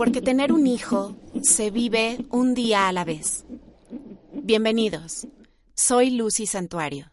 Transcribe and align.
Porque 0.00 0.22
tener 0.22 0.50
un 0.50 0.66
hijo 0.66 1.14
se 1.42 1.70
vive 1.70 2.24
un 2.30 2.54
día 2.54 2.88
a 2.88 2.92
la 2.92 3.04
vez. 3.04 3.44
Bienvenidos. 4.32 5.26
Soy 5.74 6.08
Lucy 6.08 6.46
Santuario. 6.46 7.12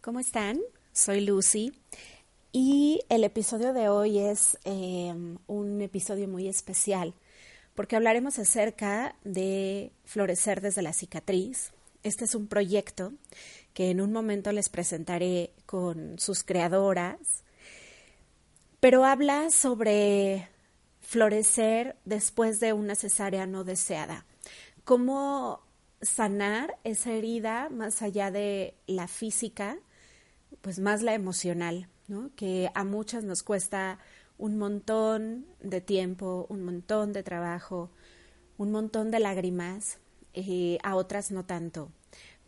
¿Cómo 0.00 0.20
están? 0.20 0.60
Soy 0.92 1.22
Lucy 1.22 1.72
y 2.52 3.00
el 3.08 3.24
episodio 3.24 3.72
de 3.72 3.88
hoy 3.88 4.20
es 4.20 4.58
eh, 4.64 5.12
un 5.48 5.82
episodio 5.82 6.28
muy 6.28 6.46
especial 6.46 7.14
porque 7.74 7.96
hablaremos 7.96 8.38
acerca 8.38 9.16
de 9.24 9.90
florecer 10.04 10.60
desde 10.60 10.82
la 10.82 10.92
cicatriz. 10.92 11.72
Este 12.04 12.26
es 12.26 12.36
un 12.36 12.46
proyecto 12.46 13.12
que 13.74 13.90
en 13.90 14.00
un 14.00 14.12
momento 14.12 14.52
les 14.52 14.68
presentaré 14.68 15.50
con 15.66 16.16
sus 16.20 16.44
creadoras, 16.44 17.42
pero 18.78 19.04
habla 19.04 19.50
sobre 19.50 20.46
florecer 21.08 21.96
después 22.04 22.60
de 22.60 22.74
una 22.74 22.94
cesárea 22.94 23.46
no 23.46 23.64
deseada. 23.64 24.26
Cómo 24.84 25.62
sanar 26.02 26.76
esa 26.84 27.12
herida 27.12 27.70
más 27.70 28.02
allá 28.02 28.30
de 28.30 28.74
la 28.86 29.08
física, 29.08 29.78
pues 30.60 30.78
más 30.78 31.00
la 31.00 31.14
emocional. 31.14 31.88
Que 32.36 32.70
a 32.74 32.84
muchas 32.84 33.24
nos 33.24 33.42
cuesta 33.42 33.98
un 34.36 34.58
montón 34.58 35.46
de 35.62 35.80
tiempo, 35.80 36.44
un 36.50 36.62
montón 36.62 37.14
de 37.14 37.22
trabajo, 37.22 37.90
un 38.58 38.70
montón 38.70 39.10
de 39.10 39.20
lágrimas, 39.20 39.96
eh, 40.34 40.76
a 40.82 40.94
otras 40.94 41.30
no 41.30 41.46
tanto. 41.46 41.90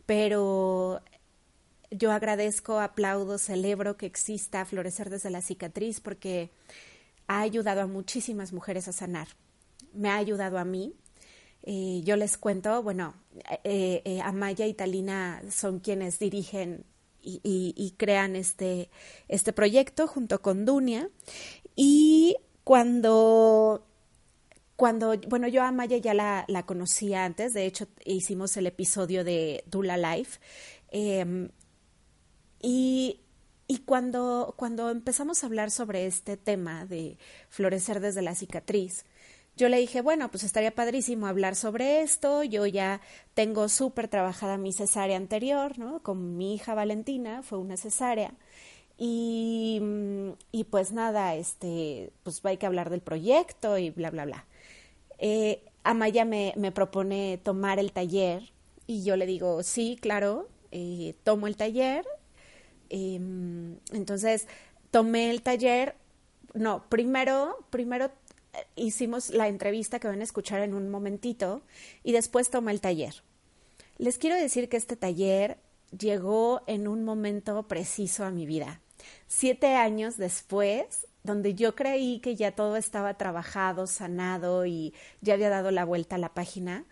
Pero 0.05 1.01
yo 1.89 2.11
agradezco, 2.11 2.79
aplaudo, 2.79 3.39
celebro 3.39 3.97
que 3.97 4.05
exista 4.05 4.65
Florecer 4.65 5.09
desde 5.09 5.31
la 5.31 5.41
cicatriz 5.41 5.99
porque 5.99 6.51
ha 7.27 7.41
ayudado 7.41 7.81
a 7.81 7.87
muchísimas 7.87 8.53
mujeres 8.53 8.87
a 8.87 8.91
sanar. 8.91 9.27
Me 9.93 10.09
ha 10.09 10.17
ayudado 10.17 10.57
a 10.57 10.65
mí. 10.65 10.93
Eh, 11.63 12.01
yo 12.03 12.15
les 12.15 12.37
cuento, 12.37 12.81
bueno, 12.81 13.13
eh, 13.63 14.01
eh, 14.03 14.21
Amaya 14.21 14.65
y 14.65 14.73
Talina 14.73 15.41
son 15.49 15.79
quienes 15.79 16.17
dirigen 16.17 16.85
y, 17.23 17.93
crean 17.97 18.35
este, 18.35 18.89
este 19.27 19.53
proyecto 19.53 20.07
junto 20.07 20.41
con 20.41 20.65
Dunia. 20.65 21.09
Y 21.75 22.35
cuando 22.63 23.85
cuando, 24.75 25.15
bueno, 25.27 25.47
yo 25.47 25.61
a 25.61 25.67
Amaya 25.67 25.97
ya 25.97 26.15
la, 26.15 26.43
la, 26.47 26.65
conocía 26.65 27.23
antes, 27.23 27.53
de 27.53 27.67
hecho 27.67 27.87
hicimos 28.03 28.57
el 28.57 28.65
episodio 28.65 29.23
de 29.23 29.63
Dula 29.67 29.95
Life, 29.95 30.39
em, 30.89 31.49
y 32.63 33.19
y 33.71 33.77
cuando, 33.77 34.53
cuando 34.57 34.89
empezamos 34.89 35.41
a 35.41 35.47
hablar 35.47 35.71
sobre 35.71 36.05
este 36.05 36.35
tema 36.35 36.85
de 36.85 37.17
florecer 37.47 38.01
desde 38.01 38.21
la 38.21 38.35
cicatriz, 38.35 39.05
yo 39.55 39.69
le 39.69 39.77
dije, 39.77 40.01
bueno, 40.01 40.29
pues 40.29 40.43
estaría 40.43 40.75
padrísimo 40.75 41.25
hablar 41.25 41.55
sobre 41.55 42.01
esto. 42.01 42.43
Yo 42.43 42.65
ya 42.65 42.99
tengo 43.33 43.69
súper 43.69 44.09
trabajada 44.09 44.57
mi 44.57 44.73
cesárea 44.73 45.15
anterior, 45.15 45.79
¿no? 45.79 46.03
Con 46.03 46.35
mi 46.35 46.55
hija 46.55 46.75
Valentina, 46.75 47.43
fue 47.43 47.59
una 47.59 47.77
cesárea. 47.77 48.33
Y, 48.97 49.79
mm, 49.81 50.31
y 50.51 50.65
pues 50.65 50.91
nada, 50.91 51.35
este, 51.35 52.11
pues 52.23 52.43
hay 52.43 52.57
que 52.57 52.65
hablar 52.65 52.89
del 52.89 52.99
proyecto 52.99 53.77
y 53.77 53.89
bla, 53.89 54.11
bla, 54.11 54.25
bla. 54.25 54.47
Eh, 55.17 55.63
Amaya 55.85 56.25
me, 56.25 56.53
me, 56.57 56.73
propone 56.73 57.39
tomar 57.41 57.79
el 57.79 57.93
taller 57.93 58.51
y 58.85 59.03
yo 59.05 59.15
le 59.15 59.25
digo, 59.25 59.63
sí, 59.63 59.97
claro, 60.01 60.49
eh, 60.71 61.15
tomo 61.23 61.47
el 61.47 61.55
taller 61.55 62.05
Em, 62.93 63.77
entonces, 63.93 64.47
tomé 64.91 65.31
el 65.31 65.41
taller, 65.41 65.95
no, 66.53 66.83
primero, 66.89 67.65
primero 67.69 68.11
eh, 68.53 68.57
hicimos 68.75 69.29
la 69.29 69.47
entrevista 69.47 69.97
que 69.99 70.09
van 70.09 70.19
a 70.19 70.25
escuchar 70.25 70.61
en 70.61 70.73
un 70.73 70.89
momentito 70.89 71.61
y 72.03 72.11
después 72.11 72.49
tomé 72.49 72.73
el 72.73 72.81
taller. 72.81 73.23
Les 73.97 74.17
quiero 74.17 74.35
decir 74.35 74.67
que 74.67 74.75
este 74.75 74.97
taller 74.97 75.57
llegó 75.97 76.63
en 76.67 76.89
un 76.89 77.05
momento 77.05 77.63
preciso 77.63 78.25
a 78.25 78.31
mi 78.31 78.45
vida. 78.45 78.81
Siete 79.27 79.75
años 79.75 80.17
después, 80.17 81.07
donde 81.23 81.55
yo 81.55 81.75
creí 81.75 82.19
que 82.19 82.35
ya 82.35 82.51
todo 82.51 82.75
estaba 82.75 83.13
trabajado, 83.13 83.87
sanado 83.87 84.65
y 84.65 84.93
ya 85.21 85.35
había 85.35 85.49
dado 85.49 85.71
la 85.71 85.85
vuelta 85.85 86.15
a 86.15 86.19
la 86.19 86.33
página, 86.33 86.83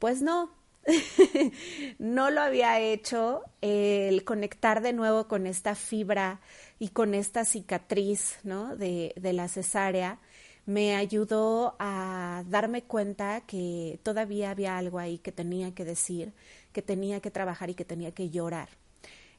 pues 0.00 0.20
no, 0.20 0.50
no 1.98 2.30
lo 2.30 2.40
había 2.40 2.80
hecho, 2.80 3.42
el 3.60 4.24
conectar 4.24 4.82
de 4.82 4.92
nuevo 4.92 5.28
con 5.28 5.46
esta 5.46 5.74
fibra 5.74 6.40
y 6.78 6.88
con 6.88 7.14
esta 7.14 7.44
cicatriz 7.44 8.38
¿no? 8.42 8.76
de, 8.76 9.14
la 9.16 9.48
cesárea 9.48 10.18
me 10.66 10.96
ayudó 10.96 11.76
a 11.78 12.44
darme 12.48 12.82
cuenta 12.84 13.42
que 13.42 14.00
todavía 14.02 14.50
había 14.50 14.78
algo 14.78 14.98
ahí 14.98 15.18
que 15.18 15.32
tenía 15.32 15.74
que 15.74 15.84
decir, 15.84 16.32
que 16.72 16.82
tenía 16.82 17.20
que 17.20 17.30
trabajar 17.30 17.70
y 17.70 17.74
que 17.74 17.84
tenía 17.84 18.12
que 18.12 18.30
llorar. 18.30 18.70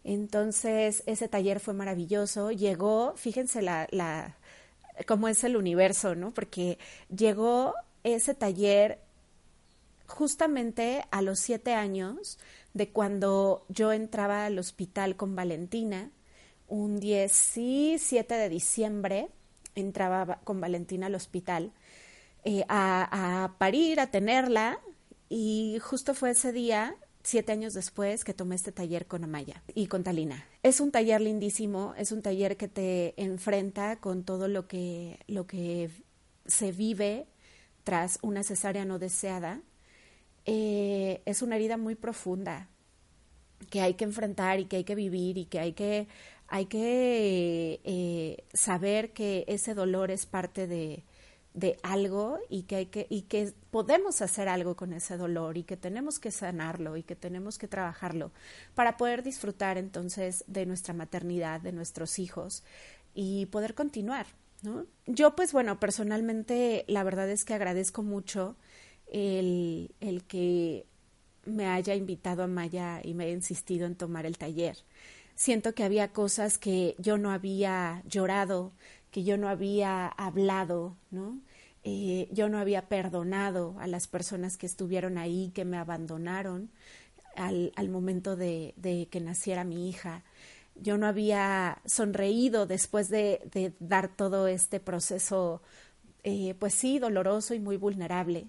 Entonces, 0.03 1.01
ese 1.07 1.27
taller 1.27 1.59
fue 1.59 1.73
maravilloso. 1.73 2.51
Llegó, 2.51 3.13
fíjense 3.15 3.63
la 3.63 4.37
cómo 5.07 5.27
es 5.27 5.43
el 5.43 5.57
universo, 5.57 6.15
¿no? 6.15 6.31
Porque 6.33 6.77
llegó 7.15 7.73
ese 8.03 8.33
taller 8.33 8.99
justamente 10.07 11.05
a 11.11 11.21
los 11.21 11.39
siete 11.39 11.73
años 11.73 12.39
de 12.73 12.89
cuando 12.89 13.65
yo 13.69 13.93
entraba 13.93 14.45
al 14.45 14.59
hospital 14.59 15.15
con 15.15 15.35
Valentina, 15.35 16.11
un 16.67 16.99
17 16.99 18.33
de 18.33 18.49
diciembre 18.49 19.29
entraba 19.75 20.39
con 20.43 20.61
Valentina 20.61 21.07
al 21.07 21.15
hospital 21.15 21.71
eh, 22.43 22.63
a, 22.69 23.43
a 23.43 23.57
parir, 23.57 23.99
a 23.99 24.07
tenerla, 24.07 24.79
y 25.29 25.77
justo 25.81 26.13
fue 26.13 26.31
ese 26.31 26.51
día 26.51 26.95
siete 27.23 27.51
años 27.51 27.73
después 27.73 28.23
que 28.23 28.33
tomé 28.33 28.55
este 28.55 28.71
taller 28.71 29.07
con 29.07 29.23
Amaya 29.23 29.63
y 29.73 29.87
con 29.87 30.03
Talina. 30.03 30.45
Es 30.61 30.79
un 30.79 30.91
taller 30.91 31.21
lindísimo, 31.21 31.95
es 31.97 32.11
un 32.11 32.21
taller 32.21 32.55
que 32.55 32.67
te 32.67 33.19
enfrenta 33.21 33.95
con 33.97 34.23
todo 34.23 34.47
lo 34.47 34.67
que, 34.67 35.19
lo 35.27 35.47
que 35.47 35.89
se 36.45 36.71
vive 36.71 37.27
tras 37.83 38.19
una 38.21 38.43
cesárea 38.43 38.85
no 38.85 38.99
deseada 38.99 39.61
eh, 40.45 41.21
es 41.25 41.41
una 41.41 41.55
herida 41.55 41.77
muy 41.77 41.95
profunda 41.95 42.69
que 43.69 43.81
hay 43.81 43.95
que 43.95 44.03
enfrentar 44.03 44.59
y 44.59 44.65
que 44.65 44.77
hay 44.77 44.83
que 44.83 44.95
vivir 44.95 45.37
y 45.37 45.45
que 45.45 45.59
hay 45.59 45.73
que, 45.73 46.07
hay 46.47 46.65
que 46.65 47.81
eh, 47.83 48.43
saber 48.53 49.11
que 49.13 49.45
ese 49.47 49.73
dolor 49.73 50.11
es 50.11 50.25
parte 50.25 50.67
de, 50.67 51.03
de 51.55 51.77
algo 51.83 52.37
y 52.49 52.63
que, 52.63 52.75
hay 52.75 52.85
que, 52.87 53.07
y 53.09 53.23
que 53.23 53.53
podemos 53.71 54.21
hacer 54.21 54.49
algo 54.49 54.75
con 54.75 54.93
ese 54.93 55.17
dolor 55.17 55.57
y 55.57 55.63
que 55.63 55.77
tenemos 55.77 56.19
que 56.19 56.29
sanarlo 56.29 56.97
y 56.97 57.03
que 57.03 57.15
tenemos 57.15 57.57
que 57.57 57.67
trabajarlo 57.67 58.31
para 58.75 58.97
poder 58.97 59.23
disfrutar 59.23 59.77
entonces 59.77 60.43
de 60.47 60.65
nuestra 60.65 60.93
maternidad, 60.93 61.61
de 61.61 61.71
nuestros 61.71 62.19
hijos 62.19 62.63
y 63.13 63.45
poder 63.47 63.73
continuar. 63.73 64.27
¿no? 64.63 64.85
Yo 65.05 65.35
pues 65.35 65.53
bueno, 65.53 65.79
personalmente 65.79 66.83
la 66.87 67.03
verdad 67.03 67.29
es 67.29 67.45
que 67.45 67.53
agradezco 67.53 68.03
mucho 68.03 68.57
el, 69.15 70.23
que 70.27 70.85
me 71.45 71.67
haya 71.67 71.95
invitado 71.95 72.43
a 72.43 72.47
Maya 72.47 72.99
y 73.03 73.13
me 73.13 73.25
haya 73.25 73.33
insistido 73.33 73.85
en 73.85 73.95
tomar 73.95 74.25
el 74.25 74.37
taller. 74.37 74.77
Siento 75.35 75.73
que 75.73 75.83
había 75.83 76.11
cosas 76.11 76.57
que 76.57 76.95
yo 76.97 77.17
no 77.17 77.31
había 77.31 78.03
llorado, 78.07 78.71
que 79.11 79.23
yo 79.23 79.37
no 79.37 79.47
había 79.47 80.07
hablado, 80.07 80.95
¿no? 81.11 81.39
Eh, 81.83 82.27
yo 82.31 82.49
no 82.49 82.57
había 82.57 82.87
perdonado 82.87 83.75
a 83.79 83.87
las 83.87 84.07
personas 84.07 84.57
que 84.57 84.65
estuvieron 84.65 85.17
ahí, 85.17 85.51
que 85.53 85.65
me 85.65 85.77
abandonaron 85.77 86.69
al, 87.35 87.89
momento 87.89 88.35
de, 88.35 88.73
que 89.11 89.21
naciera 89.21 89.63
mi 89.63 89.89
hija. 89.89 90.23
Yo 90.75 90.97
no 90.97 91.05
había 91.05 91.79
sonreído 91.85 92.65
después 92.65 93.09
de, 93.09 93.41
de 93.51 93.73
dar 93.79 94.09
todo 94.09 94.47
este 94.47 94.79
proceso, 94.79 95.61
eh, 96.23 96.55
pues 96.59 96.73
sí, 96.73 96.97
doloroso 96.97 97.53
y 97.53 97.59
muy 97.59 97.77
vulnerable. 97.77 98.47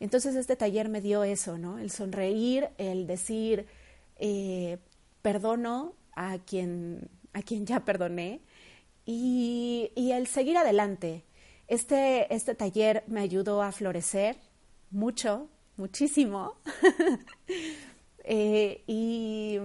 Entonces 0.00 0.34
este 0.34 0.56
taller 0.56 0.88
me 0.88 1.00
dio 1.00 1.24
eso, 1.24 1.58
¿no? 1.58 1.78
El 1.78 1.90
sonreír, 1.90 2.68
el 2.78 3.06
decir, 3.06 3.66
eh, 4.16 4.78
perdono 5.22 5.94
a 6.14 6.38
quien, 6.38 7.08
a 7.32 7.42
quien 7.42 7.66
ya 7.66 7.84
perdoné 7.84 8.40
y, 9.06 9.90
el 9.96 10.26
seguir 10.26 10.56
adelante. 10.56 11.24
Este, 11.68 12.32
este 12.34 12.54
taller 12.54 13.04
me 13.06 13.20
ayudó 13.20 13.62
a 13.62 13.72
florecer 13.72 14.36
mucho, 14.90 15.48
muchísimo. 15.76 16.54
Eh, 18.26 18.82
y, 18.86 19.58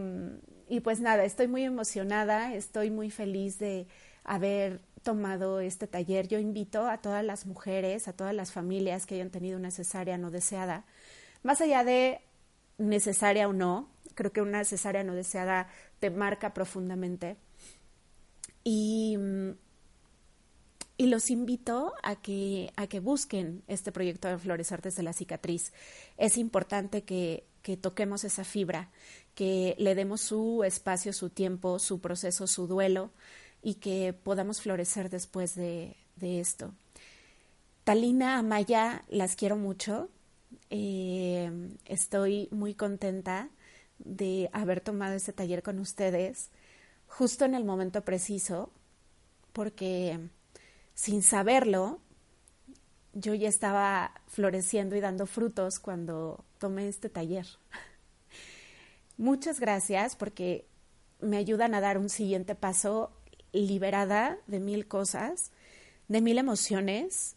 y 0.67 0.81
pues 0.81 0.99
nada, 0.99 1.23
estoy 1.23 1.47
muy 1.47 1.63
emocionada, 1.63 2.53
estoy 2.53 2.91
muy 2.91 3.09
feliz 3.09 3.57
de 3.57 3.87
haber 4.25 4.81
tomado 5.03 5.59
este 5.59 5.87
taller. 5.87 6.27
Yo 6.27 6.39
invito 6.39 6.87
a 6.87 6.99
todas 6.99 7.23
las 7.23 7.45
mujeres, 7.45 8.07
a 8.07 8.13
todas 8.13 8.33
las 8.33 8.51
familias 8.51 9.05
que 9.05 9.15
hayan 9.15 9.29
tenido 9.29 9.57
una 9.57 9.71
cesárea 9.71 10.17
no 10.17 10.31
deseada, 10.31 10.85
más 11.43 11.61
allá 11.61 11.83
de 11.83 12.21
necesaria 12.77 13.47
o 13.47 13.53
no, 13.53 13.89
creo 14.15 14.31
que 14.31 14.41
una 14.41 14.63
cesárea 14.65 15.03
no 15.03 15.13
deseada 15.13 15.67
te 15.99 16.09
marca 16.09 16.53
profundamente. 16.53 17.37
Y, 18.63 19.17
y 20.97 21.07
los 21.07 21.29
invito 21.29 21.93
a 22.03 22.17
que, 22.17 22.73
a 22.75 22.87
que 22.87 22.99
busquen 22.99 23.63
este 23.67 23.91
proyecto 23.91 24.27
de 24.27 24.37
Florecer 24.37 24.81
desde 24.81 25.03
la 25.03 25.13
cicatriz. 25.13 25.71
Es 26.17 26.37
importante 26.37 27.03
que, 27.03 27.45
que 27.61 27.77
toquemos 27.77 28.25
esa 28.25 28.43
fibra, 28.43 28.91
que 29.33 29.75
le 29.77 29.95
demos 29.95 30.19
su 30.19 30.63
espacio, 30.65 31.13
su 31.13 31.29
tiempo, 31.29 31.79
su 31.79 32.01
proceso, 32.01 32.47
su 32.47 32.67
duelo 32.67 33.11
y 33.61 33.75
que 33.75 34.13
podamos 34.13 34.61
florecer 34.61 35.09
después 35.09 35.55
de, 35.55 35.95
de 36.15 36.39
esto. 36.39 36.73
Talina, 37.83 38.37
Amaya, 38.37 39.03
las 39.09 39.35
quiero 39.35 39.55
mucho. 39.57 40.09
Eh, 40.69 41.51
estoy 41.85 42.47
muy 42.51 42.73
contenta 42.73 43.49
de 43.97 44.49
haber 44.53 44.81
tomado 44.81 45.15
este 45.15 45.33
taller 45.33 45.63
con 45.63 45.79
ustedes 45.79 46.49
justo 47.09 47.45
en 47.45 47.55
el 47.55 47.65
momento 47.65 48.03
preciso, 48.03 48.71
porque 49.51 50.19
sin 50.93 51.23
saberlo, 51.23 51.99
yo 53.13 53.33
ya 53.33 53.49
estaba 53.49 54.13
floreciendo 54.27 54.95
y 54.95 55.01
dando 55.01 55.25
frutos 55.25 55.79
cuando 55.79 56.45
tomé 56.59 56.87
este 56.87 57.09
taller. 57.09 57.47
Muchas 59.17 59.59
gracias 59.59 60.15
porque 60.15 60.65
me 61.19 61.37
ayudan 61.37 61.73
a 61.73 61.81
dar 61.81 61.97
un 61.97 62.09
siguiente 62.09 62.55
paso 62.55 63.11
liberada 63.51 64.37
de 64.47 64.59
mil 64.59 64.87
cosas, 64.87 65.51
de 66.07 66.21
mil 66.21 66.37
emociones. 66.37 67.35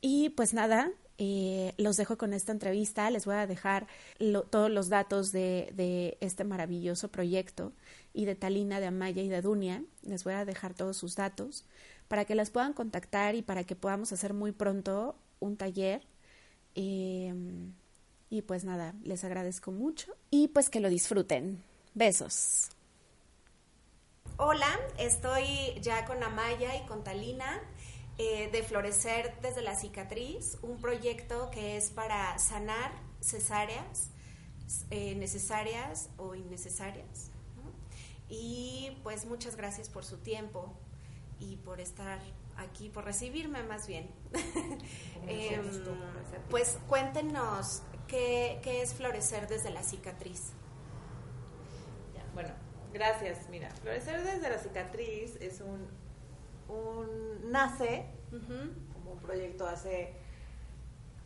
Y 0.00 0.30
pues 0.30 0.54
nada, 0.54 0.92
eh, 1.16 1.74
los 1.76 1.96
dejo 1.96 2.18
con 2.18 2.32
esta 2.32 2.52
entrevista. 2.52 3.10
Les 3.10 3.24
voy 3.24 3.36
a 3.36 3.46
dejar 3.46 3.86
todos 4.50 4.70
los 4.70 4.88
datos 4.88 5.32
de, 5.32 6.16
este 6.20 6.44
maravilloso 6.44 7.08
proyecto 7.08 7.72
y 8.12 8.24
de 8.24 8.34
Talina, 8.34 8.80
de 8.80 8.86
Amaya 8.86 9.22
y 9.22 9.28
de 9.28 9.42
Dunia. 9.42 9.82
Les 10.02 10.24
voy 10.24 10.34
a 10.34 10.44
dejar 10.44 10.74
todos 10.74 10.96
sus 10.96 11.16
datos 11.16 11.64
para 12.08 12.24
que 12.24 12.34
las 12.34 12.50
puedan 12.50 12.72
contactar 12.72 13.34
y 13.34 13.42
para 13.42 13.64
que 13.64 13.76
podamos 13.76 14.12
hacer 14.12 14.34
muy 14.34 14.52
pronto 14.52 15.16
un 15.40 15.56
taller. 15.56 16.02
Em, 16.74 17.72
y 18.30 18.42
pues 18.42 18.64
nada, 18.64 18.94
les 19.04 19.24
agradezco 19.24 19.70
mucho 19.70 20.12
y 20.30 20.48
pues 20.48 20.68
que 20.68 20.80
lo 20.80 20.88
disfruten. 20.88 21.62
Besos. 21.94 22.73
Hola, 24.36 24.66
estoy 24.98 25.78
ya 25.80 26.04
con 26.06 26.20
Amaya 26.24 26.74
y 26.74 26.84
con 26.86 27.04
Talina. 27.04 27.62
Eh, 28.18 28.48
de 28.50 28.62
Florecer 28.64 29.32
desde 29.42 29.62
la 29.62 29.76
cicatriz, 29.76 30.58
un 30.62 30.80
proyecto 30.80 31.50
que 31.50 31.76
es 31.76 31.90
para 31.90 32.36
sanar 32.38 32.92
cesáreas 33.20 34.10
eh, 34.90 35.14
necesarias 35.14 36.10
o 36.16 36.34
innecesarias. 36.34 37.30
Y 38.28 38.96
pues 39.04 39.24
muchas 39.24 39.54
gracias 39.54 39.88
por 39.88 40.04
su 40.04 40.18
tiempo 40.18 40.72
y 41.38 41.56
por 41.56 41.80
estar 41.80 42.20
aquí, 42.56 42.88
por 42.88 43.04
recibirme 43.04 43.62
más 43.62 43.86
bien. 43.86 44.08
Em, 45.26 45.64
pues 46.50 46.78
cuéntenos 46.88 47.82
qué, 48.08 48.60
qué, 48.62 48.82
es 48.82 48.94
Florecer 48.94 49.48
desde 49.48 49.70
la 49.70 49.82
cicatriz. 49.82 50.52
bueno, 52.34 52.63
gracias. 52.94 53.50
Mira, 53.50 53.68
Florecer 53.82 54.24
desde 54.24 54.48
la 54.48 54.58
cicatriz 54.58 55.36
es 55.42 55.60
un 55.60 55.86
un 56.68 57.50
nace 57.50 58.06
como 58.92 59.12
un 59.12 59.18
proyecto 59.20 59.66
hace 59.66 60.12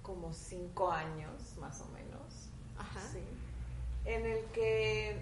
como 0.03 0.33
cinco 0.33 0.91
años, 0.91 1.57
más 1.59 1.81
o 1.81 1.87
menos, 1.89 2.51
en 4.05 4.27
el 4.27 4.45
que 4.47 5.21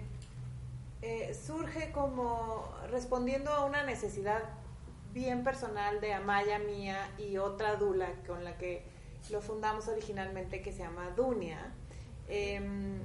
eh, 1.01 1.33
surge 1.33 1.91
como 1.91 2.73
respondiendo 2.89 3.51
a 3.51 3.65
una 3.65 3.83
necesidad 3.83 4.43
bien 5.13 5.43
personal 5.43 5.99
de 6.01 6.13
Amaya 6.13 6.59
mía 6.59 7.09
y 7.17 7.37
otra 7.37 7.75
Dula 7.75 8.09
con 8.25 8.43
la 8.43 8.57
que 8.57 8.83
lo 9.29 9.41
fundamos 9.41 9.87
originalmente 9.87 10.61
que 10.61 10.71
se 10.71 10.79
llama 10.79 11.09
Dunia, 11.15 11.73
em, 12.29 12.99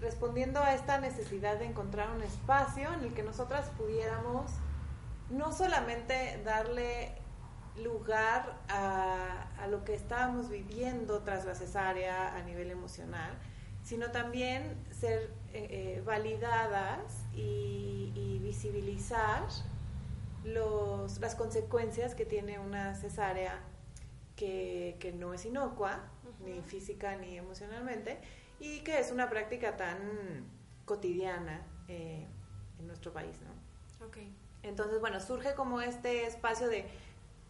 respondiendo 0.00 0.60
a 0.60 0.74
esta 0.74 0.98
necesidad 0.98 1.58
de 1.58 1.66
encontrar 1.66 2.10
un 2.10 2.22
espacio 2.22 2.92
en 2.92 3.00
el 3.00 3.14
que 3.14 3.22
nosotras 3.22 3.70
pudiéramos 3.76 4.50
no 5.30 5.52
solamente 5.52 6.40
darle 6.44 7.12
lugar 7.76 8.58
a, 8.68 9.46
lo 9.68 9.84
que 9.84 9.94
estábamos 9.94 10.48
viviendo 10.48 11.20
tras 11.20 11.44
la 11.44 11.54
cesárea 11.54 12.34
a 12.34 12.42
nivel 12.42 12.70
emocional, 12.70 13.30
sino 13.82 14.10
también 14.10 14.74
ser 14.90 15.30
eh, 15.52 15.98
eh, 15.98 16.02
validadas 16.04 17.26
y, 17.34 18.38
visibilizar 18.42 19.44
los, 20.42 21.20
las 21.20 21.36
consecuencias 21.36 22.16
que 22.16 22.26
tiene 22.26 22.58
una 22.58 22.96
cesárea 22.96 23.60
que, 24.34 25.14
no 25.16 25.34
es 25.34 25.44
inocua, 25.44 26.00
ni 26.44 26.60
física 26.62 27.16
ni 27.16 27.36
emocionalmente, 27.36 28.18
y 28.60 28.80
que 28.80 29.00
es 29.00 29.10
una 29.10 29.28
práctica 29.28 29.76
tan 29.76 30.44
cotidiana 30.84 31.66
eh, 31.88 32.26
en 32.78 32.86
nuestro 32.86 33.12
país, 33.12 33.36
¿no? 33.40 34.06
Okay. 34.06 34.32
Entonces, 34.62 35.00
bueno, 35.00 35.18
surge 35.20 35.54
como 35.54 35.80
este 35.80 36.26
espacio 36.26 36.68
de, 36.68 36.86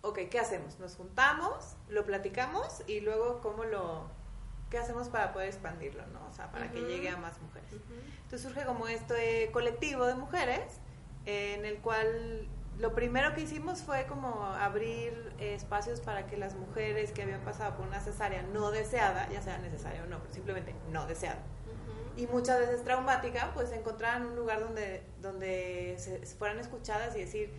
ok, 0.02 0.20
¿qué 0.30 0.38
hacemos? 0.38 0.78
Nos 0.78 0.94
juntamos, 0.94 1.76
lo 1.88 2.04
platicamos 2.06 2.82
y 2.86 3.00
luego 3.00 3.40
cómo 3.40 3.64
lo, 3.64 4.08
¿qué 4.70 4.78
hacemos 4.78 5.08
para 5.08 5.32
poder 5.32 5.48
expandirlo, 5.48 6.06
no? 6.08 6.26
O 6.28 6.32
sea, 6.32 6.50
para 6.52 6.70
que 6.70 6.80
llegue 6.80 7.08
a 7.08 7.16
más 7.16 7.40
mujeres. 7.42 7.70
Entonces 8.22 8.42
surge 8.42 8.64
como 8.64 8.86
este 8.86 9.50
colectivo 9.52 10.06
de 10.06 10.14
mujeres 10.14 10.78
en 11.26 11.64
el 11.64 11.78
cual 11.78 12.48
lo 12.80 12.94
primero 12.94 13.34
que 13.34 13.42
hicimos 13.42 13.82
fue 13.82 14.06
como 14.06 14.44
abrir 14.44 15.32
espacios 15.38 16.00
para 16.00 16.26
que 16.26 16.36
las 16.38 16.54
mujeres 16.54 17.12
que 17.12 17.22
habían 17.22 17.42
pasado 17.42 17.76
por 17.76 17.86
una 17.86 18.00
cesárea 18.00 18.42
no 18.42 18.70
deseada, 18.70 19.28
ya 19.28 19.42
sea 19.42 19.58
necesaria 19.58 20.02
o 20.02 20.06
no, 20.06 20.18
pero 20.20 20.32
simplemente 20.32 20.74
no 20.90 21.06
deseada, 21.06 21.42
y 22.16 22.26
muchas 22.26 22.58
veces 22.58 22.82
traumática, 22.82 23.52
pues 23.54 23.70
encontraran 23.72 24.26
un 24.26 24.36
lugar 24.36 24.60
donde, 24.60 25.02
donde 25.20 25.94
se, 25.98 26.24
fueran 26.36 26.58
escuchadas 26.58 27.14
y 27.16 27.20
decir, 27.20 27.50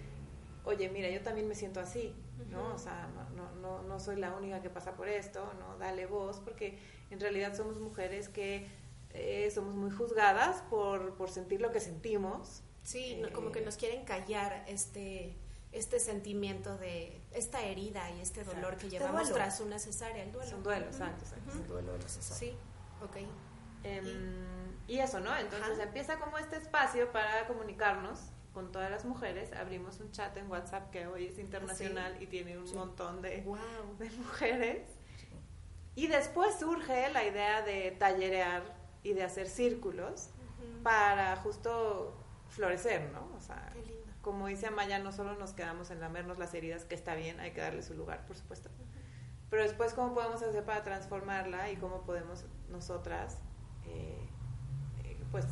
oye, 0.65 0.89
mira, 0.89 1.09
yo 1.09 1.21
también 1.21 1.47
me 1.47 1.55
siento 1.55 1.79
así, 1.79 2.15
¿no? 2.49 2.73
O 2.73 2.77
sea, 2.77 3.07
no, 3.35 3.51
no, 3.61 3.81
no, 3.83 3.99
soy 3.99 4.17
la 4.17 4.33
única 4.33 4.61
que 4.61 4.69
pasa 4.69 4.93
por 4.95 5.07
esto, 5.07 5.53
¿no? 5.59 5.77
Dale 5.77 6.05
voz, 6.05 6.39
porque 6.39 6.79
en 7.11 7.19
realidad 7.19 7.55
somos 7.55 7.79
mujeres 7.79 8.27
que 8.27 8.67
eh, 9.11 9.49
somos 9.53 9.75
muy 9.75 9.91
juzgadas 9.91 10.63
por, 10.69 11.15
por 11.15 11.29
sentir 11.29 11.61
lo 11.61 11.71
que 11.71 11.79
sentimos. 11.79 12.63
Sí, 12.83 13.21
como 13.33 13.51
que 13.51 13.61
nos 13.61 13.77
quieren 13.77 14.03
callar 14.05 14.63
este 14.67 15.35
este 15.71 15.99
sentimiento 15.99 16.77
de 16.77 17.21
esta 17.31 17.61
herida 17.61 18.09
y 18.11 18.19
este 18.19 18.43
dolor 18.43 18.75
que 18.77 18.89
llevamos 18.89 19.31
tras 19.31 19.61
una 19.61 19.79
cesárea, 19.79 20.23
el 20.23 20.31
duelo. 20.31 20.47
Es 20.47 20.53
un 20.53 20.63
duelo, 20.63 20.85
exacto, 20.85 21.23
Es 21.47 21.55
un 21.55 21.67
duelo 21.67 21.93
de 21.93 21.99
la 21.99 22.09
cesárea. 22.09 22.37
Sí, 22.37 22.55
ok. 23.01 23.17
Em, 23.83 24.77
y 24.87 24.99
eso, 24.99 25.19
¿no? 25.21 25.35
Entonces 25.37 25.79
empieza 25.79 26.19
como 26.19 26.37
este 26.37 26.57
espacio 26.57 27.11
para 27.11 27.47
comunicarnos 27.47 28.19
con 28.53 28.71
todas 28.71 28.91
las 28.91 29.05
mujeres. 29.05 29.53
Abrimos 29.53 29.99
un 30.01 30.11
chat 30.11 30.35
en 30.35 30.51
WhatsApp 30.51 30.91
que 30.91 31.07
hoy 31.07 31.27
es 31.27 31.39
internacional 31.39 32.21
y 32.21 32.27
tiene 32.27 32.57
un 32.57 32.73
montón 32.75 33.21
de, 33.21 33.41
de 33.99 34.09
mujeres. 34.17 34.83
Y 35.95 36.07
después 36.07 36.59
surge 36.59 37.09
la 37.11 37.25
idea 37.25 37.61
de 37.61 37.91
tallerear 37.91 38.63
y 39.03 39.13
de 39.13 39.23
hacer 39.23 39.47
círculos 39.47 40.29
para 40.83 41.37
justo 41.37 42.20
florecer, 42.51 43.09
¿no? 43.11 43.27
O 43.35 43.39
sea, 43.39 43.73
como 44.21 44.47
dice 44.47 44.67
Amaya, 44.67 44.99
no 44.99 45.11
solo 45.11 45.35
nos 45.35 45.53
quedamos 45.53 45.89
en 45.89 45.99
lamernos 45.99 46.37
las 46.37 46.53
heridas, 46.53 46.85
que 46.85 46.95
está 46.95 47.15
bien, 47.15 47.39
hay 47.39 47.51
que 47.51 47.61
darle 47.61 47.81
su 47.81 47.95
lugar, 47.95 48.25
por 48.27 48.37
supuesto. 48.37 48.69
Pero 49.49 49.63
después, 49.63 49.93
¿cómo 49.93 50.13
podemos 50.13 50.41
hacer 50.41 50.63
para 50.63 50.83
transformarla 50.83 51.71
y 51.71 51.77
cómo 51.77 52.01
podemos 52.01 52.45
nosotras 52.69 53.37
eh, 53.85 54.17
eh, 55.03 55.17
pues 55.31 55.45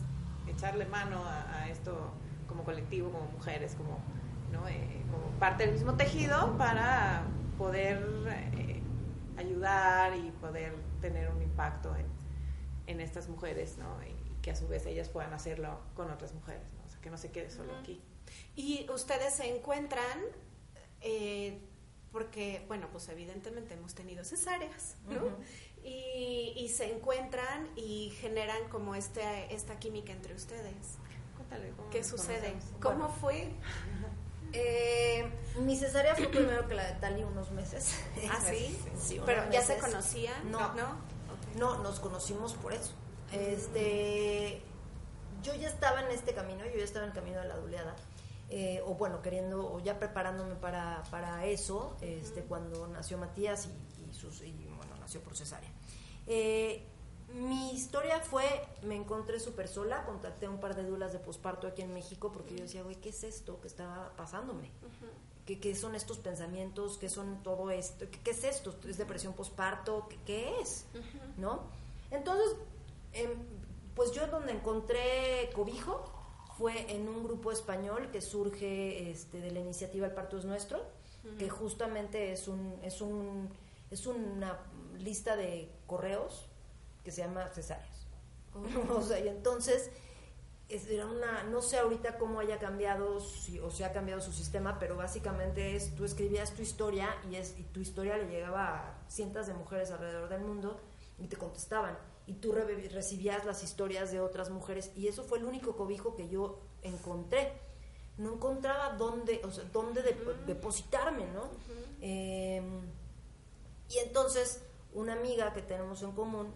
echarle 0.48 0.86
mano 0.86 1.24
a, 1.26 1.68
esto 1.70 2.12
como 2.48 2.64
colectivo, 2.64 3.12
como 3.12 3.26
mujeres, 3.32 3.76
como, 3.76 4.00
¿no? 4.52 4.68
Eh, 4.68 5.04
como 5.12 5.28
parte 5.40 5.66
del 5.66 5.74
mismo 5.74 5.96
tejido 5.96 6.58
para 6.58 7.24
poder 7.58 8.00
ayudar 9.38 10.16
y 10.16 10.32
poder 10.32 10.76
tener 11.02 11.30
un 11.30 11.42
impacto 11.42 11.96
en, 11.96 12.06
en 12.88 13.02
estas 13.02 13.30
mujeres, 13.30 13.78
¿no? 13.78 14.04
Y 14.04 14.42
que 14.42 14.52
a 14.52 14.56
su 14.56 14.68
vez 14.68 14.86
ellas 14.86 15.10
puedan 15.10 15.34
hacerlo 15.34 15.80
con 15.96 16.10
otras 16.10 16.34
mujeres, 16.34 16.64
que 17.02 17.10
no 17.10 17.18
se 17.18 17.32
quede 17.32 17.50
solo 17.50 17.76
aquí. 17.78 18.02
Y 18.56 18.90
ustedes 18.92 19.36
se 19.36 19.56
encuentran, 19.56 20.20
eh, 21.02 21.60
porque, 22.12 22.64
bueno, 22.68 22.88
pues 22.92 23.08
evidentemente 23.10 23.74
hemos 23.74 23.94
tenido 23.94 24.24
cesáreas, 24.24 24.98
¿no? 25.08 25.38
y, 25.84 26.68
se 26.70 26.94
encuentran 26.94 27.70
y 27.76 28.12
generan 28.22 28.70
como 28.70 28.96
este, 28.96 29.54
esta 29.54 29.80
química 29.80 30.12
entre 30.12 30.34
ustedes. 30.34 30.98
Cuéntale, 31.36 31.74
¿Qué 31.92 32.04
sucede? 32.04 32.54
¿Cómo 32.82 33.10
fue? 33.10 33.50
Eh, 34.52 35.30
mi 35.60 35.78
cesárea 35.78 36.16
fue 36.16 36.28
primero 36.28 36.68
que 36.68 36.74
la 36.74 36.86
de 36.86 37.00
Tali 37.00 37.24
unos 37.24 37.52
meses. 37.52 37.96
¿Ah, 38.30 38.40
sí? 38.42 38.78
sí 39.00 39.22
¿Pero 39.26 39.50
ya 39.52 39.62
se 39.62 39.78
conocían? 39.78 40.52
No, 40.52 40.74
no, 40.74 40.98
no 41.56 41.78
nos 41.84 42.00
conocimos 42.00 42.54
por 42.54 42.74
eso. 42.74 42.94
Este, 43.32 44.62
yo 45.42 45.54
ya 45.56 45.68
estaba 45.68 46.02
en 46.02 46.12
este 46.12 46.34
camino, 46.34 46.66
yo 46.66 46.78
ya 46.78 46.84
estaba 46.84 47.06
en 47.06 47.12
el 47.12 47.16
camino 47.16 47.42
de 47.42 47.48
la 47.48 47.58
duleada. 47.58 47.96
Eh, 48.52 48.82
o 48.86 48.96
bueno, 48.96 49.22
queriendo, 49.22 49.74
o 49.74 49.80
ya 49.80 50.00
preparándome 50.00 50.56
para, 50.56 51.04
para 51.12 51.46
eso, 51.46 51.96
este, 52.02 52.42
cuando 52.42 52.88
nació 52.88 53.20
Matías 53.20 53.70
y, 54.10 54.14
sus, 54.14 54.42
y 54.42 54.52
bueno, 54.76 54.96
nació 55.00 55.22
por 55.22 55.38
cesárea. 55.38 55.70
Eh, 56.26 56.84
mi 57.34 57.74
historia 57.74 58.20
fue, 58.22 58.44
me 58.82 58.96
encontré 58.96 59.40
súper 59.40 59.68
sola, 59.68 60.04
contacté 60.04 60.48
a 60.48 60.50
un 60.50 60.60
par 60.60 60.76
de 60.76 60.84
dulas 60.84 61.14
de 61.14 61.20
posparto 61.20 61.68
aquí 61.68 61.84
en 61.84 61.94
México 61.94 62.32
porque 62.32 62.56
yo 62.56 62.64
decía, 62.64 62.82
güey, 62.82 62.96
¿qué 62.96 63.10
es 63.10 63.24
esto 63.24 63.62
que 63.62 63.68
está 63.68 64.12
pasándome? 64.18 64.72
¿Qué, 65.46 65.76
son 65.76 65.96
estos 65.96 66.20
pensamientos? 66.20 66.98
¿Qué 66.98 67.10
son 67.10 67.42
todo 67.44 67.72
esto? 67.72 68.06
¿Qué, 68.24 68.32
es 68.32 68.44
esto? 68.44 68.76
¿Es 68.88 68.98
depresión 68.98 69.34
posparto? 69.34 70.08
¿Qué, 70.26 70.60
es? 70.60 70.86
¿No? 71.38 71.64
Entonces, 72.12 72.56
em, 73.14 73.32
pues 74.00 74.14
yo 74.14 74.28
donde 74.28 74.54
encontré 74.54 75.50
cobijo 75.54 76.06
fue 76.58 76.90
en 76.90 77.10
un 77.10 77.22
grupo 77.22 77.52
español 77.52 78.10
que 78.14 78.22
surge 78.22 79.12
este, 79.12 79.42
de 79.42 79.52
la 79.52 79.60
iniciativa 79.60 80.08
El 80.08 80.14
Parto 80.14 80.38
es 80.38 80.46
Nuestro, 80.46 80.82
que 81.38 81.50
justamente 81.50 82.32
es, 82.32 82.48
un, 82.48 82.80
es, 82.82 83.02
un, 83.02 83.50
es 83.92 84.08
una 84.08 84.58
lista 85.00 85.36
de 85.36 85.70
correos 85.86 86.46
que 87.04 87.12
se 87.12 87.24
llama 87.24 87.50
cesáreas. 87.50 88.08
o 88.90 89.02
sea, 89.02 89.20
y 89.20 89.28
entonces 89.28 89.92
era 90.70 91.06
una, 91.06 91.44
no 91.44 91.62
sé 91.62 91.80
ahorita 91.80 92.18
cómo 92.18 92.40
haya 92.40 92.58
cambiado 92.58 93.20
si, 93.20 93.60
o 93.60 93.70
se 93.70 93.84
ha 93.84 93.92
cambiado 93.92 94.22
su 94.22 94.32
sistema, 94.32 94.80
pero 94.80 94.96
básicamente 94.96 95.76
es, 95.76 95.94
tú 95.94 96.06
escribías 96.06 96.54
tu 96.54 96.62
historia 96.62 97.18
y, 97.30 97.36
es, 97.36 97.54
y 97.60 97.64
tu 97.64 97.82
historia 97.82 98.18
le 98.18 98.30
llegaba 98.30 98.78
a 98.78 99.10
cientos 99.10 99.46
de 99.48 99.56
mujeres 99.56 99.92
alrededor 99.92 100.30
del 100.30 100.40
mundo 100.40 100.80
y 101.18 101.28
te 101.28 101.36
contestaban. 101.36 101.98
Y 102.30 102.34
tú 102.34 102.52
recibías 102.52 103.44
las 103.44 103.64
historias 103.64 104.12
de 104.12 104.20
otras 104.20 104.52
mujeres 104.52 104.92
y 104.96 105.08
eso 105.08 105.24
fue 105.24 105.40
el 105.40 105.46
único 105.46 105.76
cobijo 105.76 106.16
que 106.16 106.30
yo 106.30 106.60
encontré. 106.84 107.54
No 108.20 108.36
encontraba 108.36 108.96
dónde, 108.98 109.42
o 109.44 109.52
sea, 109.52 109.64
dónde 109.74 110.04
depositarme, 110.46 111.26
¿no? 111.34 111.50
Em, 112.02 112.82
y 113.90 113.98
entonces 114.06 114.62
una 114.94 115.14
amiga 115.14 115.54
que 115.54 115.64
tenemos 115.64 116.04
en 116.04 116.12
común 116.12 116.54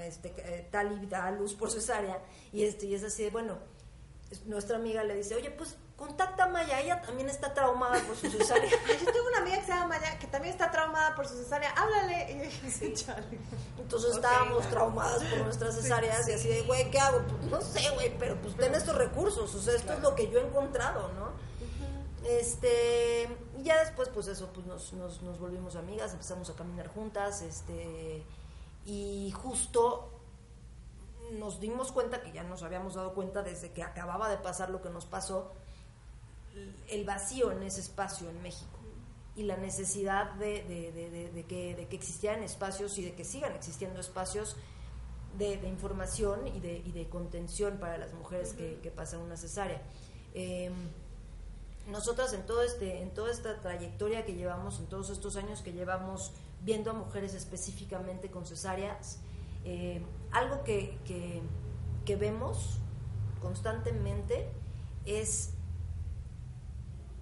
este, 0.00 0.34
eh, 0.38 0.68
tal 0.70 1.00
y 1.00 1.06
da 1.06 1.26
a 1.26 1.30
luz 1.30 1.54
por 1.54 1.70
cesárea 1.70 2.20
y, 2.52 2.64
este, 2.64 2.86
y 2.86 2.94
es 2.94 3.04
así 3.04 3.22
de, 3.22 3.30
bueno, 3.30 3.58
nuestra 4.46 4.78
amiga 4.78 5.04
le 5.04 5.14
dice, 5.14 5.36
oye, 5.36 5.50
pues 5.50 5.76
contacta 5.96 6.44
a 6.44 6.48
Maya, 6.48 6.80
ella 6.80 7.00
también 7.00 7.28
está 7.28 7.54
traumada 7.54 8.00
por 8.00 8.16
su 8.16 8.30
cesárea. 8.30 8.70
Yo 9.04 9.12
tengo 9.12 9.28
una 9.28 9.38
amiga 9.38 9.58
que 9.58 9.66
se 9.66 9.72
llama 9.72 9.98
Maya 9.98 10.18
que 10.18 10.26
también 10.26 10.52
está 10.52 10.70
traumada 10.70 11.14
por 11.14 11.26
su 11.26 11.36
cesárea, 11.36 11.70
háblale. 11.70 12.50
Entonces 13.78 14.14
estábamos 14.14 14.68
traumadas 14.68 15.22
por 15.24 15.38
nuestras 15.38 15.74
cesáreas 15.74 16.28
y 16.28 16.32
así 16.32 16.48
de, 16.48 16.62
güey, 16.62 16.90
¿qué 16.90 16.98
hago? 16.98 17.22
Pues, 17.26 17.42
no 17.50 17.60
sé, 17.60 17.90
güey, 17.94 18.16
pero 18.18 18.36
pues 18.40 18.56
ten 18.56 18.74
estos 18.74 18.96
recursos, 18.96 19.54
o 19.54 19.60
sea, 19.60 19.74
esto 19.74 19.92
es 19.92 20.00
lo 20.00 20.14
que 20.14 20.30
yo 20.30 20.38
he 20.38 20.46
encontrado, 20.46 21.10
¿no? 21.12 21.32
Este, 22.28 23.28
y 23.58 23.64
ya 23.64 23.80
después, 23.80 24.08
pues 24.08 24.28
eso, 24.28 24.50
pues 24.52 24.66
nos, 24.66 24.92
nos, 24.92 25.22
nos 25.22 25.38
volvimos 25.40 25.76
amigas, 25.76 26.12
empezamos 26.12 26.48
a 26.50 26.54
caminar 26.54 26.88
juntas, 26.88 27.42
este 27.42 28.24
y 28.84 29.32
justo 29.32 30.10
nos 31.32 31.60
dimos 31.60 31.92
cuenta, 31.92 32.20
que 32.20 32.32
ya 32.32 32.42
nos 32.42 32.62
habíamos 32.62 32.94
dado 32.94 33.14
cuenta 33.14 33.42
desde 33.42 33.72
que 33.72 33.82
acababa 33.82 34.28
de 34.28 34.36
pasar 34.38 34.70
lo 34.70 34.82
que 34.82 34.90
nos 34.90 35.06
pasó, 35.06 35.52
el 36.88 37.04
vacío 37.04 37.52
en 37.52 37.62
ese 37.62 37.80
espacio 37.80 38.28
en 38.28 38.42
México 38.42 38.78
y 39.34 39.44
la 39.44 39.56
necesidad 39.56 40.32
de, 40.34 41.44
que, 41.48 41.74
de 41.74 41.86
que 41.88 41.96
existieran 41.96 42.42
espacios 42.42 42.98
y 42.98 43.04
de 43.04 43.14
que 43.14 43.24
sigan 43.24 43.52
existiendo 43.54 44.00
espacios 44.00 44.56
de, 45.38 45.54
información 45.68 46.46
y 46.46 46.60
de, 46.60 47.08
contención 47.08 47.78
para 47.78 47.98
las 47.98 48.12
mujeres 48.12 48.52
que, 48.52 48.92
pasan 48.94 49.20
una 49.20 49.36
cesárea. 49.36 49.80
Em, 50.34 50.72
nosotras 51.88 52.32
en 52.32 52.46
todo 52.46 52.62
este 52.62 53.02
en 53.02 53.12
toda 53.12 53.32
esta 53.32 53.60
trayectoria 53.60 54.24
que 54.24 54.34
llevamos 54.34 54.78
en 54.78 54.86
todos 54.86 55.10
estos 55.10 55.34
años 55.34 55.62
que 55.62 55.72
llevamos 55.72 56.32
viendo 56.60 56.92
a 56.92 56.94
mujeres 56.94 57.34
específicamente 57.34 58.30
con 58.30 58.46
cesáreas. 58.46 59.18
Eh, 59.64 60.02
algo 60.30 60.62
que, 60.64 60.98
que, 62.04 62.16
vemos 62.16 62.78
constantemente 63.40 64.48
es, 65.06 65.50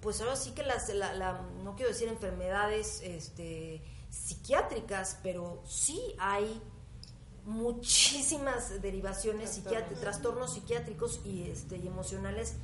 pues 0.01 0.21
ahora 0.21 0.35
sí 0.35 0.51
que 0.51 0.63
las, 0.63 0.89
la, 0.89 1.41
no 1.63 1.75
quiero 1.75 1.91
decir 1.91 2.07
enfermedades 2.07 3.01
este, 3.03 3.81
psiquiátricas, 4.09 5.19
pero 5.23 5.61
sí 5.65 6.15
hay 6.17 6.61
muchísimas 7.45 8.81
derivaciones, 8.81 9.51
trastornos, 9.63 9.99
trastornos 9.99 10.53
psiquiátricos 10.53 11.21
y, 11.23 11.49
este, 11.49 11.77
y 11.77 11.87
emocionales 11.87 12.55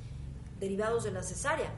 derivados 0.59 1.03
de 1.03 1.11
la 1.11 1.23
cesárea 1.23 1.71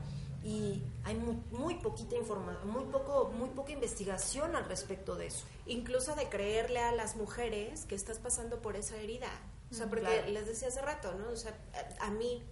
y 0.44 0.82
hay 1.04 1.16
muy, 1.52 1.76
poquita 1.76 2.16
información, 2.16 2.70
muy 2.70 2.86
poco, 2.86 3.32
muy 3.38 3.50
poca 3.50 3.72
investigación 3.72 4.56
al 4.56 4.66
respecto 4.66 5.16
de 5.16 5.28
eso. 5.28 5.46
Incluso 5.66 6.16
de 6.16 6.30
creerle 6.30 6.80
a 6.80 6.94
las 6.94 7.16
mujeres 7.16 7.86
que 7.86 7.96
estás 7.96 8.20
pasando 8.20 8.62
por 8.62 8.76
esa 8.76 8.96
herida. 8.98 9.30
O 9.72 9.74
sea, 9.74 9.88
porque 9.88 10.26
les 10.30 10.48
decía 10.48 10.70
hace 10.70 10.82
rato, 10.82 11.14
¿no? 11.16 11.30
O 11.30 11.36
sea, 11.36 11.56
a, 12.00 12.10
mí 12.10 12.44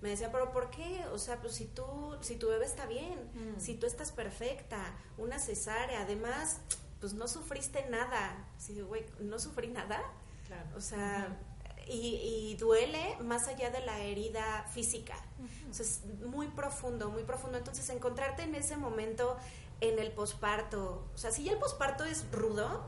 me 0.00 0.10
decía, 0.10 0.32
pero 0.32 0.50
¿por 0.52 0.70
qué? 0.70 1.04
O 1.12 1.18
sea, 1.18 1.40
pues 1.40 1.54
si 1.54 1.66
tú, 1.66 2.16
si 2.20 2.36
tu 2.36 2.48
bebé 2.48 2.64
está 2.64 2.86
bien, 2.86 3.18
mm. 3.34 3.60
si 3.60 3.74
tú 3.74 3.86
estás 3.86 4.12
perfecta, 4.12 4.94
una 5.18 5.38
cesárea, 5.38 6.02
además, 6.02 6.60
pues 7.00 7.12
no 7.12 7.28
sufriste 7.28 7.86
nada. 7.90 8.48
Sí, 8.58 8.80
güey, 8.80 9.04
no 9.20 9.38
sufrí 9.38 9.68
nada. 9.68 10.02
Claro. 10.46 10.68
O 10.76 10.80
sea, 10.80 11.38
y, 11.86 12.56
duele 12.58 13.16
más 13.20 13.48
allá 13.48 13.70
de 13.70 13.80
la 13.80 13.98
herida 14.00 14.64
física. 14.72 15.16
es 15.70 16.02
muy 16.26 16.48
profundo, 16.48 17.10
muy 17.10 17.24
profundo. 17.24 17.58
Entonces, 17.58 17.88
encontrarte 17.90 18.42
en 18.42 18.54
ese 18.54 18.76
momento 18.76 19.36
en 19.80 19.98
el 19.98 20.12
posparto, 20.12 21.08
o 21.14 21.18
sea, 21.18 21.30
si 21.30 21.44
ya 21.44 21.52
el 21.52 21.58
posparto 21.58 22.04
es 22.04 22.30
rudo, 22.32 22.84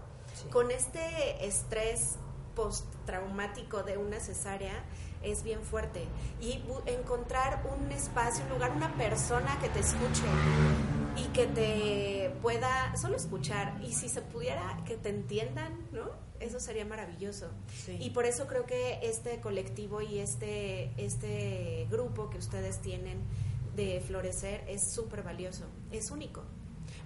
con 0.50 0.70
este 0.70 1.46
estrés 1.46 2.16
postraumático 2.54 3.82
de 3.82 3.96
una 3.98 4.20
cesárea, 4.20 4.84
es 5.22 5.42
bien 5.42 5.62
fuerte. 5.62 6.06
Y 6.40 6.62
encontrar 6.86 7.64
un 7.76 7.90
espacio, 7.92 8.44
un 8.44 8.50
lugar, 8.52 8.72
una 8.72 8.94
persona 8.94 9.58
que 9.60 9.68
te 9.68 9.80
escuche 9.80 10.22
y 11.16 11.24
que 11.32 11.46
te 11.46 12.34
pueda 12.40 12.96
solo 12.96 13.16
escuchar 13.16 13.78
y 13.82 13.92
si 13.92 14.08
se 14.08 14.22
pudiera 14.22 14.78
que 14.86 14.96
te 14.96 15.10
entiendan, 15.10 15.88
¿no? 15.92 16.10
Eso 16.40 16.58
sería 16.58 16.84
maravilloso. 16.84 17.46
Y 18.00 18.10
por 18.10 18.24
eso 18.26 18.46
creo 18.46 18.66
que 18.66 18.98
este 19.02 19.40
colectivo 19.40 20.02
y 20.02 20.18
este, 20.18 20.92
este 20.96 21.86
grupo 21.90 22.30
que 22.30 22.38
ustedes 22.38 22.80
tienen 22.80 23.20
de 23.76 24.00
florecer 24.00 24.64
es 24.68 24.92
súper 24.92 25.22
valioso, 25.22 25.64
es 25.92 26.10
único. 26.10 26.42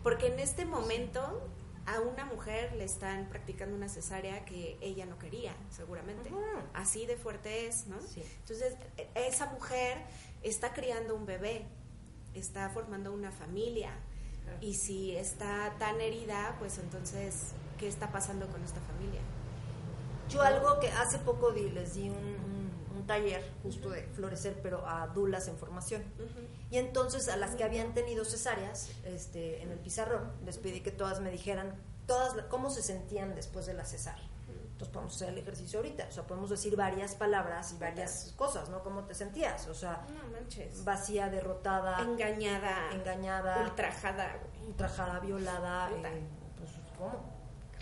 Porque 0.02 0.28
en 0.28 0.40
este 0.40 0.64
momento 0.64 1.42
a 1.87 2.00
una 2.00 2.25
mujer 2.25 2.75
le 2.75 2.85
están 2.85 3.28
practicando 3.28 3.75
una 3.76 3.88
cesárea 3.88 4.45
que 4.45 4.76
ella 4.81 5.07
no 5.07 5.19
quería, 5.19 5.55
seguramente. 5.71 6.31
Así 6.75 7.07
de 7.07 7.16
fuerte 7.16 7.66
es, 7.66 7.87
¿no? 7.87 7.97
Entonces, 7.97 8.76
e, 8.97 9.09
esa 9.14 9.47
mujer 9.47 9.99
está 10.43 10.73
criando 10.73 11.14
un 11.14 11.26
bebé, 11.26 11.64
está 12.35 12.69
formando 12.71 13.12
una 13.12 13.31
familia. 13.31 13.93
Y 14.61 14.75
si 14.75 15.16
está 15.16 15.75
tan 15.78 16.00
herida, 16.00 16.57
pues 16.59 16.78
entonces, 16.78 17.52
¿qué 17.78 17.88
está 17.88 18.11
pasando 18.12 18.47
con 18.49 18.62
esta 18.62 18.81
familia? 18.81 19.21
Yo 20.28 20.43
algo 20.43 20.78
que 20.81 20.88
hace 20.90 21.19
poco 21.19 21.52
di, 21.52 21.71
les 21.71 21.95
di 21.95 22.09
un, 22.11 22.56
taller 23.07 23.43
justo 23.63 23.91
de 23.91 24.03
florecer, 24.03 24.61
pero 24.63 24.87
a 24.87 25.07
dulas 25.09 25.49
en 25.49 25.57
formación. 25.57 26.03
Y 26.71 26.79
entonces 26.79 27.29
a 27.29 27.37
las 27.37 27.55
que 27.55 27.65
habían 27.65 27.95
tenido 27.95 28.25
cesáreas 28.25 28.91
este, 29.05 29.63
en 29.63 29.71
el 29.71 29.79
pizarrón, 29.79 30.33
les 30.45 30.59
pedí 30.59 30.81
que 30.81 30.91
todas 30.91 31.21
me 31.21 31.31
dijeran 31.31 31.75
todas 32.07 32.35
cómo 32.49 32.71
se 32.71 32.83
sentían 32.83 33.35
después 33.35 33.67
de 33.67 33.75
la 33.75 33.85
cesárea. 33.85 34.25
Entonces 34.77 34.93
podemos 34.93 35.17
hacer 35.17 35.29
el 35.31 35.39
ejercicio 35.39 35.79
ahorita, 35.79 36.07
o 36.07 36.13
sea, 36.13 36.27
podemos 36.27 36.51
decir 36.51 36.77
varias 36.77 37.15
palabras 37.15 37.73
y 37.73 37.79
varias 37.79 38.35
cosas, 38.37 38.69
¿no? 38.69 38.83
¿Cómo 38.83 39.05
te 39.05 39.15
sentías? 39.15 39.67
O 39.69 39.75
sea, 39.75 40.07
vacía, 40.85 41.31
derrotada, 41.31 42.03
engañada, 42.03 42.91
engañada, 42.93 43.63
ultrajada, 43.63 44.39
ultrajada, 44.67 45.19
violada, 45.21 45.91
eh, 45.93 46.29
pues, 46.59 46.73
¿cómo? 46.99 47.36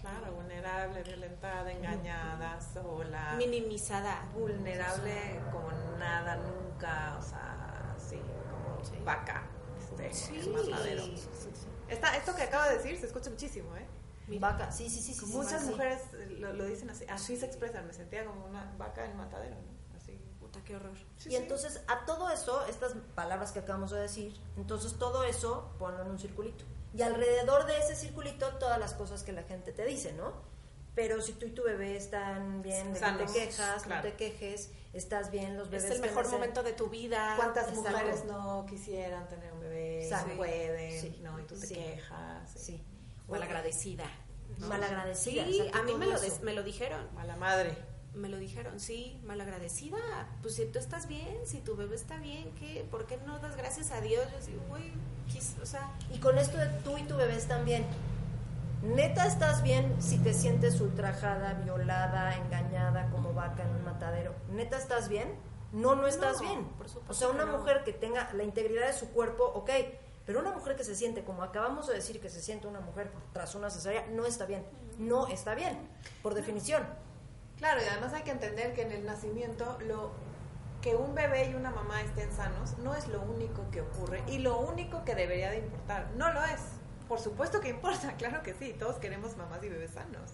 Claro, 0.05 0.35
vulnerable, 0.35 1.03
violentada, 1.03 1.73
engañada, 1.73 2.61
sola. 2.61 3.37
Minimizada. 3.39 4.29
Vulnerable 4.35 5.41
como 5.51 5.71
nada, 5.99 6.37
nunca, 6.37 7.17
o 7.19 7.23
sea, 7.23 7.95
sí. 7.97 8.21
vaca, 9.03 9.47
este, 9.99 10.41
el 10.41 10.51
matadero. 10.51 11.05
Esta, 11.89 12.17
esto 12.19 12.37
que 12.37 12.43
acabo 12.43 12.69
de 12.69 12.77
decir 12.77 12.99
se 12.99 13.07
escucha 13.07 13.31
muchísimo, 13.31 13.75
¿eh? 13.77 13.87
Vaca, 14.39 14.71
sí, 14.71 14.91
sí, 14.91 15.01
sí. 15.01 15.15
sí 15.15 15.25
Muchas 15.25 15.63
sí. 15.63 15.71
mujeres 15.71 16.03
lo, 16.39 16.53
lo 16.53 16.67
dicen 16.67 16.91
así, 16.91 17.07
así 17.09 17.39
se 17.39 17.47
expresan, 17.47 17.87
me 17.87 17.95
sentía 17.95 18.27
como 18.27 18.45
una 18.45 18.75
vaca 18.77 19.07
en 19.07 19.17
matadero, 19.17 19.57
¿no? 19.57 19.97
Así. 19.97 20.21
Puta, 20.39 20.61
qué 20.65 20.77
horror. 20.77 20.99
Sí, 21.17 21.31
y 21.31 21.33
sí. 21.33 21.37
entonces 21.37 21.83
a 21.89 22.05
todo 22.05 22.29
eso, 22.29 22.67
estas 22.67 22.93
palabras 23.15 23.53
que 23.53 23.61
acabamos 23.61 23.91
de 23.91 24.01
decir, 24.01 24.39
entonces 24.59 24.99
todo 24.99 25.25
eso 25.25 25.75
ponlo 25.79 26.03
en 26.03 26.11
un 26.11 26.19
circulito. 26.19 26.67
Y 26.97 27.03
alrededor 27.03 27.67
de 27.67 27.77
ese 27.79 27.97
circulito 27.97 28.49
todas 28.59 28.79
las 28.79 28.95
cosas 28.95 29.23
que 29.25 29.33
la 29.33 29.43
gente 29.43 29.73
te 29.73 29.85
dice, 29.85 30.13
¿no? 30.13 30.33
Pero 30.95 31.21
si 31.21 31.33
tú 31.33 31.47
y 31.47 31.51
tu 31.51 31.65
bebé 31.65 31.97
están 31.97 32.63
bien, 32.63 32.95
Sanos, 32.97 33.33
te 33.33 33.41
quejas, 33.41 33.83
claro. 33.83 34.05
no 34.05 34.11
te 34.11 34.17
quejes, 34.17 34.71
estás 34.93 35.33
bien, 35.33 35.57
los 35.57 35.69
bebés 35.69 35.87
Es 35.87 35.91
el 35.97 36.01
mejor 36.01 36.29
momento 36.29 36.63
de 36.63 36.73
tu 36.73 36.87
vida. 36.89 37.35
¿Cuántas 37.37 37.69
Exacto. 37.69 37.91
mujeres 37.91 38.25
no 38.27 38.65
quisieran 38.69 39.27
tener 39.29 39.53
un 39.53 39.61
bebé? 39.61 40.05
Exacto. 40.05 40.29
No 40.31 40.37
pueden, 40.37 41.01
Sí. 41.01 41.19
¿no? 41.21 41.41
Y 41.41 41.43
tú 41.45 41.59
te 41.59 41.67
Sí. 41.67 41.75
quejas. 41.75 42.49
Sí. 42.55 42.81
Malagradecida. 43.27 44.05
¿no? 44.59 44.69
Malagradecida. 44.69 45.45
Sí, 45.47 45.69
a 45.73 45.83
mí 45.83 45.95
me 45.95 46.07
lo, 46.07 46.17
me 46.43 46.53
lo 46.53 46.63
dijeron. 46.63 47.13
Mala 47.15 47.35
madre. 47.35 47.77
Me 48.15 48.29
lo 48.29 48.37
dijeron, 48.39 48.79
sí, 48.79 49.21
malagradecida. 49.25 49.99
Pues 50.43 50.55
si 50.55 50.67
tú 50.67 50.79
estás 50.79 51.09
bien, 51.09 51.37
si 51.45 51.61
tu 51.61 51.75
bebé 51.77 51.97
está 51.97 52.17
bien, 52.19 52.53
¿qué? 52.59 52.87
¿por 52.91 53.07
qué 53.07 53.19
no 53.27 53.39
das 53.41 53.57
gracias 53.57 53.91
a 53.91 54.01
Dios? 54.01 54.25
Yo 54.31 54.47
digo, 54.47 54.63
güey, 54.69 54.93
o 55.63 55.67
sea, 55.67 55.91
Y 56.13 56.19
con 56.19 56.39
esto 56.39 56.57
de 56.59 56.67
tú 56.85 56.97
y 56.97 57.03
tu 57.03 57.17
bebé 57.17 57.35
están 57.37 57.65
bien. 57.65 57.85
Neta 58.83 59.27
estás 59.27 59.63
bien 59.63 59.97
si 60.01 60.19
te 60.19 60.35
sientes 60.35 60.81
ultrajada, 60.81 61.55
violada, 61.55 62.37
engañada 62.37 63.09
como 63.11 63.33
vaca 63.33 63.63
en 63.63 63.71
un 63.71 63.85
matadero. 63.85 64.35
Neta 64.51 64.77
estás 64.77 65.09
bien. 65.09 65.35
No, 65.73 65.97
no 65.97 66.07
estás 66.07 66.41
No, 66.41 66.49
bien. 66.49 66.65
por 66.79 66.89
supuesto 66.89 67.11
o 67.11 67.15
sea, 67.15 67.29
una 67.31 67.47
no. 67.47 67.59
mujer 67.59 67.83
que 67.83 67.93
tenga 67.93 68.33
la 68.35 68.45
integridad 68.45 68.87
de 68.87 68.93
su 68.93 69.09
cuerpo, 69.11 69.45
ok. 69.55 69.71
Pero 70.27 70.41
una 70.41 70.53
mujer 70.53 70.77
que 70.77 70.85
se 70.85 70.95
siente, 70.95 71.25
como 71.25 71.43
acabamos 71.43 71.87
de 71.89 71.95
decir, 71.95 72.21
que 72.21 72.31
se 72.31 72.41
siente 72.41 72.67
una 72.69 72.81
mujer 72.81 73.11
tras 73.33 73.55
una 73.55 73.71
cesárea, 73.71 74.07
no 74.13 74.25
está 74.25 74.47
bien. 74.47 74.65
No 74.99 75.27
está 75.27 75.55
bien, 75.55 75.77
por 76.23 76.35
definición. 76.35 76.85
Claro, 77.59 77.81
y 77.83 77.89
además 77.89 78.13
hay 78.13 78.23
que 78.23 78.31
entender 78.33 78.73
que 78.75 78.83
en 78.83 78.93
el 78.93 79.07
nacimiento 79.07 79.79
lo 79.87 80.13
que 80.83 80.95
un 80.97 81.15
bebé 81.15 81.51
y 81.51 81.55
una 81.55 81.71
mamá 81.71 82.03
estén 82.03 82.31
sanos 82.33 82.77
no 82.79 82.95
es 82.95 83.09
lo 83.09 83.23
único 83.23 83.71
que 83.71 83.81
ocurre 83.81 84.23
y 84.27 84.39
lo 84.39 84.59
único 84.61 85.05
que 85.05 85.15
debería 85.15 85.51
de 85.51 85.59
importar. 85.59 86.11
No 86.17 86.33
lo 86.33 86.45
es. 86.45 86.61
Por 87.09 87.21
supuesto 87.21 87.61
que 87.61 87.69
importa, 87.71 88.13
claro 88.19 88.43
que 88.43 88.55
sí, 88.55 88.75
todos 88.79 88.97
queremos 88.97 89.37
mamás 89.37 89.63
y 89.63 89.69
bebés 89.69 89.93
sanos. 89.93 90.33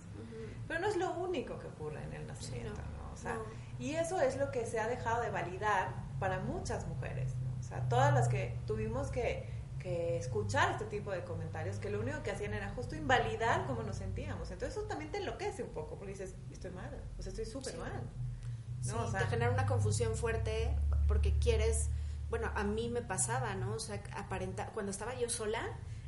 Pero 0.66 0.80
no 0.80 0.86
es 0.88 0.96
lo 0.96 1.10
único 1.14 1.58
que 1.58 1.66
ocurre 1.66 2.02
en 2.02 2.12
el 2.14 2.26
nacimiento, 2.26 2.70
no. 2.96 3.06
¿no? 3.08 3.12
O 3.12 3.16
sea, 3.16 3.34
No. 3.34 3.42
y 3.78 3.94
eso 3.94 4.20
es 4.20 4.36
lo 4.36 4.50
que 4.50 4.66
se 4.66 4.78
ha 4.80 4.86
dejado 4.88 5.20
de 5.22 5.30
validar 5.30 5.88
para 6.18 6.38
muchas 6.40 6.86
mujeres, 6.86 7.34
¿no? 7.42 7.50
O 7.58 7.62
sea, 7.62 7.88
todas 7.88 8.12
las 8.14 8.28
que 8.28 8.58
tuvimos 8.66 9.10
que, 9.10 9.48
que 9.80 10.16
escuchar 10.18 10.70
este 10.72 10.84
tipo 10.84 11.10
de 11.10 11.24
comentarios, 11.24 11.78
que 11.78 11.90
lo 11.90 11.98
único 12.00 12.22
que 12.22 12.30
hacían 12.30 12.54
era 12.54 12.70
justo 12.74 12.94
invalidar 12.94 13.66
cómo 13.66 13.82
nos 13.82 13.96
sentíamos. 13.96 14.50
Entonces 14.50 14.76
eso 14.78 14.86
también 14.86 15.10
te 15.10 15.18
enloquece 15.18 15.62
un 15.64 15.70
poco, 15.70 15.96
porque 15.96 16.12
dices, 16.12 16.34
estoy 16.52 16.70
mal, 16.70 16.90
o 17.18 17.22
sea, 17.22 17.30
estoy 17.30 17.46
súper 17.46 17.72
Sí. 17.72 17.78
mal. 17.78 18.02
sí, 18.82 18.90
¿no? 18.92 19.02
O 19.04 19.10
sea, 19.10 19.20
te 19.20 19.26
genera 19.26 19.50
una 19.50 19.66
confusión 19.66 20.14
fuerte 20.16 20.74
porque 21.08 21.38
quieres, 21.38 21.90
bueno, 22.30 22.50
a 22.54 22.62
mí 22.64 22.88
me 22.88 23.02
pasaba, 23.02 23.54
¿no? 23.54 23.74
O 23.74 23.78
sea, 23.78 24.02
aparenta, 24.16 24.68
cuando 24.68 24.90
estaba 24.92 25.14
yo 25.16 25.28
sola, 25.28 25.60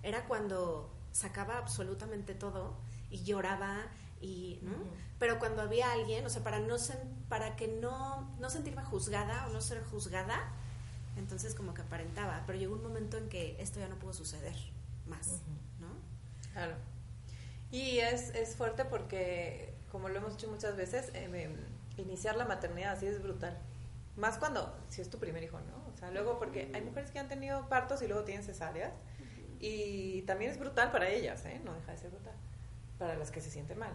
era 0.02 0.24
cuando 0.26 0.90
sacaba 1.10 1.58
absolutamente 1.58 2.34
todo 2.34 2.78
y 3.10 3.24
lloraba 3.24 3.76
y, 4.22 4.60
¿no? 4.62 4.72
Pero 5.18 5.38
cuando 5.38 5.60
había 5.62 5.92
alguien, 5.92 6.24
o 6.24 6.30
sea, 6.30 6.42
para 6.42 6.60
no 6.60 6.76
sen- 6.76 7.26
para 7.28 7.56
que 7.56 7.68
no 7.68 8.34
no 8.38 8.48
sentirme 8.50 8.82
juzgada 8.84 9.46
o 9.48 9.52
no 9.52 9.60
ser 9.60 9.82
juzgada, 9.84 10.38
entonces 11.16 11.54
como 11.54 11.74
que 11.74 11.82
aparentaba, 11.82 12.42
pero 12.46 12.58
llegó 12.58 12.74
un 12.74 12.82
momento 12.82 13.16
en 13.16 13.28
que 13.28 13.56
esto 13.58 13.80
ya 13.80 13.88
no 13.88 13.96
pudo 13.96 14.12
suceder 14.12 14.56
más, 15.06 15.42
¿no? 15.80 15.88
Claro. 16.52 16.74
Y 17.70 17.98
es, 17.98 18.34
es 18.34 18.54
fuerte 18.54 18.84
porque, 18.84 19.74
como 19.90 20.08
lo 20.08 20.18
hemos 20.18 20.36
dicho 20.36 20.50
muchas 20.50 20.76
veces, 20.76 21.10
em, 21.14 21.34
em, 21.34 21.56
iniciar 21.96 22.36
la 22.36 22.44
maternidad 22.44 22.92
así 22.92 23.06
es 23.06 23.22
brutal. 23.22 23.58
Más 24.16 24.36
cuando, 24.38 24.76
si 24.88 25.00
es 25.00 25.08
tu 25.08 25.18
primer 25.18 25.42
hijo, 25.42 25.58
¿no? 25.60 25.92
O 25.92 25.96
sea, 25.96 26.10
luego 26.10 26.38
porque 26.38 26.70
hay 26.74 26.82
mujeres 26.82 27.10
que 27.10 27.18
han 27.18 27.28
tenido 27.28 27.68
partos 27.68 28.02
y 28.02 28.08
luego 28.08 28.24
tienen 28.24 28.44
cesáreas. 28.44 28.92
Y 29.58 30.22
también 30.22 30.50
es 30.50 30.58
brutal 30.58 30.90
para 30.90 31.08
ellas, 31.08 31.44
¿eh? 31.46 31.60
No 31.64 31.72
deja 31.72 31.92
de 31.92 31.98
ser 31.98 32.10
brutal. 32.10 32.34
Para 32.98 33.16
las 33.16 33.30
que 33.30 33.40
se 33.40 33.50
sienten 33.50 33.78
mal. 33.78 33.92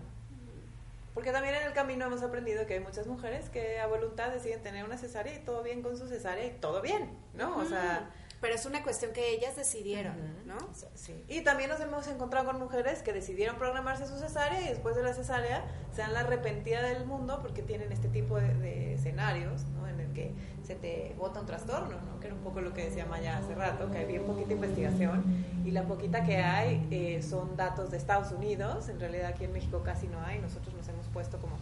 Porque 1.18 1.32
también 1.32 1.56
en 1.56 1.64
el 1.64 1.74
camino 1.74 2.06
hemos 2.06 2.22
aprendido 2.22 2.68
que 2.68 2.76
hay 2.76 2.80
muchas 2.80 3.08
mujeres 3.08 3.50
que 3.50 3.80
a 3.80 3.88
voluntad 3.88 4.30
deciden 4.30 4.62
tener 4.62 4.86
una 4.86 5.00
cesárea 5.00 5.34
y 5.34 5.40
todo 5.40 5.64
bien 5.64 5.82
con 5.82 5.98
su 5.98 6.08
cesárea 6.08 6.46
y 6.46 6.52
todo 6.52 6.80
bien, 6.80 7.10
¿no? 7.34 7.58
O 7.58 7.66
sea, 7.66 8.12
pero 8.40 8.54
es 8.54 8.68
una 8.68 8.84
cuestión 8.84 9.14
que 9.14 9.32
ellas 9.32 9.56
decidieron, 9.56 10.14
Ujú. 10.16 10.46
¿no? 10.46 10.58
Sí. 10.94 11.26
Y 11.28 11.42
también 11.42 11.72
nos 11.72 11.80
hemos 11.80 12.08
encontrado 12.08 12.46
con 12.46 12.60
mujeres 12.60 13.02
que 13.02 13.14
decidieron 13.14 13.58
programarse 13.58 14.06
su 14.06 14.20
cesárea 14.20 14.62
y 14.62 14.68
después 14.68 14.96
de 14.96 15.02
la 15.02 15.16
cesárea 15.16 15.66
se 15.92 16.02
dan 16.02 16.14
la 16.14 16.20
arrepentida 16.20 16.84
del 16.84 17.08
mundo 17.08 17.40
porque 17.42 17.64
tienen 17.64 17.92
este 17.92 18.10
tipo 18.10 18.40
de, 18.40 18.54
de 18.54 18.94
escenarios, 18.94 19.64
¿no? 19.70 19.88
En 19.88 20.00
el 20.00 20.14
que 20.14 20.36
se 20.68 20.76
te 20.76 21.16
bota 21.18 21.40
un 21.40 21.48
trastorno, 21.48 22.00
¿no? 22.02 22.20
Que 22.20 22.28
era 22.28 22.36
un 22.36 22.42
poco 22.42 22.62
lo 22.62 22.74
que 22.74 22.84
decía 22.84 23.06
Maya 23.06 23.38
hace 23.38 23.56
rato, 23.56 23.90
que 23.90 24.00
hay 24.00 24.06
bien 24.06 24.24
poquita 24.26 24.54
investigación 24.54 25.24
y 25.66 25.72
la 25.72 25.84
poquita 25.84 26.24
que 26.24 26.38
hay 26.38 26.88
eh, 26.92 27.22
son 27.22 27.58
datos 27.58 27.90
de 27.90 27.98
Estados 27.98 28.32
Unidos. 28.32 28.88
En 28.90 29.00
realidad 29.00 29.28
aquí 29.28 29.46
en 29.46 29.54
México 29.54 29.82
casi 29.84 30.08
no 30.08 30.22
hay. 30.22 30.40
Nosotros 30.40 30.76
nos 31.18 31.28
hemos 31.28 31.40
puesto 31.40 31.40
como 31.40 31.58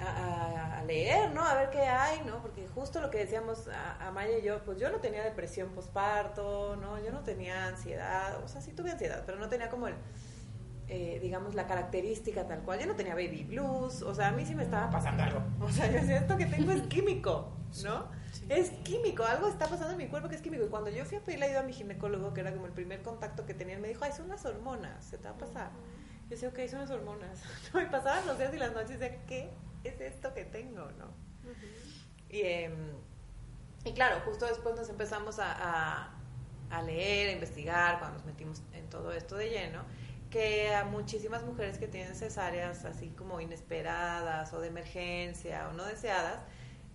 a, 0.00 0.78
a- 0.78 0.84
leer, 0.84 1.30
¿no? 1.32 1.44
A 1.44 1.54
ver 1.54 1.70
qué 1.70 1.80
hay, 1.82 2.22
¿no? 2.24 2.40
Porque 2.40 2.66
justo 2.74 3.00
lo 3.00 3.10
que 3.10 3.18
decíamos 3.18 3.68
a, 3.68 4.08
a 4.08 4.10
Maya 4.10 4.38
y 4.38 4.42
yo, 4.42 4.64
pues 4.64 4.78
yo 4.78 4.90
no 4.90 4.98
tenía 4.98 5.22
depresión 5.22 5.68
posparto, 5.70 6.76
¿no? 6.76 6.98
Yo 7.04 7.12
no 7.12 7.20
tenía 7.20 7.66
ansiedad, 7.66 8.42
o 8.42 8.48
sea, 8.48 8.60
sí 8.60 8.72
tuve 8.72 8.90
ansiedad, 8.90 9.22
pero 9.26 9.38
no 9.38 9.48
tenía 9.48 9.68
como 9.68 9.88
el, 9.88 9.94
eh, 10.88 11.18
digamos, 11.20 11.54
la 11.54 11.66
característica 11.66 12.46
tal 12.48 12.60
cual. 12.60 12.80
Yo 12.80 12.86
no 12.86 12.94
tenía 12.96 13.14
baby 13.14 13.44
blues, 13.44 14.02
o 14.02 14.14
sea, 14.14 14.28
a 14.28 14.32
mí 14.32 14.44
sí 14.46 14.54
me 14.54 14.62
estaba 14.62 14.90
pasando 14.90 15.22
algo. 15.22 15.42
O 15.60 15.70
sea, 15.70 15.86
yo 15.86 16.00
decía, 16.00 16.16
esto 16.18 16.36
que 16.38 16.46
tengo 16.46 16.72
es 16.72 16.82
químico, 16.82 17.52
¿no? 17.84 18.06
Es 18.48 18.70
químico, 18.82 19.22
algo 19.24 19.48
está 19.48 19.66
pasando 19.66 19.92
en 19.92 19.98
mi 19.98 20.08
cuerpo 20.08 20.28
que 20.28 20.34
es 20.34 20.40
químico. 20.42 20.64
Y 20.64 20.68
cuando 20.68 20.88
yo 20.90 21.04
fui 21.04 21.18
a 21.18 21.20
pedir 21.20 21.38
la 21.40 21.46
ayuda 21.46 21.60
a 21.60 21.62
mi 21.64 21.72
ginecólogo, 21.74 22.32
que 22.32 22.40
era 22.40 22.52
como 22.52 22.66
el 22.66 22.72
primer 22.72 23.02
contacto 23.02 23.44
que 23.44 23.54
tenía, 23.54 23.76
él 23.76 23.82
me 23.82 23.88
dijo, 23.88 24.02
ay, 24.04 24.12
son 24.12 24.28
las 24.28 24.44
hormonas, 24.46 25.04
se 25.04 25.18
te 25.18 25.24
va 25.28 25.34
a 25.34 25.38
pasar. 25.38 25.70
Yo 26.30 26.36
decía, 26.36 26.48
ok, 26.48 26.58
son 26.70 26.80
las 26.80 26.90
hormonas. 26.90 27.42
y 27.74 27.90
pasaban 27.90 28.26
los 28.26 28.38
días 28.38 28.54
y 28.54 28.58
las 28.58 28.72
noches 28.72 28.92
y 28.92 28.96
decía, 28.96 29.24
¿qué 29.26 29.50
es 29.84 30.00
esto 30.00 30.32
que 30.32 30.44
tengo, 30.44 30.90
no? 30.92 31.06
Y, 32.28 32.42
em, 32.42 32.92
y 33.84 33.92
claro, 33.92 34.20
justo 34.24 34.46
después 34.46 34.76
nos 34.76 34.88
empezamos 34.88 35.38
a, 35.40 35.52
a- 36.04 36.16
a 36.70 36.82
leer, 36.82 37.30
a 37.30 37.32
investigar, 37.32 37.98
cuando 37.98 38.18
nos 38.18 38.26
metimos 38.26 38.62
en 38.74 38.88
todo 38.88 39.12
esto 39.12 39.36
de 39.36 39.50
lleno, 39.50 39.82
que 40.30 40.72
a 40.72 40.84
muchísimas 40.84 41.42
mujeres 41.42 41.78
que 41.78 41.88
tienen 41.88 42.14
cesáreas 42.14 42.84
así 42.84 43.08
como 43.10 43.40
inesperadas 43.40 44.52
o 44.52 44.60
de 44.60 44.68
emergencia 44.68 45.68
o 45.68 45.72
no 45.72 45.84
deseadas, 45.84 46.40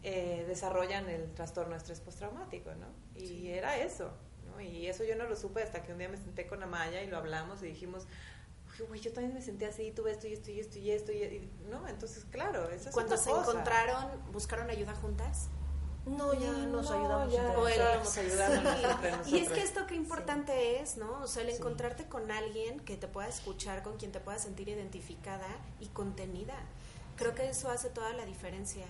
eh, 0.04 0.46
desarrollan 0.48 1.10
el 1.10 1.34
trastorno 1.34 1.72
de 1.74 1.80
estrés 1.80 2.00
postraumático, 2.00 2.74
¿no? 2.76 2.88
Y 3.20 3.50
era 3.50 3.78
eso, 3.78 4.14
¿no? 4.50 4.62
Y 4.62 4.88
eso 4.88 5.04
yo 5.04 5.18
no 5.18 5.26
lo 5.26 5.36
supe 5.36 5.62
hasta 5.64 5.84
que 5.84 5.92
un 5.92 5.98
día 5.98 6.08
me 6.08 6.16
senté 6.18 6.48
con 6.48 6.64
Amaya 6.64 7.02
y 7.04 7.08
lo 7.08 7.18
hablamos 7.18 7.62
y 7.64 7.66
dijimos, 7.66 8.08
"Uy, 8.80 8.86
güey, 8.88 9.00
yo 9.02 9.12
también 9.14 9.34
me 9.34 9.42
senté 9.42 9.66
así, 9.66 9.92
tuve 9.92 10.12
esto 10.12 10.28
y 10.28 10.34
esto 10.34 10.52
y 10.52 10.60
esto 10.60 10.80
y 10.80 10.92
esto, 10.92 11.12
y, 11.12 11.24
y- 11.24 11.52
¿no? 11.70 11.88
Entonces, 11.88 12.26
claro, 12.32 12.70
eso 12.70 12.90
es 12.90 12.94
Cuando 12.94 13.16
otra 13.16 13.24
se 13.24 13.30
cosa. 13.32 13.52
encontraron, 13.52 14.32
buscaron 14.32 14.70
ayuda 14.70 14.94
juntas. 14.96 15.48
No, 16.06 16.34
ya 16.36 16.52
nos 16.52 16.90
No, 16.92 17.00
ayudamos 17.00 17.34
ya 17.34 17.42
entre 17.42 17.56
O 17.58 17.62
O 17.62 17.68
el- 17.68 17.74
estábamos 17.74 18.18
ayudándonos 18.18 18.84
entre 18.84 19.30
Y 19.32 19.40
es 19.40 19.50
que 19.50 19.62
esto 19.64 19.88
qué 19.88 19.96
importante 19.96 20.80
es, 20.80 20.98
¿no? 20.98 21.22
O 21.22 21.28
sea, 21.28 21.42
el 21.42 21.50
Sí. 21.50 21.58
encontrarte 21.58 22.06
con 22.08 22.32
alguien 22.32 22.80
que 22.82 22.96
te 22.96 23.08
pueda 23.08 23.28
escuchar, 23.28 23.82
con 23.82 23.98
quien 23.98 24.12
te 24.12 24.20
pueda 24.20 24.38
sentir 24.38 24.70
identificada 24.70 25.48
y 25.80 25.88
contenida. 25.88 26.54
Creo 27.16 27.34
que 27.34 27.50
eso 27.50 27.70
hace 27.72 27.90
toda 27.90 28.14
la 28.14 28.24
diferencia. 28.26 28.86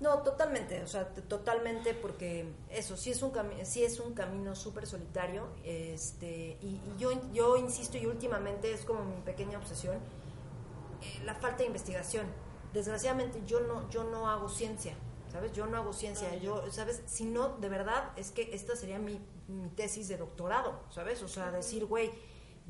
No, 0.00 0.22
totalmente, 0.22 0.82
o 0.82 0.86
sea, 0.86 1.08
totalmente 1.08 1.92
porque 1.92 2.50
eso 2.70 2.96
sí 2.96 3.10
es 3.10 3.22
un 3.22 3.32
sí 3.64 3.84
es 3.84 4.00
un 4.00 4.14
camino 4.14 4.56
súper 4.56 4.86
solitario, 4.86 5.48
este 5.62 6.56
y, 6.62 6.80
y 6.86 6.94
yo 6.98 7.10
yo 7.34 7.58
insisto 7.58 7.98
y 7.98 8.06
últimamente 8.06 8.72
es 8.72 8.86
como 8.86 9.04
mi 9.04 9.20
pequeña 9.20 9.58
obsesión 9.58 9.96
eh, 9.96 11.20
la 11.24 11.34
falta 11.34 11.58
de 11.58 11.66
investigación. 11.66 12.26
Desgraciadamente 12.72 13.42
yo 13.44 13.60
no 13.60 13.90
yo 13.90 14.04
no 14.04 14.30
hago 14.30 14.48
ciencia, 14.48 14.94
¿sabes? 15.30 15.52
Yo 15.52 15.66
no 15.66 15.76
hago 15.76 15.92
ciencia, 15.92 16.34
yo, 16.36 16.70
¿sabes? 16.72 17.02
Si 17.04 17.26
no, 17.26 17.58
de 17.58 17.68
verdad 17.68 18.12
es 18.16 18.30
que 18.30 18.54
esta 18.54 18.76
sería 18.76 18.98
mi, 18.98 19.20
mi 19.48 19.68
tesis 19.68 20.08
de 20.08 20.16
doctorado, 20.16 20.80
¿sabes? 20.88 21.22
O 21.22 21.28
sea, 21.28 21.50
decir, 21.50 21.84
güey, 21.84 22.10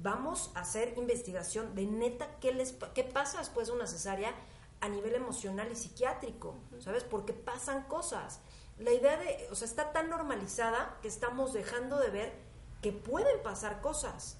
vamos 0.02 0.50
a 0.54 0.60
hacer 0.60 0.94
investigación 0.96 1.76
de 1.76 1.86
neta 1.86 2.38
qué 2.40 2.52
les 2.52 2.74
qué 2.94 3.04
pasa 3.04 3.38
después 3.38 3.68
de 3.68 3.74
una 3.74 3.86
cesárea 3.86 4.34
a 4.80 4.88
nivel 4.88 5.14
emocional 5.14 5.70
y 5.70 5.76
psiquiátrico, 5.76 6.54
¿sabes? 6.78 7.04
Porque 7.04 7.32
pasan 7.32 7.84
cosas. 7.84 8.40
La 8.78 8.92
idea 8.92 9.16
de, 9.18 9.48
o 9.50 9.54
sea, 9.54 9.66
está 9.66 9.92
tan 9.92 10.08
normalizada 10.08 10.98
que 11.02 11.08
estamos 11.08 11.52
dejando 11.52 11.98
de 11.98 12.10
ver 12.10 12.32
que 12.80 12.92
pueden 12.92 13.42
pasar 13.42 13.80
cosas. 13.80 14.38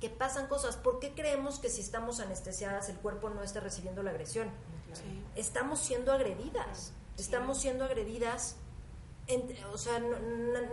Que 0.00 0.08
pasan 0.08 0.48
cosas. 0.48 0.76
¿Por 0.76 0.98
qué 0.98 1.14
creemos 1.14 1.58
que 1.58 1.68
si 1.68 1.80
estamos 1.80 2.18
anestesiadas 2.18 2.88
el 2.88 2.96
cuerpo 2.96 3.30
no 3.30 3.42
está 3.42 3.60
recibiendo 3.60 4.02
la 4.02 4.10
agresión? 4.10 4.48
Sí. 4.94 5.24
Estamos 5.36 5.80
siendo 5.80 6.12
agredidas. 6.12 6.92
Estamos 7.18 7.60
siendo 7.60 7.84
agredidas 7.84 8.56
o 9.72 9.78
sea, 9.78 10.00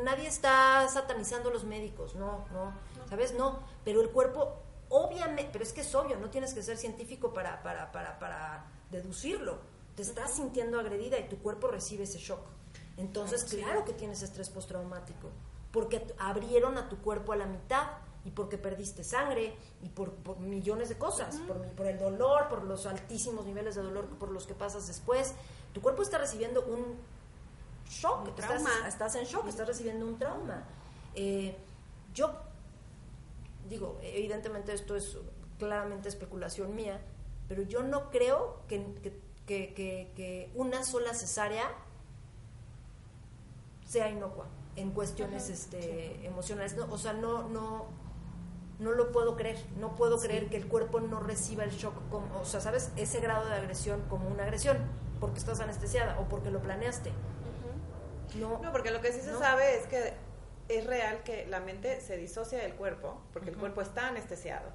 nadie 0.04 0.28
está 0.28 0.88
satanizando 0.90 1.50
a 1.50 1.54
los 1.54 1.64
médicos, 1.64 2.16
no, 2.16 2.46
no, 2.52 2.74
¿sabes? 3.10 3.34
No, 3.36 3.60
pero 3.86 4.02
el 4.02 4.10
cuerpo, 4.10 4.58
obviamente, 4.90 5.50
pero 5.52 5.64
es 5.64 5.74
que 5.74 5.82
es 5.82 5.96
obvio, 5.96 6.18
no 6.18 6.30
tienes 6.30 6.54
que 6.54 6.64
ser 6.64 6.78
científico 6.78 7.34
para, 7.34 7.62
para, 7.64 7.92
para, 7.92 8.20
para 8.20 8.66
deducirlo. 8.92 9.58
Te 9.96 10.02
estás 10.02 10.34
sintiendo 10.36 10.80
agredida 10.80 11.20
y 11.20 11.28
tu 11.28 11.38
cuerpo 11.40 11.68
recibe 11.68 12.04
ese 12.04 12.20
shock. 12.20 12.42
Entonces, 12.98 13.44
claro 13.46 13.86
que 13.86 13.94
tienes 13.94 14.22
estrés 14.22 14.50
postraumático, 14.50 15.30
porque 15.72 16.06
abrieron 16.18 16.78
a 16.78 16.90
tu 16.90 16.98
cuerpo 16.98 17.32
a 17.32 17.38
la 17.38 17.46
mitad 17.46 17.88
y 18.26 18.32
porque 18.32 18.58
perdiste 18.58 19.04
sangre 19.04 19.56
y 19.82 19.90
por, 19.90 20.12
millones 20.40 20.90
de 20.90 20.98
cosas, 20.98 21.38
por, 21.48 21.62
por 21.70 21.88
el 21.88 21.98
dolor, 21.98 22.50
por 22.50 22.64
los 22.64 22.86
altísimos 22.86 23.46
niveles 23.46 23.76
de 23.76 23.84
dolor 23.84 24.06
por 24.06 24.32
los 24.32 24.46
que 24.46 24.54
pasas 24.54 24.88
después. 24.88 25.34
Tu 25.74 25.82
cuerpo 25.82 26.02
está 26.02 26.18
recibiendo 26.18 26.62
un 26.66 26.98
shock, 27.90 28.28
estás, 28.38 28.64
estás, 28.88 29.16
en 29.16 29.26
shock, 29.26 29.48
estás 29.48 29.68
recibiendo 29.68 30.06
un 30.06 30.18
trauma. 30.18 30.64
Eh, 31.16 31.56
yo 32.14 32.32
digo, 33.70 34.00
evidentemente 34.02 34.74
esto 34.74 34.96
es 34.96 35.18
claramente 35.58 36.10
especulación 36.10 36.76
mía, 36.76 37.00
pero 37.48 37.62
yo 37.64 37.84
no 37.84 38.10
creo 38.10 38.62
que, 38.68 38.84
que, 39.46 39.74
que, 39.74 40.52
una 40.56 40.84
sola 40.84 41.14
cesárea 41.14 41.72
sea 43.86 44.10
inocua 44.10 44.48
en 44.76 44.92
cuestiones 44.92 45.50
este, 45.50 46.26
emocionales. 46.26 46.76
o 46.90 46.98
sea, 46.98 47.14
no, 47.14 47.50
no, 47.50 47.88
no 48.80 48.92
lo 48.92 49.12
puedo 49.12 49.36
creer. 49.36 49.58
No 49.78 49.96
puedo 49.96 50.20
creer 50.20 50.50
que 50.50 50.58
el 50.58 50.68
cuerpo 50.68 51.00
no 51.00 51.20
reciba 51.20 51.64
el 51.64 51.72
shock, 51.72 51.94
como, 52.10 52.40
o 52.40 52.46
sea, 52.46 52.62
¿sabes? 52.62 52.92
Ese 52.96 53.20
grado 53.20 53.48
de 53.48 53.56
agresión 53.56 54.02
como 54.10 54.30
una 54.30 54.44
agresión, 54.44 54.78
porque 55.20 55.40
estás 55.40 55.60
anestesiada 55.60 56.20
o 56.20 56.30
porque 56.30 56.50
lo 56.52 56.62
planeaste. 56.62 57.12
No, 58.36 58.60
no, 58.62 58.72
porque 58.72 58.92
lo 58.92 59.02
que 59.02 59.12
sí 59.12 59.22
se 59.22 59.36
sabe 59.38 59.80
es 59.80 59.88
que 59.88 60.14
es 60.70 60.86
real 60.86 61.24
que 61.24 61.46
la 61.48 61.60
mente 61.60 62.00
se 62.00 62.16
disocia 62.16 62.60
del 62.60 62.76
cuerpo, 62.76 63.22
porque 63.34 63.50
el 63.50 63.58
cuerpo 63.58 63.82
está 63.82 64.08
anestesiado. 64.08 64.72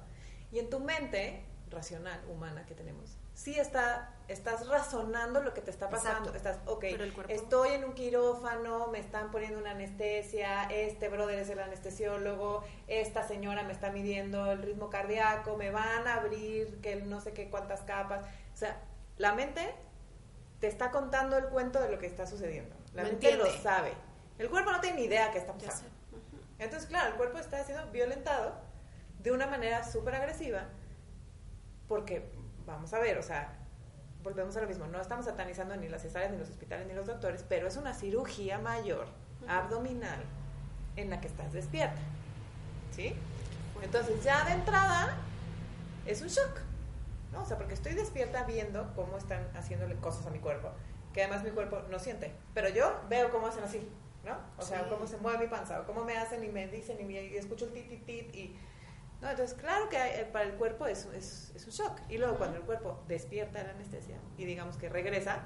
Y 0.51 0.59
en 0.59 0.69
tu 0.69 0.79
mente 0.79 1.43
racional, 1.71 2.21
humana 2.29 2.65
que 2.65 2.75
tenemos, 2.75 3.17
sí 3.33 3.59
está, 3.59 4.13
estás 4.27 4.67
razonando 4.67 5.41
lo 5.41 5.53
que 5.53 5.61
te 5.61 5.71
está 5.71 5.89
pasando. 5.89 6.33
Estás, 6.33 6.59
ok, 6.65 6.83
estoy 7.29 7.69
en 7.69 7.85
un 7.85 7.93
quirófano, 7.93 8.87
me 8.87 8.99
están 8.99 9.31
poniendo 9.31 9.59
una 9.59 9.71
anestesia, 9.71 10.63
este 10.63 11.09
brother 11.09 11.39
es 11.39 11.49
el 11.49 11.59
anestesiólogo, 11.59 12.63
esta 12.87 13.27
señora 13.27 13.63
me 13.63 13.73
está 13.73 13.91
midiendo 13.91 14.51
el 14.51 14.61
ritmo 14.61 14.89
cardíaco, 14.89 15.57
me 15.57 15.71
van 15.71 16.07
a 16.07 16.15
abrir 16.15 16.81
que 16.81 16.97
no 16.97 17.21
sé 17.21 17.33
qué 17.33 17.49
cuántas 17.49 17.81
capas. 17.81 18.25
O 18.53 18.57
sea, 18.57 18.81
la 19.17 19.33
mente 19.33 19.73
te 20.59 20.67
está 20.67 20.91
contando 20.91 21.37
el 21.37 21.45
cuento 21.45 21.81
de 21.81 21.89
lo 21.89 21.99
que 21.99 22.05
está 22.05 22.27
sucediendo. 22.27 22.75
La 22.93 23.03
mente 23.03 23.35
lo 23.35 23.45
sabe. 23.51 23.91
El 24.37 24.49
cuerpo 24.49 24.71
no 24.71 24.81
tiene 24.81 24.97
ni 24.97 25.05
idea 25.05 25.31
qué 25.31 25.37
está 25.37 25.53
pasando. 25.53 25.89
Entonces, 26.59 26.87
claro, 26.87 27.09
el 27.09 27.15
cuerpo 27.15 27.37
está 27.37 27.63
siendo 27.63 27.89
violentado 27.91 28.53
de 29.19 29.31
una 29.31 29.47
manera 29.47 29.83
súper 29.83 30.15
agresiva 30.15 30.65
porque, 31.87 32.29
vamos 32.65 32.93
a 32.93 32.99
ver, 32.99 33.17
o 33.17 33.23
sea, 33.23 33.53
volvemos 34.23 34.55
a 34.57 34.61
lo 34.61 34.67
mismo, 34.67 34.87
no 34.87 34.99
estamos 34.99 35.25
satanizando 35.25 35.75
ni 35.77 35.87
las 35.87 36.01
cesáreas, 36.01 36.31
ni 36.31 36.37
los 36.37 36.49
hospitales, 36.49 36.87
ni 36.87 36.93
los 36.93 37.05
doctores, 37.05 37.45
pero 37.47 37.67
es 37.67 37.77
una 37.77 37.93
cirugía 37.93 38.57
mayor, 38.57 39.07
abdominal, 39.47 40.19
en 40.95 41.09
la 41.09 41.21
que 41.21 41.27
estás 41.27 41.53
despierta. 41.53 42.01
¿Sí? 42.91 43.13
Entonces, 43.81 44.23
ya 44.23 44.43
de 44.45 44.53
entrada, 44.53 45.17
es 46.05 46.21
un 46.21 46.29
shock. 46.29 46.61
¿no? 47.31 47.43
O 47.43 47.45
sea, 47.45 47.57
porque 47.57 47.73
estoy 47.73 47.93
despierta 47.93 48.43
viendo 48.43 48.93
cómo 48.95 49.17
están 49.17 49.45
haciéndole 49.55 49.95
cosas 49.95 50.25
a 50.25 50.29
mi 50.29 50.39
cuerpo 50.39 50.71
que 51.15 51.23
además 51.23 51.45
mi 51.45 51.51
cuerpo 51.51 51.81
no 51.89 51.97
siente. 51.97 52.35
Pero 52.53 52.67
yo 52.67 52.93
veo 53.09 53.31
cómo 53.31 53.47
hacen 53.47 53.63
así, 53.63 53.89
¿no? 54.25 54.37
O 54.57 54.61
sea, 54.61 54.89
cómo 54.89 55.07
se 55.07 55.17
mueve 55.17 55.45
mi 55.45 55.47
panza, 55.47 55.79
o 55.81 55.85
cómo 55.85 56.03
me 56.03 56.17
hacen 56.17 56.43
y 56.43 56.49
me 56.49 56.67
dicen 56.67 56.99
y, 57.09 57.17
escucho 57.37 57.65
el 57.65 57.71
tit, 57.71 57.87
tit, 57.87 58.05
tit 58.05 58.35
y... 58.35 58.57
¿no? 59.21 59.29
Entonces, 59.29 59.55
claro 59.57 59.87
que 59.87 59.97
eh, 59.97 60.25
para 60.25 60.45
el 60.45 60.55
cuerpo 60.55 60.87
es, 60.87 61.05
es, 61.13 61.53
es, 61.55 61.65
un 61.65 61.71
shock. 61.71 62.01
Y 62.09 62.17
luego 62.17 62.37
cuando 62.37 62.57
el 62.57 62.63
cuerpo 62.63 63.03
despierta 63.07 63.59
de 63.59 63.65
la 63.65 63.71
anestesia 63.71 64.17
y 64.37 64.45
digamos 64.45 64.75
que 64.77 64.89
regresa, 64.89 65.43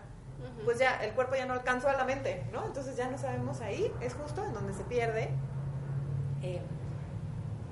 pues 0.64 0.80
ya 0.80 1.04
el 1.04 1.14
cuerpo 1.14 1.36
ya 1.36 1.46
no 1.46 1.54
alcanzó 1.54 1.90
a 1.90 1.94
la 1.94 2.06
mente, 2.06 2.46
¿no? 2.52 2.66
Entonces 2.66 2.96
ya 2.96 3.10
no 3.10 3.18
sabemos 3.18 3.62
ahí, 3.62 3.94
es 4.02 4.14
justo 4.14 4.44
en 4.46 4.54
donde 4.54 4.74
se 4.74 4.84
pierde 4.86 5.30
eh, 6.42 6.62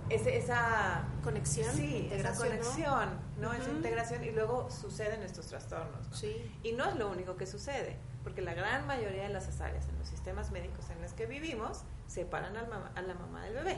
esa 0.09 1.05
conexión, 1.23 1.73
sí, 1.73 2.09
esa 2.11 2.33
conexión, 2.35 3.19
¿no? 3.39 3.53
Esa 3.53 3.69
integración 3.69 4.23
y 4.23 4.31
luego 4.31 4.69
suceden 4.69 5.21
estos 5.23 5.47
trastornos. 5.47 6.07
Sí. 6.11 6.51
Y 6.63 6.73
no 6.73 6.85
es 6.85 6.95
lo 6.95 7.09
único 7.09 7.35
que 7.35 7.45
sucede, 7.45 7.97
porque 8.27 8.41
la 8.41 8.53
gran 8.53 8.85
mayoría 8.85 9.23
de 9.23 9.29
las 9.29 9.45
cesáreas 9.45 9.87
en 9.87 9.97
los 9.99 10.09
sistemas 10.09 10.51
médicos 10.51 10.89
en 10.89 11.01
los 11.01 11.13
que 11.13 11.25
vivimos 11.27 11.83
separan 12.07 12.57
al 12.57 12.67
a 12.93 13.01
la 13.01 13.13
mamá 13.13 13.45
del 13.45 13.53
bebé. 13.53 13.77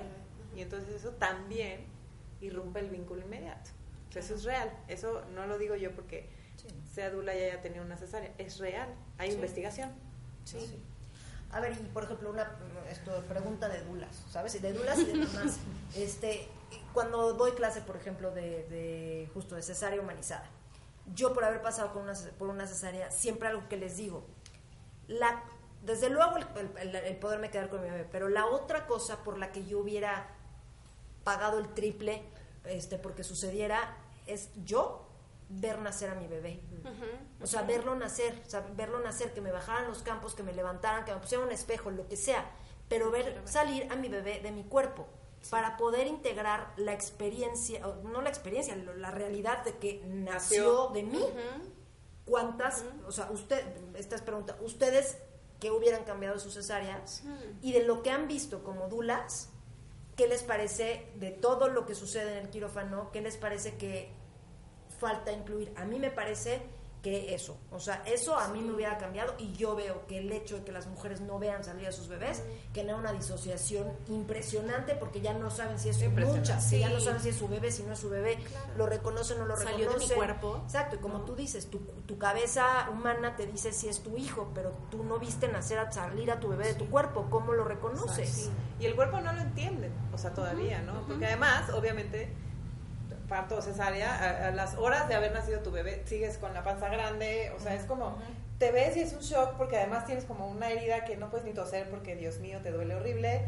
Y 0.56 0.62
entonces 0.62 0.90
eso 0.96 1.12
también 1.12 1.86
irrumpe 2.42 2.80
el 2.80 2.90
vínculo 2.90 3.22
inmediato. 3.22 3.70
eso 4.16 4.34
es 4.34 4.44
real. 4.46 4.76
Eso 4.88 5.24
no 5.36 5.46
lo 5.46 5.60
digo 5.60 5.76
yo 5.76 5.92
porque 5.92 6.28
sea 6.92 7.12
Dula 7.12 7.36
y 7.36 7.44
haya 7.44 7.62
tenido 7.62 7.86
una 7.86 7.96
cesárea. 7.96 8.34
Es 8.40 8.58
real. 8.58 8.90
Hay 9.20 9.34
investigación. 9.34 9.92
Sí. 10.46 10.84
A 11.52 11.60
ver, 11.60 11.74
y 11.74 11.84
por 11.90 12.06
ejemplo, 12.06 12.32
una 12.32 12.52
esto, 12.90 13.24
pregunta 13.28 13.70
de 13.70 13.84
dulas, 13.84 14.20
¿sabes? 14.32 14.60
De 14.60 14.74
dulas 14.74 14.98
y 14.98 15.06
de 15.06 15.14
mamás. 15.26 15.60
este, 15.96 16.48
cuando 16.92 17.34
doy 17.34 17.52
clase, 17.52 17.82
por 17.82 17.98
ejemplo, 17.98 18.32
de, 18.32 18.68
de, 18.68 19.30
justo 19.32 19.54
de 19.54 19.62
cesárea 19.62 20.02
humanizada, 20.02 20.50
yo 21.16 21.34
por 21.34 21.44
haber 21.44 21.62
pasado 21.62 21.94
con 21.94 22.04
una, 22.04 22.14
por 22.38 22.50
una 22.50 22.68
cesárea, 22.68 23.12
siempre 23.12 23.48
algo 23.48 23.68
que 23.68 23.78
les 23.78 23.98
digo, 23.98 24.26
la, 25.10 25.44
desde 25.82 26.10
luego 26.10 26.38
el, 26.38 26.94
el, 26.94 27.18
poderme 27.18 27.50
quedar 27.50 27.70
con 27.70 27.82
mi 27.82 27.90
bebé, 27.90 28.08
pero 28.10 28.30
la 28.30 28.46
otra 28.46 28.88
cosa 28.88 29.24
por 29.24 29.38
la 29.38 29.52
que 29.52 29.66
yo 29.66 29.80
hubiera 29.80 30.28
pagado 31.24 31.60
el 31.60 31.74
triple 31.74 32.24
este, 32.66 32.98
porque 32.98 33.24
sucediera 33.24 33.98
es 34.28 34.50
yo 34.64 35.06
ver 35.50 35.80
nacer 35.80 36.12
a 36.12 36.16
mi 36.16 36.28
bebé. 36.28 36.62
O 37.42 37.48
sea, 37.48 37.64
verlo 37.64 37.96
nacer, 37.96 38.40
o 38.46 38.50
sea, 38.50 38.66
verlo 38.76 39.00
nacer, 39.00 39.34
que 39.34 39.42
me 39.42 39.52
bajaran 39.52 39.88
los 39.88 40.04
campos, 40.04 40.36
que 40.36 40.44
me 40.44 40.54
levantaran, 40.54 41.06
que 41.06 41.14
me 41.14 41.20
pusieran 41.20 41.48
un 41.48 41.54
espejo, 41.54 41.90
lo 41.90 42.08
que 42.08 42.16
sea, 42.16 42.52
pero 42.88 43.10
ver 43.10 43.42
salir 43.46 43.92
a 43.92 43.96
mi 43.96 44.10
bebé 44.10 44.40
de 44.42 44.52
mi 44.52 44.64
cuerpo 44.64 45.08
para 45.50 45.78
poder 45.78 46.06
integrar 46.06 46.74
la 46.78 46.94
experiencia, 46.94 47.82
no 48.04 48.22
la 48.22 48.30
experiencia, 48.30 48.76
la 48.76 49.10
realidad 49.10 49.64
de 49.64 49.78
que 49.78 50.04
nació, 50.06 50.90
de 50.90 51.04
mí. 51.04 51.24
¿Cuántas, 52.30 52.86
o 53.08 53.12
sea, 53.12 53.30
usted, 53.32 53.66
esta 53.96 54.16
es 54.16 54.22
pregunta, 54.22 54.56
ustedes 54.62 55.18
que 55.60 55.72
hubieran 55.72 56.04
cambiado 56.06 56.40
sus 56.40 56.54
cesáreas 56.54 57.24
y 57.62 57.74
de 57.74 57.84
lo 57.84 58.02
que 58.04 58.12
han 58.12 58.28
visto 58.28 58.64
como 58.64 58.88
dulas, 58.88 59.50
¿qué 60.16 60.28
les 60.28 60.44
parece 60.44 61.12
de 61.16 61.32
todo 61.32 61.68
lo 61.68 61.86
que 61.86 61.96
sucede 61.96 62.38
en 62.38 62.46
el 62.46 62.50
quirófano? 62.50 63.12
¿Qué 63.12 63.22
les 63.22 63.36
parece 63.36 63.76
que 63.78 64.14
falta 65.00 65.32
incluir. 65.32 65.72
A 65.76 65.86
mí 65.86 65.98
me 65.98 66.12
parece 66.12 66.62
que 67.02 67.34
eso, 67.34 67.58
o 67.72 67.80
sea, 67.80 68.04
eso 68.06 68.38
a 68.38 68.50
mí 68.50 68.62
me 68.62 68.74
hubiera 68.74 68.98
cambiado 68.98 69.34
y 69.38 69.54
yo 69.54 69.76
veo 69.76 70.06
que 70.08 70.18
el 70.18 70.32
hecho 70.32 70.58
de 70.58 70.64
que 70.64 70.72
las 70.72 70.88
mujeres 70.88 71.22
no 71.22 71.40
vean 71.40 71.64
salir 71.64 71.88
a 71.88 71.94
sus 71.94 72.10
bebés 72.10 72.44
genera 72.74 72.98
una 72.98 73.14
disociación 73.14 73.88
impresionante 74.10 74.96
porque 74.96 75.22
ya 75.22 75.34
no 75.34 75.50
saben 75.50 75.80
si 75.80 75.90
es 75.90 75.98
su 75.98 76.10
mucha, 76.10 76.60
ya 76.60 76.90
no 76.90 77.00
saben 77.00 77.22
si 77.22 77.30
es 77.30 77.38
su 77.38 77.48
bebé, 77.48 77.72
si 77.72 77.84
no 77.84 77.94
es 77.94 78.00
su 78.00 78.10
bebé, 78.10 78.38
lo 78.76 78.86
reconoce 78.86 79.34
o 79.34 79.38
no 79.38 79.46
lo 79.46 79.56
reconoce. 79.56 79.84
Salió 79.84 79.98
de 79.98 80.06
mi 80.06 80.10
cuerpo. 80.14 80.62
Exacto, 80.66 80.98
y 80.98 81.00
como 81.00 81.22
tú 81.22 81.36
dices, 81.36 81.70
tu, 81.70 81.80
tu, 81.80 82.18
cabeza 82.18 82.90
humana 82.92 83.38
te 83.38 83.46
dice 83.46 83.72
si 83.72 83.88
es 83.88 84.02
tu 84.02 84.18
hijo, 84.18 84.52
pero 84.54 84.74
tú 84.92 85.04
no 85.04 85.20
viste 85.20 85.48
nacer 85.48 85.80
a 85.80 85.90
salir 85.92 86.32
a 86.32 86.40
tu 86.42 86.50
bebé 86.50 86.68
de 86.68 86.74
tu 86.74 86.90
cuerpo, 86.90 87.28
¿cómo 87.30 87.54
lo 87.54 87.64
reconoces? 87.64 88.50
Y 88.80 88.86
el 88.86 88.96
cuerpo 88.96 89.22
no 89.22 89.32
lo 89.32 89.40
entiende, 89.40 89.90
o 90.14 90.18
sea, 90.18 90.34
todavía, 90.34 90.82
¿no? 90.82 91.02
Porque 91.08 91.26
además, 91.26 91.70
obviamente 91.72 92.34
parto 93.30 93.62
cesárea, 93.62 94.48
a, 94.48 94.52
las 94.52 94.76
horas 94.76 95.08
de 95.08 95.16
haber 95.16 95.32
nacido 95.32 95.60
tu 95.60 95.72
bebé, 95.72 96.04
sigues 96.06 96.38
con 96.38 96.54
la 96.54 96.64
panza 96.64 96.90
grande, 96.90 97.54
o 97.56 97.60
sea, 97.60 97.76
es 97.76 97.86
como, 97.86 98.18
te 98.58 98.72
ves 98.72 98.98
y 98.98 99.02
es 99.02 99.14
un 99.14 99.22
shock 99.22 99.56
porque 99.56 99.78
además 99.78 100.06
tienes 100.06 100.26
como 100.26 100.50
una 100.50 100.70
herida 100.70 101.06
que 101.06 101.16
no 101.16 101.30
puedes 101.30 101.46
ni 101.46 101.54
toser 101.54 101.90
porque, 101.90 102.16
Dios 102.16 102.40
mío, 102.40 102.60
te 102.62 102.72
duele 102.72 102.96
horrible. 102.96 103.48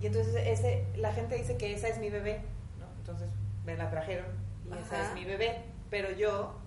Y 0.00 0.06
entonces 0.06 0.34
ese, 0.34 0.86
la 0.96 1.12
gente 1.12 1.36
dice 1.36 1.56
que 1.56 1.72
esa 1.74 1.88
es 1.88 1.98
mi 1.98 2.10
bebé, 2.10 2.40
¿no? 2.80 2.86
Entonces 2.98 3.28
me 3.64 3.76
la 3.76 3.90
trajeron 3.90 4.26
y 4.64 4.78
esa 4.78 5.06
es 5.06 5.14
mi 5.14 5.24
bebé, 5.24 5.62
pero 5.90 6.10
yo 6.10 6.58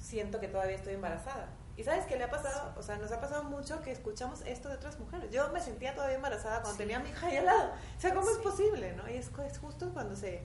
siento 0.00 0.40
que 0.40 0.48
todavía 0.48 0.76
estoy 0.76 0.94
embarazada. 0.94 1.48
¿Y 1.76 1.82
sabes 1.82 2.04
qué 2.06 2.16
le 2.16 2.24
ha 2.24 2.30
pasado? 2.30 2.72
O 2.76 2.82
sea, 2.82 2.96
nos 2.98 3.10
ha 3.10 3.20
pasado 3.20 3.42
mucho 3.44 3.82
que 3.82 3.90
escuchamos 3.90 4.42
esto 4.46 4.68
de 4.68 4.76
otras 4.76 4.98
mujeres. 5.00 5.30
Yo 5.32 5.48
me 5.52 5.60
sentía 5.60 5.92
todavía 5.94 6.16
embarazada 6.16 6.60
cuando 6.60 6.78
tenía 6.78 6.98
a 6.98 7.00
mi 7.00 7.10
hija 7.10 7.26
ahí 7.26 7.36
al 7.36 7.46
lado. 7.46 7.72
O 7.96 8.00
sea, 8.00 8.14
¿cómo 8.14 8.30
es 8.30 8.38
posible? 8.38 8.94
¿no? 8.94 9.08
Y 9.10 9.16
es, 9.16 9.30
es 9.44 9.58
justo 9.58 9.90
cuando 9.92 10.14
se 10.14 10.42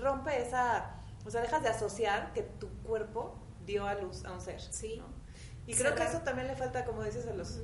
rompe 0.00 0.40
esa, 0.40 0.94
o 1.24 1.30
sea, 1.30 1.40
dejas 1.40 1.62
de 1.62 1.68
asociar 1.68 2.32
que 2.32 2.42
tu 2.42 2.68
cuerpo 2.82 3.36
dio 3.64 3.86
a 3.86 3.94
luz 3.94 4.24
a 4.24 4.32
un 4.32 4.40
ser. 4.40 4.60
Sí. 4.60 5.02
Y 5.66 5.74
creo 5.74 5.94
que 5.94 6.04
eso 6.04 6.20
también 6.20 6.46
le 6.46 6.54
falta, 6.54 6.84
como 6.84 7.02
dices, 7.02 7.26
a, 7.26 7.32
los, 7.32 7.60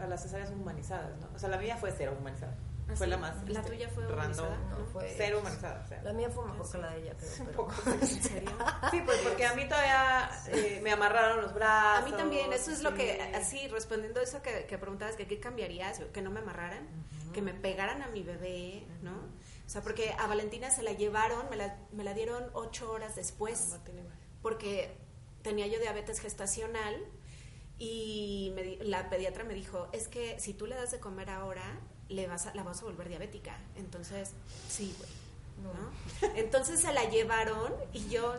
a 0.00 0.06
las 0.06 0.22
cesáreas 0.22 0.50
humanizadas, 0.50 1.16
¿no? 1.20 1.28
O 1.34 1.38
sea, 1.38 1.48
la 1.48 1.58
mía 1.58 1.76
fue 1.76 1.92
cero 1.92 2.16
humanizada. 2.18 2.56
¿Ah, 2.88 2.96
fue 2.96 3.06
la 3.06 3.18
más. 3.18 3.36
¿La 3.48 3.60
este, 3.60 3.72
tuya 3.72 3.88
fue 3.90 4.06
random. 4.06 4.46
No, 4.70 4.86
fue 4.86 5.12
Cero 5.14 5.40
humanizada. 5.40 5.82
O 5.84 5.88
sea. 5.88 6.02
La 6.02 6.12
mía 6.14 6.30
fue 6.30 6.46
mejor 6.46 6.70
que 6.72 6.78
la 6.78 6.90
de 6.90 7.02
ella, 7.02 7.14
creo. 7.18 7.30
Un 7.40 7.46
pero- 7.46 7.56
poco. 7.56 7.74
¿En 7.86 8.06
serio? 8.06 8.50
Sí, 8.90 9.02
pues 9.04 9.18
porque 9.18 9.46
a 9.46 9.54
mí 9.54 9.68
todavía 9.68 10.30
eh, 10.48 10.80
me 10.82 10.92
amarraron 10.92 11.42
los 11.42 11.52
brazos. 11.52 12.02
A 12.02 12.10
mí 12.10 12.16
también, 12.16 12.50
eso 12.52 12.70
es 12.70 12.82
lo 12.82 12.94
que, 12.94 13.14
sí. 13.14 13.34
así, 13.34 13.68
respondiendo 13.68 14.20
a 14.20 14.22
eso 14.22 14.40
que, 14.40 14.64
que 14.64 14.78
preguntabas, 14.78 15.16
que 15.16 15.26
qué 15.26 15.38
cambiarías, 15.38 16.00
que 16.00 16.22
no 16.22 16.30
me 16.30 16.40
amarraran, 16.40 16.88
que 17.34 17.42
me 17.42 17.52
pegaran 17.52 18.00
a 18.02 18.08
mi 18.08 18.22
bebé, 18.22 18.86
¿no? 19.02 19.27
O 19.68 19.70
sea, 19.70 19.82
porque 19.82 20.14
a 20.18 20.26
Valentina 20.26 20.70
se 20.70 20.82
la 20.82 20.94
llevaron, 20.94 21.50
me 21.50 21.56
la, 21.56 21.76
me 21.92 22.02
la 22.02 22.14
dieron 22.14 22.42
ocho 22.54 22.90
horas 22.90 23.16
después, 23.16 23.76
igual. 23.86 24.08
porque 24.40 24.96
tenía 25.42 25.66
yo 25.66 25.78
diabetes 25.78 26.20
gestacional 26.20 26.96
y 27.78 28.50
me 28.54 28.76
la 28.82 29.10
pediatra 29.10 29.44
me 29.44 29.52
dijo, 29.52 29.90
es 29.92 30.08
que 30.08 30.40
si 30.40 30.54
tú 30.54 30.66
le 30.66 30.74
das 30.74 30.90
de 30.90 31.00
comer 31.00 31.28
ahora, 31.28 31.80
le 32.08 32.26
vas 32.26 32.46
a, 32.46 32.54
la 32.54 32.62
vas 32.62 32.80
a 32.80 32.86
volver 32.86 33.10
diabética. 33.10 33.58
Entonces, 33.76 34.30
sí, 34.70 34.94
güey. 34.96 35.10
¿no? 35.62 36.28
Entonces 36.36 36.80
se 36.80 36.90
la 36.94 37.04
llevaron 37.04 37.74
y 37.92 38.08
yo, 38.08 38.34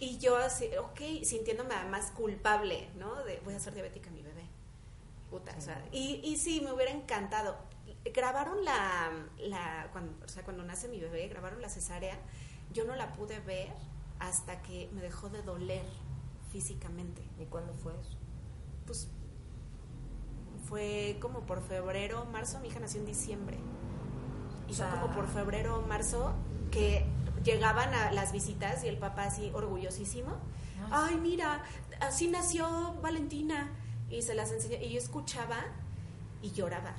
y 0.00 0.16
yo 0.16 0.38
así, 0.38 0.70
ok, 0.78 1.24
sintiéndome 1.24 1.74
además 1.74 2.10
culpable, 2.16 2.88
¿no? 2.96 3.22
De 3.24 3.38
voy 3.44 3.52
a 3.52 3.60
ser 3.60 3.74
diabética 3.74 4.08
a 4.08 4.12
mi 4.14 4.22
bebé. 4.22 4.46
Puta, 5.28 5.54
o 5.58 5.60
sea, 5.60 5.84
y, 5.92 6.22
y 6.24 6.38
sí, 6.38 6.62
me 6.62 6.72
hubiera 6.72 6.90
encantado. 6.90 7.58
Grabaron 8.12 8.64
la, 8.64 9.10
la 9.38 9.88
cuando, 9.92 10.24
o 10.24 10.28
sea, 10.28 10.44
cuando 10.44 10.62
nace 10.62 10.88
mi 10.88 11.00
bebé, 11.00 11.28
grabaron 11.28 11.62
la 11.62 11.68
cesárea. 11.68 12.18
Yo 12.72 12.84
no 12.84 12.94
la 12.96 13.12
pude 13.12 13.40
ver 13.40 13.72
hasta 14.18 14.62
que 14.62 14.88
me 14.92 15.00
dejó 15.00 15.28
de 15.28 15.42
doler 15.42 15.84
físicamente. 16.52 17.22
¿Y 17.38 17.46
cuándo 17.46 17.72
fue 17.74 17.92
eso? 18.00 18.16
Pues 18.86 19.08
fue 20.68 21.18
como 21.20 21.40
por 21.40 21.62
febrero, 21.62 22.24
marzo, 22.26 22.60
mi 22.60 22.68
hija 22.68 22.80
nació 22.80 23.00
en 23.00 23.06
diciembre. 23.06 23.58
Y 24.68 24.72
O 24.72 24.74
fue 24.76 24.86
como 25.00 25.14
por 25.14 25.28
febrero, 25.28 25.82
marzo, 25.82 26.32
que 26.70 27.06
llegaban 27.42 27.92
a 27.94 28.12
las 28.12 28.32
visitas 28.32 28.84
y 28.84 28.88
el 28.88 28.98
papá 28.98 29.24
así 29.24 29.50
orgullosísimo. 29.54 30.32
Ay, 30.90 31.16
mira, 31.16 31.62
así 32.00 32.28
nació 32.28 32.94
Valentina. 33.02 33.70
Y 34.10 34.22
se 34.22 34.34
las 34.34 34.52
enseñó. 34.52 34.76
Y 34.82 34.90
yo 34.90 34.98
escuchaba 34.98 35.58
y 36.42 36.50
lloraba. 36.52 36.94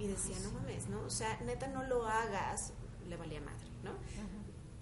Y 0.00 0.06
decía, 0.08 0.36
no 0.42 0.50
mames, 0.52 0.88
¿no? 0.88 1.00
O 1.02 1.10
sea, 1.10 1.38
neta, 1.44 1.66
no 1.68 1.82
lo 1.84 2.06
hagas. 2.06 2.72
Le 3.08 3.16
valía 3.16 3.40
madre, 3.40 3.66
¿no? 3.84 3.90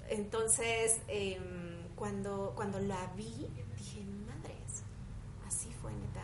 Entonces, 0.08 1.00
em, 1.08 1.86
cuando, 1.96 2.52
cuando 2.56 2.78
la 2.78 3.06
vi, 3.16 3.48
dije, 3.76 4.04
madres, 4.26 4.82
así 5.46 5.70
fue, 5.82 5.92
neta. 5.92 6.22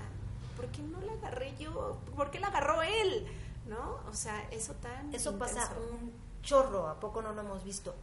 ¿Por 0.57 0.67
qué 0.69 0.83
no 0.83 1.01
la 1.01 1.13
agarré 1.13 1.55
yo? 1.59 1.99
¿Por 2.17 2.31
qué 2.31 2.41
la 2.41 2.47
agarró 2.49 2.83
él? 2.83 3.27
¿No? 3.67 4.01
O 4.09 4.15
sea, 4.15 4.47
eso 4.51 4.75
tan. 4.75 5.13
Eso 5.15 5.39
pasa 5.39 5.73
un 5.91 6.13
chorro, 6.43 6.89
¿a 6.89 7.01
poco 7.01 7.21
no 7.23 7.33
lo 7.33 7.41
hemos 7.41 7.65
visto? 7.65 7.95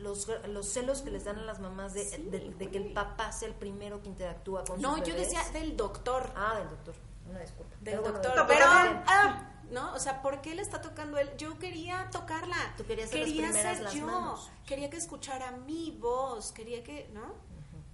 Los, 0.00 0.28
los 0.48 0.66
celos 0.66 1.02
que 1.02 1.10
les 1.10 1.24
dan 1.24 1.38
a 1.38 1.42
las 1.42 1.60
mamás 1.60 1.94
de, 1.94 2.04
Sí, 2.04 2.22
de- 2.24 2.50
de 2.58 2.70
que 2.70 2.78
el 2.78 2.92
papá 2.92 3.30
sea 3.32 3.48
el 3.48 3.54
primero 3.54 4.02
que 4.02 4.08
interactúa 4.08 4.64
con 4.64 4.80
No, 4.80 4.96
sus 4.96 5.06
yo 5.08 5.14
bebés. 5.14 5.30
decía 5.32 5.48
del 5.52 5.76
doctor. 5.76 6.30
Ah, 6.34 6.58
del 6.58 6.68
doctor. 6.70 6.94
Una 7.30 7.40
disculpa. 7.40 7.70
Del 7.76 7.84
Pero 7.84 8.02
bueno, 8.02 8.18
doctor. 8.18 8.46
Pero, 8.48 8.60
también. 8.66 9.02
ah, 9.06 9.50
¿no? 9.74 9.92
O 9.92 9.98
sea, 9.98 10.22
¿por 10.22 10.40
qué 10.40 10.54
le 10.54 10.62
está 10.62 10.80
tocando 10.80 11.18
él? 11.18 11.28
Yo 11.36 11.58
quería 11.58 12.08
tocarla. 12.10 12.56
Tú 12.78 12.86
querías 12.86 13.10
ser 13.10 13.18
las 13.20 13.28
quería 13.28 13.44
primeras 13.48 13.76
ser 13.76 13.84
las 13.84 13.94
yo. 13.94 14.06
manos. 14.06 14.50
Quería 14.66 14.88
que 14.88 14.96
escuchara 14.96 15.50
mi 15.50 15.90
voz. 16.00 16.52
Quería 16.52 16.82
que, 16.82 17.10
¿no? 17.12 17.24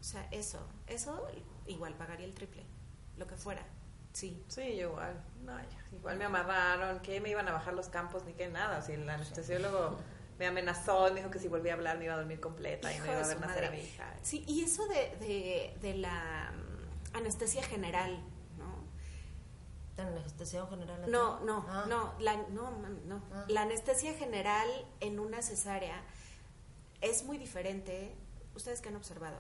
O 0.00 0.02
sea, 0.04 0.28
eso. 0.30 0.60
Eso 0.86 1.26
igual 1.66 1.94
pagaría 1.94 2.26
el 2.26 2.34
triple. 2.34 2.62
Lo 3.16 3.26
que 3.26 3.36
fuera. 3.36 3.62
Sí. 4.12 4.42
Sí, 4.48 4.76
yo 4.76 4.90
igual. 4.90 5.22
No, 5.44 5.58
ya, 5.58 5.84
igual 5.96 6.16
me 6.18 6.24
amarraron, 6.24 7.00
que 7.00 7.20
me 7.20 7.30
iban 7.30 7.48
a 7.48 7.52
bajar 7.52 7.74
los 7.74 7.88
campos 7.88 8.24
ni 8.24 8.32
que 8.34 8.48
nada. 8.48 8.78
O 8.78 8.82
sea, 8.82 8.94
el 8.94 9.08
anestesiólogo 9.08 9.98
me 10.38 10.46
amenazó, 10.46 11.04
me 11.12 11.20
dijo 11.20 11.30
que 11.30 11.38
si 11.38 11.48
volvía 11.48 11.72
a 11.72 11.76
hablar 11.76 11.98
me 11.98 12.04
iba 12.06 12.14
a 12.14 12.16
dormir 12.16 12.40
completa 12.40 12.90
y 12.92 12.96
Hijo 12.96 13.06
no 13.06 13.12
iba 13.12 13.20
de 13.20 13.24
a 13.24 13.28
ver 13.28 13.36
su 13.36 13.40
nacer 13.40 13.64
a 13.66 13.70
mi 13.70 13.76
madre. 13.76 13.88
hija. 13.88 14.14
Sí, 14.22 14.44
y 14.48 14.62
eso 14.64 14.86
de, 14.88 15.16
de, 15.20 15.76
de 15.82 15.94
la 15.98 16.50
mm, 17.12 17.16
anestesia 17.16 17.62
general, 17.62 18.18
¿no? 20.04 20.08
¿Tan 20.10 20.18
anestesia 20.18 20.66
general? 20.66 21.02
aquí? 21.02 21.10
No, 21.10 21.40
no, 21.40 21.66
Ah. 21.68 21.84
no, 21.88 22.14
la, 22.18 22.36
no, 22.48 22.70
mami, 22.72 23.00
no. 23.06 23.22
Ah. 23.32 23.44
La 23.48 23.62
anestesia 23.62 24.14
general 24.14 24.68
en 25.00 25.18
una 25.20 25.42
cesárea 25.42 26.02
es 27.00 27.24
muy 27.24 27.38
diferente. 27.38 28.14
Ustedes 28.54 28.80
que 28.80 28.88
han 28.88 28.96
observado. 28.96 29.36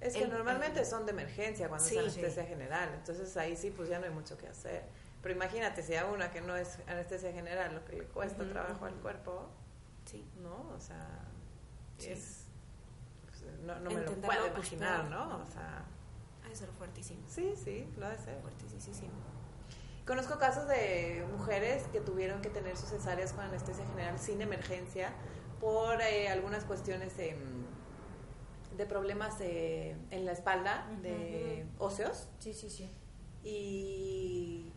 Es 0.00 0.14
que 0.14 0.22
El- 0.24 0.30
normalmente 0.30 0.80
el- 0.80 0.86
son 0.86 1.04
de 1.06 1.12
emergencia 1.12 1.68
cuando 1.68 1.86
Sí. 1.86 1.96
es 1.96 2.02
anestesia 2.02 2.44
general, 2.46 2.90
entonces 2.94 3.36
ahí 3.36 3.56
sí 3.56 3.70
pues 3.70 3.88
ya 3.88 3.98
no 3.98 4.04
hay 4.06 4.12
mucho 4.12 4.38
que 4.38 4.46
hacer. 4.48 4.84
Pero 5.22 5.34
imagínate 5.34 5.82
si 5.82 5.96
a 5.96 6.06
una 6.06 6.30
que 6.30 6.40
no 6.40 6.56
es 6.56 6.78
anestesia 6.86 7.32
general 7.32 7.74
lo 7.74 7.84
que 7.84 7.94
le 7.96 8.04
cuesta 8.04 8.48
trabajo 8.48 8.84
al 8.84 8.94
cuerpo, 8.94 9.48
Sí. 10.06 10.24
¿no? 10.40 10.70
O 10.74 10.80
sea, 10.80 11.06
Sí. 11.98 12.10
es 12.10 12.44
pues, 13.26 13.42
no, 13.62 13.78
no 13.80 13.90
me 13.90 14.00
lo 14.02 14.12
puedo 14.14 14.52
pues, 14.54 14.72
imaginar. 14.72 15.04
¿no? 15.10 15.42
O 15.42 15.46
sea, 15.46 15.84
Ha 16.44 16.48
de 16.48 16.54
ser 16.56 16.68
fuertísimo. 16.70 17.20
sí, 17.28 17.54
sí, 17.56 17.92
lo 17.96 18.06
ha 18.06 18.10
de 18.10 18.18
ser. 18.18 18.40
Fuertísimo. 18.40 19.10
Conozco 20.08 20.38
casos 20.38 20.66
de 20.66 21.22
mujeres 21.36 21.82
que 21.92 22.00
tuvieron 22.00 22.40
que 22.40 22.48
tener 22.48 22.78
sus 22.78 22.88
cesáreas 22.88 23.34
con 23.34 23.44
anestesia 23.44 23.84
general 23.88 24.18
sin 24.18 24.40
emergencia 24.40 25.12
por 25.60 26.00
eh, 26.00 26.30
algunas 26.30 26.64
cuestiones 26.64 27.14
de 27.18 27.36
problemas 28.88 29.38
eh, 29.42 29.98
en 30.10 30.24
la 30.24 30.32
espalda, 30.32 30.88
de 31.02 31.66
óseos, 31.76 32.26
Sí, 32.38 32.54
sí, 32.54 32.70
sí. 32.70 32.90
y, 33.44 34.72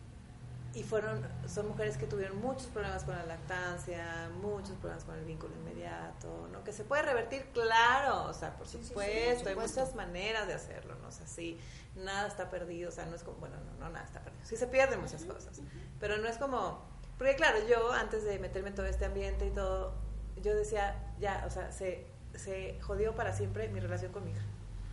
y 0.74 0.82
fueron, 0.82 1.22
son 1.46 1.68
mujeres 1.68 1.98
que 1.98 2.06
tuvieron 2.06 2.40
muchos 2.40 2.66
problemas 2.68 3.04
con 3.04 3.14
la 3.14 3.26
lactancia, 3.26 4.30
muchos 4.40 4.70
problemas 4.76 5.04
con 5.04 5.16
el 5.18 5.24
vínculo 5.24 5.54
inmediato, 5.54 6.48
¿no? 6.50 6.64
Que 6.64 6.72
se 6.72 6.84
puede 6.84 7.02
revertir, 7.02 7.46
claro, 7.52 8.24
o 8.24 8.32
sea, 8.32 8.56
por 8.56 8.66
Sí, 8.66 8.78
sí, 8.78 8.84
sí, 8.84 8.88
supuesto, 8.88 9.50
hay 9.50 9.54
muchas 9.54 9.94
maneras 9.94 10.46
de 10.46 10.54
hacerlo, 10.54 10.94
¿no? 11.02 11.08
O 11.08 11.10
sea, 11.10 11.26
sí, 11.26 11.60
nada 11.94 12.26
está 12.26 12.48
perdido, 12.48 12.88
o 12.88 12.92
sea, 12.92 13.04
no 13.04 13.14
es 13.14 13.22
como, 13.22 13.36
bueno, 13.38 13.56
no, 13.56 13.84
no, 13.84 13.90
nada 13.90 14.04
está 14.04 14.20
perdido, 14.20 14.44
sí 14.46 14.56
se 14.56 14.66
pierden 14.66 15.00
muchas 15.00 15.24
cosas, 15.24 15.60
pero 16.00 16.16
no 16.16 16.26
es 16.26 16.38
como, 16.38 16.82
porque 17.18 17.36
claro, 17.36 17.58
yo 17.68 17.92
antes 17.92 18.24
de 18.24 18.38
meterme 18.38 18.70
en 18.70 18.74
todo 18.74 18.86
este 18.86 19.04
ambiente 19.04 19.46
y 19.46 19.50
todo, 19.50 19.94
yo 20.42 20.56
decía, 20.56 21.12
ya, 21.20 21.44
o 21.46 21.50
sea, 21.50 21.70
se, 21.70 22.06
se 22.34 22.80
jodió 22.80 23.14
para 23.14 23.34
siempre 23.34 23.68
mi 23.68 23.80
relación 23.80 24.10
con 24.10 24.24
mi 24.24 24.30
hija, 24.30 24.44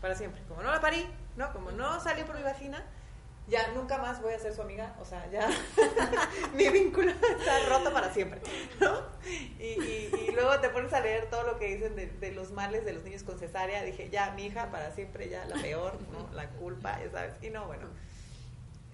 para 0.01 0.15
siempre, 0.15 0.41
como 0.49 0.61
no 0.61 0.71
la 0.71 0.81
parí, 0.81 1.05
¿no? 1.37 1.53
Como 1.53 1.71
no 1.71 2.01
salió 2.01 2.25
por 2.25 2.35
mi 2.35 2.43
vagina, 2.43 2.83
ya 3.49 3.67
nunca 3.73 3.97
más 3.97 4.21
voy 4.21 4.33
a 4.33 4.39
ser 4.39 4.53
su 4.55 4.61
amiga, 4.61 4.95
o 5.01 5.05
sea, 5.05 5.29
ya 5.31 5.49
mi 6.55 6.69
vínculo 6.69 7.11
está 7.11 7.65
roto 7.67 7.91
para 7.91 8.13
siempre, 8.13 8.41
¿no? 8.79 8.99
Y, 9.59 9.63
y- 9.81 10.25
y 10.27 10.31
luego 10.31 10.59
te 10.59 10.69
pones 10.69 10.93
a 10.93 10.99
leer 11.01 11.29
todo 11.29 11.43
lo 11.43 11.57
que 11.59 11.75
dicen 11.75 11.95
de, 11.95 12.07
de 12.07 12.31
los 12.31 12.51
males 12.51 12.85
de 12.85 12.93
los 12.93 13.03
niños 13.03 13.23
con 13.23 13.37
cesárea, 13.39 13.83
dije, 13.83 14.09
ya, 14.09 14.31
mi 14.31 14.45
hija 14.45 14.69
para 14.71 14.93
siempre, 14.93 15.29
ya, 15.29 15.45
la 15.45 15.55
peor, 15.61 15.97
¿no? 16.11 16.29
La 16.33 16.49
culpa, 16.51 16.99
ya 17.03 17.11
sabes, 17.11 17.33
y 17.43 17.49
no, 17.49 17.65
bueno, 17.67 17.87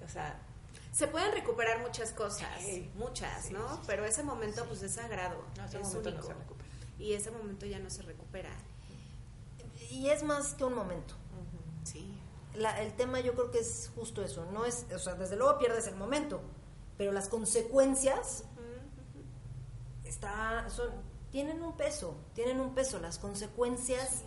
o 0.06 0.10
sea, 0.10 0.40
Se 0.92 1.08
pueden 1.08 1.32
recuperar 1.34 1.80
muchas 1.82 2.12
cosas, 2.12 2.48
Sí. 2.62 2.90
muchas, 2.96 3.46
Sí, 3.48 3.54
¿no? 3.54 3.68
sí. 3.76 3.82
Pero 3.88 4.06
ese 4.06 4.24
momento, 4.24 4.64
pues, 4.66 4.82
es 4.84 4.94
sagrado. 4.94 5.44
No, 5.58 5.66
ese 5.66 5.78
es 5.82 5.84
momento 5.88 6.12
no 6.12 6.22
se 6.24 6.34
recupera. 6.34 6.70
Y 6.98 7.14
ese 7.14 7.32
momento 7.32 7.66
ya 7.66 7.80
no 7.80 7.90
se 7.90 8.02
recupera. 8.04 8.50
Y 9.92 10.08
es 10.10 10.24
más 10.24 10.54
que 10.54 10.64
un 10.64 10.74
momento. 10.76 11.16
Sí. 11.84 12.18
La- 12.58 12.82
el 12.82 12.94
tema 12.96 13.20
yo 13.20 13.34
creo 13.34 13.52
que 13.52 13.60
es 13.60 13.92
justo 13.96 14.24
eso. 14.24 14.46
No 14.52 14.66
es, 14.66 14.86
o 14.94 15.00
sea, 15.00 15.16
desde 15.16 15.36
luego 15.36 15.58
pierdes 15.58 15.88
el 15.88 15.96
momento, 15.96 16.42
pero 16.98 17.12
las 17.12 17.28
consecuencias 17.30 18.44
está, 20.04 20.70
son, 20.70 20.90
tienen 21.32 21.62
un 21.62 21.76
peso, 21.76 22.16
tienen 22.34 22.60
un 22.60 22.74
peso. 22.74 23.00
Las 23.00 23.18
consecuencias 23.20 24.22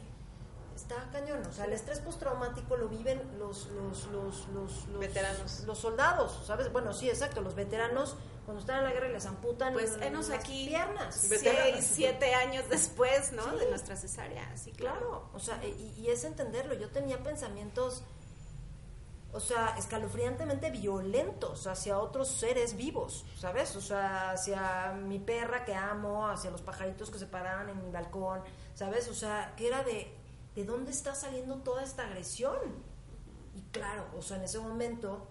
está 0.76 1.08
cañón. 1.10 1.44
O 1.46 1.52
sea, 1.52 1.64
el 1.64 1.72
estrés 1.72 2.00
postraumático 2.00 2.76
lo 2.76 2.88
viven 2.88 3.20
los, 3.38 3.66
los, 3.68 4.06
los, 4.08 4.48
los, 4.48 4.86
los 4.88 5.00
Veteranos. 5.00 5.60
los 5.66 5.78
soldados, 5.78 6.42
¿sabes? 6.46 6.72
Bueno, 6.72 6.92
sí, 6.92 7.08
exacto. 7.08 7.40
Los 7.40 7.54
veteranos 7.54 8.16
cuando 8.44 8.60
están 8.60 8.78
en 8.78 8.84
la 8.84 8.92
guerra 8.92 9.08
y 9.08 9.12
les 9.12 9.26
amputan 9.26 9.74
Pues 9.74 9.92
las 9.96 10.06
enos 10.06 10.30
aquí 10.30 10.66
piernas. 10.68 11.14
Seis, 11.16 11.86
siete 11.92 12.34
años 12.34 12.64
después, 12.70 13.32
¿no? 13.32 13.42
Sí. 13.50 13.56
De 13.58 13.68
nuestra 13.70 13.96
cesárea. 13.96 14.56
Sí, 14.56 14.72
claro. 14.72 14.98
Claro, 15.00 15.30
o 15.34 15.38
sea, 15.38 15.62
y, 15.66 15.94
y 15.98 16.08
es 16.08 16.24
entenderlo. 16.24 16.72
Yo 16.74 16.88
tenía 16.90 17.22
pensamientos, 17.22 18.04
o 19.32 19.40
sea, 19.40 19.74
escalofriantemente 19.76 20.70
violentos 20.70 21.66
hacia 21.66 21.98
otros 21.98 22.28
seres 22.28 22.76
vivos, 22.76 23.26
¿sabes? 23.36 23.76
O 23.76 23.80
sea, 23.80 24.30
hacia 24.30 24.92
mi 24.92 25.18
perra 25.18 25.64
que 25.64 25.74
amo, 25.74 26.28
hacia 26.28 26.50
los 26.50 26.62
pajaritos 26.62 27.10
que 27.10 27.18
se 27.18 27.26
paraban 27.26 27.68
en 27.68 27.84
mi 27.84 27.90
balcón, 27.90 28.40
¿sabes? 28.74 29.08
O 29.08 29.14
sea, 29.14 29.54
que 29.56 29.66
era 29.68 29.84
de, 29.84 30.10
¿de 30.54 30.64
dónde 30.64 30.92
está 30.92 31.14
saliendo 31.14 31.56
toda 31.56 31.82
esta 31.82 32.04
agresión? 32.04 32.58
Y 33.54 33.60
claro, 33.70 34.06
o 34.16 34.22
sea, 34.22 34.38
en 34.38 34.44
ese 34.44 34.60
momento 34.60 35.26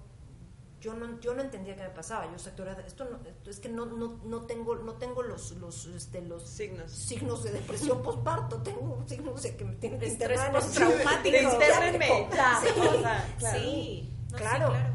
yo 0.80 0.94
no, 0.94 1.20
yo 1.20 1.34
no 1.34 1.42
entendía 1.42 1.76
qué 1.76 1.84
me 1.84 1.90
pasaba. 1.90 2.26
Yo 2.28 2.36
esto 2.36 2.64
no, 3.06 3.20
esto 3.28 3.50
es 3.50 3.60
que 3.60 3.70
no, 3.70 3.86
no, 3.86 4.20
no 4.24 4.42
tengo, 4.46 4.76
no 4.76 4.94
tengo 4.94 5.24
los, 5.24 5.52
los, 5.54 5.86
este, 5.88 6.22
los 6.22 6.48
Signos. 6.48 6.92
signos 6.92 7.44
de 7.44 7.52
depresión 7.52 8.02
postparto, 8.04 8.62
tengo 8.62 9.04
signos 9.08 9.42
de 9.44 9.56
que 9.56 9.66
me 9.66 9.76
tienen 9.76 10.00
que 10.00 10.08
internar 10.08 10.50
en- 10.56 11.52
internenme. 11.54 12.28
Ya, 12.34 12.62
Sí, 12.62 12.80
o 12.80 13.02
sea, 13.02 13.36
claro. 13.40 13.60
Sí. 13.60 14.14
No, 14.32 14.38
sí, 14.38 14.44
Claro. 14.44 14.70
claro. 14.70 14.94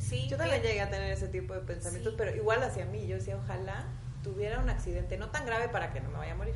Sí, 0.00 0.28
Yo 0.28 0.36
también 0.36 0.60
llegué 0.62 0.80
a 0.80 0.90
tener 0.90 1.12
ese 1.12 1.28
tipo 1.28 1.54
de 1.54 1.60
pensamientos, 1.60 2.12
Sí. 2.12 2.16
pero 2.18 2.34
igual 2.36 2.62
hacia 2.62 2.84
mí. 2.86 3.06
Yo 3.06 3.16
decía, 3.16 3.36
ojalá 3.36 3.86
tuviera 4.22 4.58
un 4.60 4.68
accidente, 4.68 5.16
no 5.16 5.30
tan 5.30 5.46
grave 5.46 5.68
para 5.68 5.92
que 5.92 6.00
no 6.00 6.10
me 6.10 6.18
vaya 6.18 6.32
a 6.32 6.36
morir, 6.36 6.54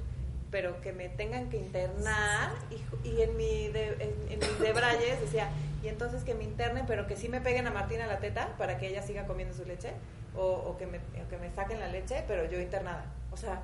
pero 0.51 0.81
que 0.81 0.93
me 0.93 1.09
tengan 1.09 1.51
que 1.51 1.57
internar 1.59 2.53
y, 2.71 3.09
y 3.09 3.23
en 3.23 3.37
mi 3.37 3.69
de, 3.69 4.17
en, 4.29 4.39
mis 4.39 4.59
debrayes 4.61 5.21
decía, 5.21 5.51
y 5.83 5.89
entonces 5.89 6.25
que 6.25 6.35
me 6.35 6.45
internen, 6.45 6.87
pero 6.87 7.07
que 7.07 7.17
sí 7.17 7.29
me 7.29 7.41
peguen 7.41 7.67
a 7.67 7.71
Martina 7.71 8.07
la 8.07 8.19
teta 8.19 8.57
para 8.57 8.79
que 8.79 8.89
ella 8.89 9.03
siga 9.03 9.27
comiendo 9.27 9.55
su 9.55 9.65
leche, 9.65 9.93
o, 10.37 10.47
o 10.47 10.77
que, 10.77 10.87
me, 10.87 10.99
o 10.99 11.29
que 11.29 11.39
me 11.39 11.53
saquen 11.55 11.81
la 11.81 11.89
leche, 11.89 12.25
pero 12.27 12.49
yo 12.51 12.61
internada. 12.61 13.05
O 13.33 13.37
sea, 13.37 13.63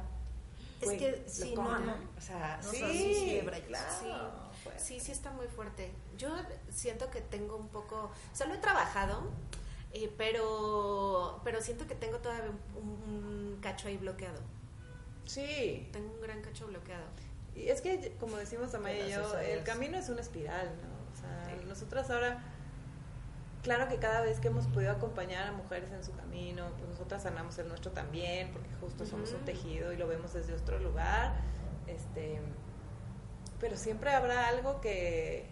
es 0.81 0.99
que 0.99 1.23
sí, 1.27 1.55
no, 1.55 1.79
no. 1.79 1.95
O 2.17 2.21
sea, 2.21 2.59
No, 2.63 2.71
sí, 2.71 2.79
sí, 2.79 3.15
sí, 3.15 3.63
claro. 3.67 3.91
Sí. 4.01 4.13
pues. 4.65 4.83
Sí, 4.83 5.01
sí 5.01 5.13
está 5.13 5.31
muy 5.31 5.47
fuerte. 5.47 5.93
Yo 6.19 6.29
siento 6.71 7.11
que 7.11 7.21
tengo 7.21 7.57
un 7.57 7.69
poco, 7.69 8.11
o 8.33 8.37
sea, 8.37 8.47
lo 8.47 8.55
he 8.55 8.59
trabajado, 8.59 9.31
eh, 9.93 10.13
pero, 10.17 11.41
pero 11.45 11.61
siento 11.61 11.87
que 11.87 11.95
tengo 11.95 12.19
todavía 12.19 12.51
un, 12.51 12.89
un 13.13 13.59
cacho 13.61 13.89
ahí 13.89 13.97
bloqueado. 13.97 14.41
Sí. 15.27 15.89
Tengo 15.93 16.13
un 16.13 16.21
gran 16.21 16.43
cacho 16.43 16.67
bloqueado. 16.67 17.05
Y 17.55 17.69
es 17.69 17.81
que, 17.81 18.15
como 18.19 18.37
decimos 18.37 18.75
Amaya 18.75 19.07
y 19.07 19.11
yo, 19.11 19.39
el 19.39 19.63
camino 19.63 19.99
es 19.99 20.09
una 20.09 20.21
espiral, 20.21 20.71
¿no? 20.83 21.13
O 21.13 21.17
sea, 21.17 21.67
nosotras 21.67 22.11
ahora, 22.11 22.43
claro 23.63 23.89
que 23.89 23.97
cada 23.97 24.23
vez 24.23 24.41
que 24.41 24.49
hemos 24.49 24.67
podido 24.69 24.91
acompañar 24.91 25.47
a 25.49 25.53
mujeres 25.53 25.93
en 25.93 26.03
su 26.03 26.13
camino, 26.13 26.71
pues 26.79 26.89
nosotras 26.89 27.23
sanamos 27.23 27.59
el 27.59 27.69
nuestro 27.69 27.93
también, 27.93 28.51
porque 28.53 28.71
justo 28.81 29.05
somos 29.05 29.33
un 29.33 29.45
tejido 29.45 29.93
y 29.93 29.97
lo 29.97 30.07
vemos 30.07 30.33
desde 30.33 30.55
otro 30.55 30.79
lugar. 30.79 31.35
Este, 31.87 32.41
pero 33.61 33.77
siempre 33.77 34.11
habrá 34.11 34.49
algo 34.49 34.81
que, 34.81 35.47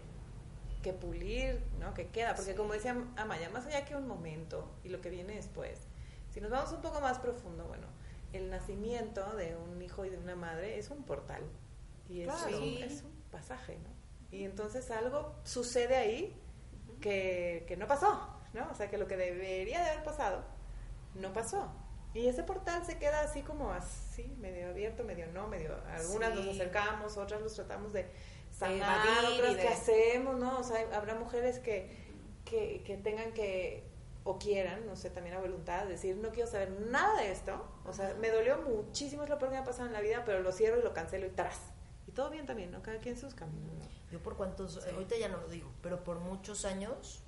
que 0.81 0.93
pulir, 0.93 1.61
¿no? 1.79 1.93
Que 1.93 2.07
queda, 2.07 2.35
porque 2.35 2.55
como 2.55 2.73
decía 2.73 2.95
Amaya, 3.15 3.49
más 3.49 3.67
allá 3.67 3.85
que 3.85 3.95
un 3.95 4.07
momento 4.07 4.69
y 4.83 4.89
lo 4.89 5.01
que 5.01 5.09
viene 5.09 5.35
después, 5.35 5.79
si 6.31 6.41
nos 6.41 6.49
vamos 6.49 6.71
un 6.71 6.81
poco 6.81 6.99
más 6.99 7.19
profundo, 7.19 7.65
bueno, 7.65 7.87
el 8.33 8.49
nacimiento 8.49 9.35
de 9.35 9.55
un 9.55 9.81
hijo 9.81 10.05
y 10.05 10.09
de 10.09 10.17
una 10.17 10.35
madre 10.35 10.77
es 10.79 10.89
un 10.89 11.03
portal 11.03 11.43
y 12.09 12.21
es, 12.21 12.27
un, 12.27 12.83
es 12.83 13.03
un 13.03 13.11
pasaje, 13.31 13.77
¿no? 13.83 13.89
Y 14.37 14.43
entonces 14.45 14.89
algo 14.91 15.35
sucede 15.43 15.95
ahí 15.97 16.35
que, 17.01 17.65
que 17.67 17.75
no 17.77 17.87
pasó, 17.87 18.29
¿no? 18.53 18.69
O 18.71 18.75
sea, 18.75 18.89
que 18.89 18.97
lo 18.97 19.07
que 19.07 19.17
debería 19.17 19.81
de 19.83 19.89
haber 19.91 20.03
pasado 20.03 20.43
no 21.15 21.33
pasó. 21.33 21.71
Y 22.13 22.27
ese 22.27 22.43
portal 22.43 22.85
se 22.85 22.97
queda 22.97 23.21
así 23.21 23.41
como 23.41 23.71
así, 23.71 24.23
medio 24.39 24.69
abierto, 24.69 25.03
medio 25.03 25.27
no, 25.27 25.47
medio... 25.47 25.75
Algunas 25.87 26.33
Sí. 26.33 26.39
nos 26.39 26.47
acercamos, 26.55 27.17
otras 27.17 27.41
los 27.41 27.53
tratamos 27.53 27.93
de 27.93 28.05
sanar, 28.51 29.05
otras 29.33 29.55
de- 29.55 29.61
que 29.61 29.67
hacemos, 29.69 30.37
¿no? 30.37 30.59
O 30.59 30.63
sea, 30.63 30.85
habrá 30.93 31.15
mujeres 31.15 31.59
que, 31.59 31.89
que, 32.43 32.83
que 32.85 32.97
tengan 32.97 33.31
que, 33.33 33.85
o 34.23 34.37
quieran, 34.37 34.85
no 34.85 34.95
sé, 34.95 35.09
también 35.09 35.35
a 35.35 35.39
voluntad, 35.39 35.85
decir, 35.85 36.15
no 36.17 36.29
quiero 36.29 36.49
saber 36.49 36.69
nada 36.89 37.21
de 37.21 37.31
esto. 37.31 37.65
O 37.85 37.93
sea, 37.93 38.15
me 38.19 38.29
dolió 38.29 38.61
muchísimo, 38.61 39.23
es 39.23 39.29
lo 39.29 39.37
peor 39.39 39.51
que 39.51 39.57
me 39.57 39.61
ha 39.61 39.65
pasado 39.65 39.87
en 39.87 39.93
la 39.93 40.01
vida, 40.01 40.23
pero 40.25 40.41
lo 40.41 40.51
cierro 40.51 40.79
y 40.79 40.83
lo 40.83 40.93
cancelo 40.93 41.25
y 41.25 41.31
tras. 41.31 41.59
Y 42.07 42.11
todo 42.11 42.29
bien 42.29 42.45
también, 42.45 42.71
¿no? 42.71 42.81
Cada 42.81 42.99
quien 42.99 43.17
sus 43.17 43.33
caminos, 43.33 43.71
¿no? 43.73 43.85
Yo 44.11 44.21
por 44.21 44.35
cuántos, 44.35 44.73
Sí. 44.83 44.89
ahorita 44.93 45.15
ya 45.17 45.29
no 45.29 45.37
lo 45.37 45.47
digo, 45.47 45.71
pero 45.81 46.03
por 46.03 46.19
muchos 46.19 46.65
años, 46.65 47.23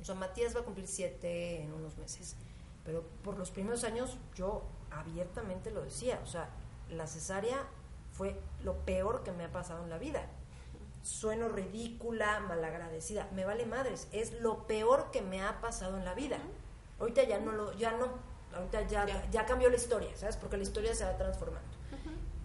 o 0.00 0.04
sea, 0.04 0.14
Matías 0.14 0.54
va 0.56 0.60
a 0.60 0.64
cumplir 0.64 0.86
siete 0.86 1.62
en 1.62 1.72
unos 1.72 1.96
meses, 1.98 2.36
pero 2.84 3.02
por 3.22 3.36
los 3.38 3.50
primeros 3.50 3.84
años 3.84 4.16
yo 4.34 4.62
abiertamente 4.90 5.70
lo 5.70 5.82
decía, 5.82 6.20
o 6.22 6.26
sea, 6.26 6.48
la 6.90 7.06
cesárea 7.06 7.66
fue 8.12 8.38
lo 8.62 8.76
peor 8.84 9.22
que 9.22 9.32
me 9.32 9.44
ha 9.44 9.52
pasado 9.52 9.82
en 9.84 9.90
la 9.90 9.98
vida. 9.98 10.26
Sueno 11.02 11.48
ridícula, 11.48 12.40
malagradecida, 12.40 13.28
me 13.32 13.44
vale 13.44 13.66
madres, 13.66 14.08
es 14.12 14.32
lo 14.40 14.66
peor 14.66 15.10
que 15.10 15.20
me 15.20 15.42
ha 15.42 15.60
pasado 15.60 15.96
en 15.98 16.04
la 16.04 16.14
vida. 16.14 16.38
Ahorita 17.00 17.24
ya 17.24 17.40
no 17.40 17.50
lo, 17.52 17.72
ya 17.72 17.90
no, 17.92 18.06
ahorita 18.54 18.82
ya, 18.86 19.06
Ya. 19.06 19.30
ya 19.30 19.46
cambió 19.46 19.68
la 19.68 19.76
historia, 19.76 20.10
¿sabes? 20.16 20.36
Porque 20.36 20.56
la 20.56 20.62
historia 20.62 20.94
se 20.94 21.04
va 21.04 21.16
transformando. 21.16 21.68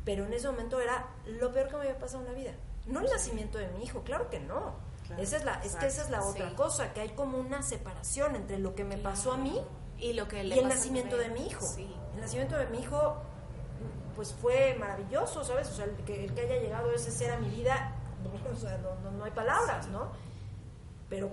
Pero 0.04 0.26
en 0.26 0.34
ese 0.34 0.48
momento 0.50 0.80
era 0.80 1.06
lo 1.26 1.52
peor 1.52 1.67
que 1.67 1.76
me 1.76 1.82
había 1.82 2.00
pasado 2.00 2.24
en 2.26 2.32
la 2.32 2.34
vida. 2.38 2.52
No 2.88 3.02
el 3.02 3.08
nacimiento 3.08 3.58
de 3.58 3.67
mi 3.67 3.84
hijo, 3.84 4.02
claro 4.04 4.30
que 4.30 4.39
no. 4.39 4.76
Claro, 5.06 5.22
esa 5.22 5.38
es 5.38 5.46
la, 5.46 5.54
es 5.63 5.76
que 5.76 5.86
esa 5.86 6.02
es 6.04 6.10
la 6.10 6.24
otra 6.24 6.50
sí. 6.50 6.56
cosa, 6.56 6.93
que 6.93 7.02
hay 7.02 7.10
como 7.10 7.38
una 7.38 7.62
separación 7.62 8.36
entre 8.36 8.58
lo 8.60 8.74
que 8.74 8.84
me 8.84 8.98
pasó 8.98 9.34
a 9.34 9.38
mí 9.38 9.62
Y 10.00 10.13
lo 10.13 10.28
que 10.28 10.43
y 10.43 10.48
le 10.48 10.56
el 10.56 10.62
pasa 10.62 10.74
al 10.74 10.78
nacimiento 10.80 11.17
de 11.17 11.30
mi 11.30 11.46
hijo. 11.48 11.65
Sí. 11.65 11.93
El 12.15 12.22
nacimiento 12.22 12.58
de 12.58 12.65
mi 12.67 12.80
hijo, 12.80 13.17
pues 14.15 14.34
fue 14.34 14.76
maravilloso, 14.80 15.43
¿sabes? 15.43 15.70
O 15.70 15.74
sea, 15.76 15.86
el 15.86 15.96
que, 16.06 16.26
el 16.26 16.34
que 16.34 16.41
haya 16.41 16.56
llegado 16.60 16.91
ese 16.91 17.12
ser 17.12 17.32
a 17.32 17.38
mi 17.38 17.50
vida, 17.50 17.93
o 18.52 18.56
sea, 18.56 18.78
no, 18.80 18.96
no- 19.02 19.12
no 19.18 19.24
hay 19.26 19.32
palabras, 19.32 19.88
¿no? 19.90 20.12
Pero 21.10 21.32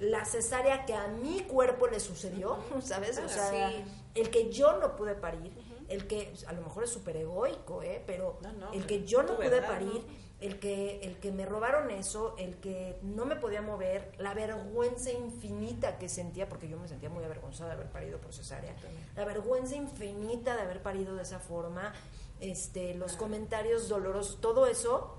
la 0.00 0.24
cesárea 0.24 0.84
que 0.86 0.94
a 0.94 1.08
mi 1.08 1.40
cuerpo 1.42 1.86
le 1.86 2.00
sucedió, 2.00 2.58
¿sabes? 2.82 3.18
O 3.18 3.22
Claro, 3.22 3.28
sea, 3.32 3.70
sí. 3.70 3.84
el 4.14 4.30
que 4.30 4.50
yo 4.50 4.78
no 4.78 4.96
pude 4.96 5.14
parir, 5.14 5.52
el 5.88 6.06
que 6.06 6.32
a 6.46 6.52
lo 6.52 6.62
mejor 6.62 6.84
es 6.84 6.90
súper 6.90 7.16
egoico, 7.16 7.82
¿eh? 7.82 8.02
Pero 8.06 8.38
No, 8.42 8.52
no, 8.52 8.72
el 8.72 8.86
que 8.86 9.04
yo 9.04 9.22
no 9.22 9.36
pude 9.36 9.48
verdad, 9.50 9.68
parir, 9.68 10.04
¿no? 10.06 10.24
el 10.40 10.58
que, 10.58 11.00
el 11.02 11.18
que 11.20 11.30
me 11.32 11.46
robaron 11.46 11.90
eso, 11.90 12.34
el 12.38 12.56
que 12.56 12.98
no 13.02 13.24
me 13.24 13.36
podía 13.36 13.62
mover, 13.62 14.12
la 14.18 14.34
vergüenza 14.34 15.10
infinita 15.10 15.96
que 15.96 16.08
sentía, 16.08 16.48
porque 16.48 16.68
yo 16.68 16.78
me 16.78 16.88
sentía 16.88 17.08
muy 17.08 17.24
avergonzada 17.24 17.70
de 17.70 17.76
haber 17.76 17.90
parido 17.90 18.18
por 18.18 18.34
cesárea, 18.34 18.74
la 19.16 19.24
vergüenza 19.24 19.74
infinita 19.76 20.54
de 20.56 20.62
haber 20.62 20.82
parido 20.82 21.14
de 21.14 21.22
esa 21.22 21.38
forma, 21.38 21.94
este, 22.40 22.94
los 22.94 23.14
comentarios 23.14 23.88
dolorosos, 23.88 24.40
todo 24.40 24.66
eso, 24.66 25.16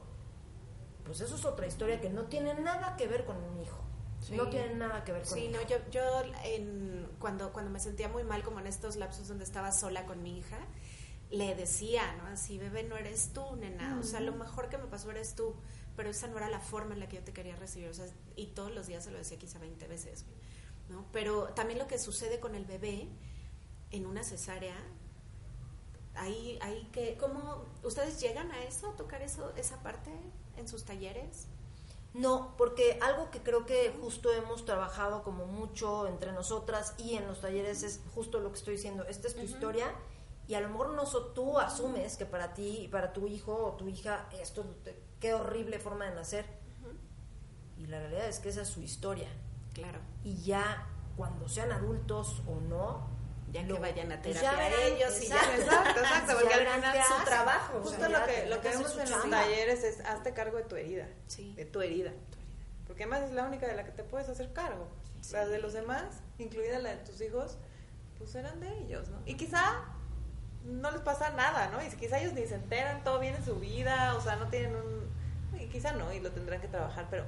pues 1.06 1.22
eso 1.22 1.36
es 1.36 1.46
otra 1.46 1.68
historia 1.68 2.02
que 2.02 2.10
no 2.10 2.24
tiene 2.26 2.54
nada 2.56 2.96
que 2.98 3.08
ver 3.08 3.26
con 3.26 3.42
mi 3.42 3.62
hijo. 3.64 3.78
Sí. 4.22 4.36
No 4.36 4.50
tiene 4.50 4.76
nada 4.76 5.04
que 5.04 5.12
ver 5.12 5.22
con 5.24 5.34
Sí, 5.34 5.42
mi 5.48 5.54
no, 5.54 5.62
hijo. 5.62 5.70
yo, 5.70 5.78
yo 5.92 6.02
en, 6.44 7.08
cuando, 7.20 7.54
cuando 7.54 7.70
me 7.72 7.80
sentía 7.80 8.10
muy 8.10 8.24
mal, 8.24 8.44
como 8.44 8.60
en 8.60 8.68
estos 8.68 8.96
lapsos 8.96 9.28
donde 9.28 9.44
estaba 9.44 9.72
sola 9.72 10.06
con 10.06 10.24
mi 10.24 10.38
hija, 10.40 10.58
le 11.30 11.54
decía, 11.56 12.14
¿no? 12.18 12.26
Así, 12.28 12.58
bebé, 12.58 12.84
no 12.84 12.98
eres 12.98 13.34
tú, 13.34 13.56
nena. 13.56 13.98
O 14.00 14.04
sea, 14.04 14.20
lo 14.20 14.34
mejor 14.34 14.70
que 14.70 14.78
me 14.78 14.86
pasó 14.86 15.12
eres 15.12 15.36
tú. 15.36 15.56
Pero 15.96 16.10
esa 16.10 16.28
no 16.28 16.38
era 16.38 16.50
la 16.50 16.60
forma 16.60 16.94
en 16.94 17.00
la 17.00 17.08
que 17.08 17.18
yo 17.18 17.24
te 17.24 17.34
quería 17.34 17.56
recibir. 17.56 17.88
O 17.90 17.94
sea, 17.94 18.06
y 18.36 18.48
todos 18.48 18.74
los 18.74 18.88
días 18.88 19.04
se 19.04 19.12
lo 19.12 19.18
decía 19.18 19.38
quizá 19.38 19.60
20 19.60 19.88
veces, 19.88 20.26
¿no? 20.90 21.06
Pero 21.14 21.46
también 21.50 21.80
lo 21.80 21.88
que 21.88 21.98
sucede 22.00 22.40
con 22.40 22.54
el 22.56 22.66
bebé 22.66 23.08
en 23.92 24.06
una 24.06 24.24
cesárea, 24.24 24.76
ahí, 26.16 26.58
ahí 26.62 26.90
que, 26.92 27.16
¿cómo, 27.18 27.64
ustedes 27.84 28.20
llegan 28.20 28.52
a 28.52 28.64
eso, 28.64 28.90
a 28.90 28.96
tocar 28.96 29.22
eso, 29.22 29.54
esa 29.56 29.82
parte 29.84 30.12
en 30.58 30.68
sus 30.68 30.84
talleres? 30.86 31.48
No, 32.14 32.54
porque 32.58 32.98
algo 33.02 33.30
que 33.30 33.42
creo 33.44 33.66
que 33.66 33.94
justo 34.02 34.32
hemos 34.32 34.64
trabajado 34.66 35.22
como 35.24 35.46
mucho 35.46 36.08
entre 36.08 36.32
nosotras 36.32 36.94
y 36.98 37.16
en 37.16 37.28
los 37.28 37.42
talleres 37.42 37.84
es 37.84 38.00
justo 38.14 38.40
lo 38.40 38.52
que 38.52 38.58
estoy 38.58 38.76
diciendo. 38.76 39.04
Esta 39.04 39.28
es 39.28 39.36
tu 39.36 39.42
historia 39.42 39.94
y 40.48 40.54
a 40.54 40.62
lo 40.62 40.70
mejor 40.70 40.92
no 40.92 41.06
so- 41.06 41.28
tú 41.34 41.60
asumes 41.60 42.16
que 42.16 42.26
para 42.26 42.54
ti 42.54 42.84
y 42.84 42.88
para 42.88 43.12
tu 43.12 43.28
hijo 43.28 43.54
o 43.54 43.72
tu 43.74 43.90
hija 43.90 44.30
esto 44.40 44.64
qué 45.20 45.34
horrible 45.34 45.78
forma 45.80 46.06
de 46.06 46.16
nacer. 46.16 46.46
Y 47.78 47.88
la 47.88 48.00
realidad 48.00 48.28
es 48.28 48.40
que 48.40 48.48
esa 48.50 48.62
es 48.62 48.70
su 48.70 48.82
historia. 48.82 49.28
Claro. 49.74 50.00
Y 50.24 50.38
ya 50.44 50.88
cuando 51.18 51.50
sean 51.50 51.72
adultos 51.74 52.42
o 52.48 52.62
no, 52.62 53.08
Ya 53.56 53.66
que 53.66 53.74
vayan 53.80 54.12
a 54.12 54.22
pues 54.22 54.40
terapia 54.40 54.52
ya 54.52 54.58
verán, 54.58 54.94
ellos 54.94 55.22
y 55.22 55.28
ya. 55.28 55.36
exacto. 55.36 55.62
Exacto, 55.62 56.00
exacto, 56.02 56.34
porque 56.34 56.50
Ya 56.56 56.74
al 56.74 56.82
final 56.82 57.04
su 57.06 57.26
trabajo. 57.26 57.80
Justo 57.82 58.04
lo 58.04 58.10
ya 58.10 58.26
que, 58.26 58.46
lo 58.48 58.62
que 58.62 58.70
vemos 58.70 58.98
en 58.98 59.12
los 59.12 59.30
talleres 59.30 59.84
es 59.84 60.00
hazte 60.02 60.34
cargo 60.34 60.58
de 60.58 60.64
tu 60.64 60.76
herida. 60.76 61.08
Sí. 61.28 61.54
De 61.56 61.64
tu 61.64 61.82
herida. 61.82 62.12
Porque 62.86 63.04
además 63.04 63.24
es 63.24 63.32
la 63.32 63.44
única 63.44 63.66
de 63.66 63.76
la 63.76 63.86
que 63.86 63.92
te 63.92 64.04
puedes 64.04 64.28
hacer 64.28 64.52
cargo. 64.52 64.90
Las 65.32 65.50
de 65.50 65.60
los 65.60 65.74
demás, 65.74 66.04
incluida 66.38 66.80
la 66.80 66.90
de 66.90 66.98
tus 66.98 67.20
hijos, 67.22 67.58
pues 68.18 68.36
eran 68.36 68.60
de 68.60 68.78
ellos, 68.80 69.08
¿no? 69.10 69.22
Y 69.26 69.36
quizá 69.36 69.86
no 70.66 70.92
les 70.92 71.02
pasa 71.02 71.30
nada, 71.32 71.70
¿no? 71.70 71.82
Y 71.82 71.88
quizá 71.96 72.20
ellos 72.20 72.34
ni 72.34 72.46
se 72.46 72.56
enteran, 72.56 73.04
todo 73.04 73.20
bien 73.20 73.36
en 73.36 73.46
su 73.46 73.56
vida, 73.56 74.16
o 74.16 74.22
sea, 74.22 74.36
no 74.36 74.48
tienen 74.50 74.76
un... 74.76 75.60
Y 75.60 75.68
quizá 75.68 75.94
no, 75.94 76.12
y 76.12 76.20
lo 76.20 76.32
tendrán 76.32 76.60
que 76.60 76.68
trabajar, 76.68 77.08
pero 77.10 77.24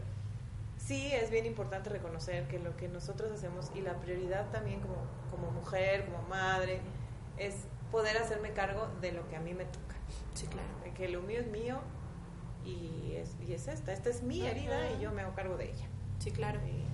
sí 0.88 1.12
es 1.14 1.30
bien 1.30 1.46
importante 1.46 1.90
reconocer 1.90 2.48
que 2.48 2.60
lo 2.60 2.78
que 2.78 2.88
nosotros 2.88 3.32
hacemos 3.32 3.72
y 3.76 3.82
la 3.82 3.96
prioridad 3.98 4.50
también 4.52 4.80
como, 4.80 4.96
como 5.30 5.52
mujer, 5.52 6.06
como 6.06 6.22
madre, 6.30 6.80
es 7.38 7.56
poder 7.92 8.18
hacerme 8.18 8.52
cargo 8.52 8.88
de 9.02 9.12
lo 9.12 9.28
que 9.28 9.36
a 9.36 9.42
mí 9.42 9.54
me 9.54 9.66
toca. 9.66 9.96
Sí, 10.34 10.48
claro. 10.48 10.70
De 10.84 10.94
que 10.94 11.10
lo 11.10 11.22
mío 11.22 11.42
es 11.42 11.48
mío 11.48 11.80
y 12.64 13.16
es, 13.16 13.36
y 13.46 13.54
es 13.54 13.68
esta, 13.68 13.92
esta 13.92 14.10
es 14.10 14.24
mi 14.24 14.48
herida 14.48 14.92
y 14.92 15.02
yo 15.02 15.12
me 15.12 15.24
hago 15.24 15.36
cargo 15.36 15.58
de 15.58 15.72
ella. 15.72 15.88
Sí, 16.20 16.32
claro. 16.32 16.60
Y 16.66 16.86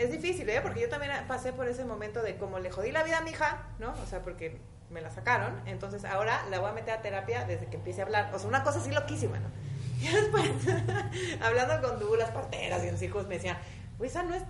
es 0.00 0.12
difícil, 0.12 0.48
¿eh? 0.48 0.60
Porque 0.62 0.80
yo 0.80 0.88
también 0.88 1.12
pasé 1.26 1.52
por 1.52 1.66
ese 1.66 1.84
momento 1.84 2.22
de 2.22 2.36
como 2.36 2.60
le 2.60 2.70
jodí 2.70 2.92
la 2.92 3.02
vida 3.02 3.18
a 3.18 3.20
mi 3.22 3.30
hija, 3.30 3.66
¿no? 3.80 3.92
O 4.02 4.06
sea, 4.06 4.22
porque 4.22 4.60
me 4.90 5.00
la 5.00 5.10
sacaron, 5.10 5.60
entonces 5.66 6.04
ahora 6.04 6.46
la 6.48 6.60
voy 6.60 6.70
a 6.70 6.72
meter 6.72 6.94
a 6.94 7.02
terapia 7.02 7.44
desde 7.44 7.66
que 7.66 7.76
empiece 7.76 8.02
a 8.02 8.04
hablar. 8.04 8.32
O 8.32 8.38
sea, 8.38 8.48
una 8.48 8.62
cosa 8.62 8.78
así 8.78 8.92
loquísima, 8.92 9.40
¿no? 9.40 9.48
Y 10.00 10.08
después, 10.08 10.50
hablando 11.40 11.88
con 11.88 11.98
tú, 11.98 12.14
las 12.16 12.30
parteras 12.30 12.84
y 12.84 12.90
los 12.90 13.00
hijos 13.02 13.26
me 13.26 13.36
decían, 13.36 13.58
"Güey, 13.98 14.10
esa 14.10 14.22
no 14.22 14.34
es 14.34 14.42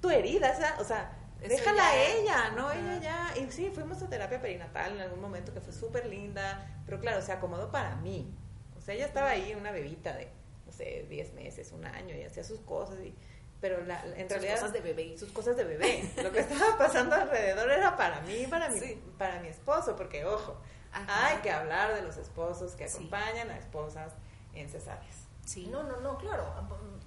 tu 0.00 0.10
herida, 0.10 0.50
esa, 0.50 0.76
o 0.80 0.84
sea, 0.84 1.12
Eso 1.40 1.48
déjala 1.50 1.86
a 1.88 1.96
ella, 2.04 2.50
¿no? 2.56 2.68
Ajá. 2.68 2.78
Ella 2.78 3.00
ya. 3.00 3.38
Y 3.40 3.50
sí, 3.50 3.70
fuimos 3.72 4.02
a 4.02 4.08
terapia 4.08 4.40
perinatal 4.40 4.94
en 4.94 5.00
algún 5.02 5.20
momento 5.20 5.52
que 5.54 5.60
fue 5.60 5.72
súper 5.72 6.06
linda, 6.06 6.66
pero 6.84 7.00
claro, 7.00 7.22
se 7.22 7.32
acomodó 7.32 7.70
para 7.70 7.94
mí. 7.96 8.34
O 8.76 8.80
sea, 8.80 8.94
ella 8.94 9.06
estaba 9.06 9.30
ahí, 9.30 9.54
una 9.54 9.70
bebita 9.70 10.12
de, 10.16 10.28
no 10.66 10.72
sé, 10.72 11.06
10 11.08 11.34
meses, 11.34 11.70
un 11.72 11.84
año, 11.84 12.16
y 12.16 12.24
hacía 12.24 12.42
sus 12.42 12.60
cosas, 12.60 12.98
y, 13.04 13.14
pero 13.60 13.84
la, 13.84 14.02
en 14.04 14.22
Sus 14.28 14.30
realidad... 14.30 14.54
cosas 14.54 14.72
de 14.72 14.80
bebé. 14.80 15.18
Sus 15.18 15.30
cosas 15.32 15.56
de 15.56 15.64
bebé. 15.64 16.08
Lo 16.22 16.32
que 16.32 16.40
estaba 16.40 16.76
pasando 16.78 17.14
alrededor 17.14 17.70
era 17.70 17.96
para 17.96 18.20
mí, 18.22 18.46
para 18.48 18.68
mi, 18.68 18.80
Sí. 18.80 19.00
para 19.18 19.40
mi 19.40 19.48
esposo, 19.48 19.94
porque, 19.96 20.24
ojo, 20.24 20.56
hay 20.92 21.36
que 21.38 21.50
hablar 21.50 21.94
de 21.94 22.02
los 22.02 22.16
esposos 22.16 22.74
que 22.76 22.84
acompañan 22.84 23.50
a 23.50 23.58
esposas 23.58 24.12
en 24.54 24.68
cesáreas. 24.68 25.28
Sí. 25.44 25.66
No, 25.66 25.82
no, 25.82 25.98
no, 26.00 26.18
claro. 26.18 26.44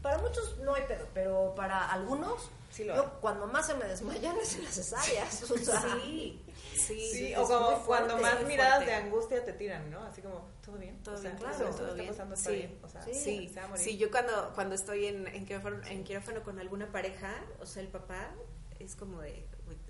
Para 0.01 0.17
muchos 0.17 0.57
no 0.59 0.73
hay 0.73 0.81
pedo, 0.87 1.07
pero 1.13 1.53
para 1.55 1.91
algunos, 1.91 2.49
yo 2.75 3.19
cuando 3.21 3.45
más 3.45 3.67
se 3.67 3.75
me 3.75 3.85
desmayan 3.85 4.35
es 4.37 4.55
en 4.55 4.63
las 4.63 4.73
cesáreas. 4.73 5.51
O 5.51 5.57
sea, 5.59 5.79
sí, 6.01 6.43
sí, 6.75 7.35
o 7.35 7.45
como 7.45 7.83
cuando 7.83 8.17
más 8.17 8.43
miradas 8.45 8.83
de 8.83 8.93
angustia 8.95 9.45
te 9.45 9.53
tiran, 9.53 9.91
¿no? 9.91 10.03
Así 10.03 10.23
como, 10.23 10.49
¿todo 10.65 10.77
bien? 10.77 10.97
Todo 11.03 11.21
bien, 11.21 11.35
claro. 11.35 11.69
todo 11.69 11.93
bien. 11.93 12.07
Pasando, 12.07 12.35
sí. 12.35 12.51
Bien. 12.51 12.79
O 12.81 12.89
sea, 12.89 13.03
sí, 13.03 13.51
sí. 13.75 13.97
yo 13.97 14.09
cuando, 14.09 14.51
cuando 14.55 14.73
estoy 14.73 15.05
en, 15.05 15.27
en, 15.27 15.45
quirófano, 15.45 15.79
en 15.85 16.03
quirófano 16.03 16.41
con 16.41 16.59
alguna 16.59 16.91
pareja, 16.91 17.35
o 17.59 17.67
sea, 17.67 17.83
el 17.83 17.89
papá 17.89 18.31
es 18.79 18.95
como 18.95 19.21
de, 19.21 19.45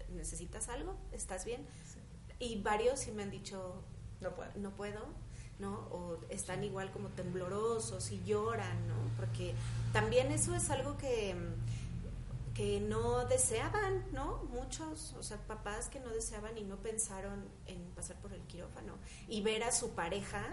¿necesitas 0.10 0.68
algo? 0.68 0.98
¿Estás 1.14 1.46
bien? 1.46 1.66
Y 2.38 2.62
varios 2.62 3.00
sí 3.00 3.12
me 3.12 3.24
han 3.24 3.32
dicho, 3.32 3.82
no 4.20 4.36
puedo. 4.36 4.52
No 4.56 4.72
puedo 4.72 5.00
¿no? 5.62 5.88
O 5.92 6.18
están 6.30 6.64
igual 6.64 6.92
como 6.92 7.10
temblorosos 7.10 8.12
y 8.12 8.22
lloran, 8.24 8.88
¿no? 8.88 8.96
Porque 9.18 9.54
también 9.94 10.32
eso 10.32 10.56
es 10.56 10.70
algo 10.72 10.98
que, 10.98 11.36
que 12.56 12.82
no 12.82 13.26
deseaban, 13.26 14.04
¿no? 14.12 14.44
Muchos, 14.52 15.16
o 15.18 15.24
sea, 15.24 15.38
papás 15.38 15.88
que 15.88 16.00
no 16.00 16.10
deseaban 16.10 16.58
y 16.58 16.64
no 16.64 16.78
pensaron 16.78 17.46
en 17.68 17.80
pasar 17.92 18.18
por 18.18 18.34
el 18.34 18.42
quirófano 18.42 18.96
y 19.28 19.42
ver 19.42 19.64
a 19.64 19.72
su 19.72 19.92
pareja 19.92 20.44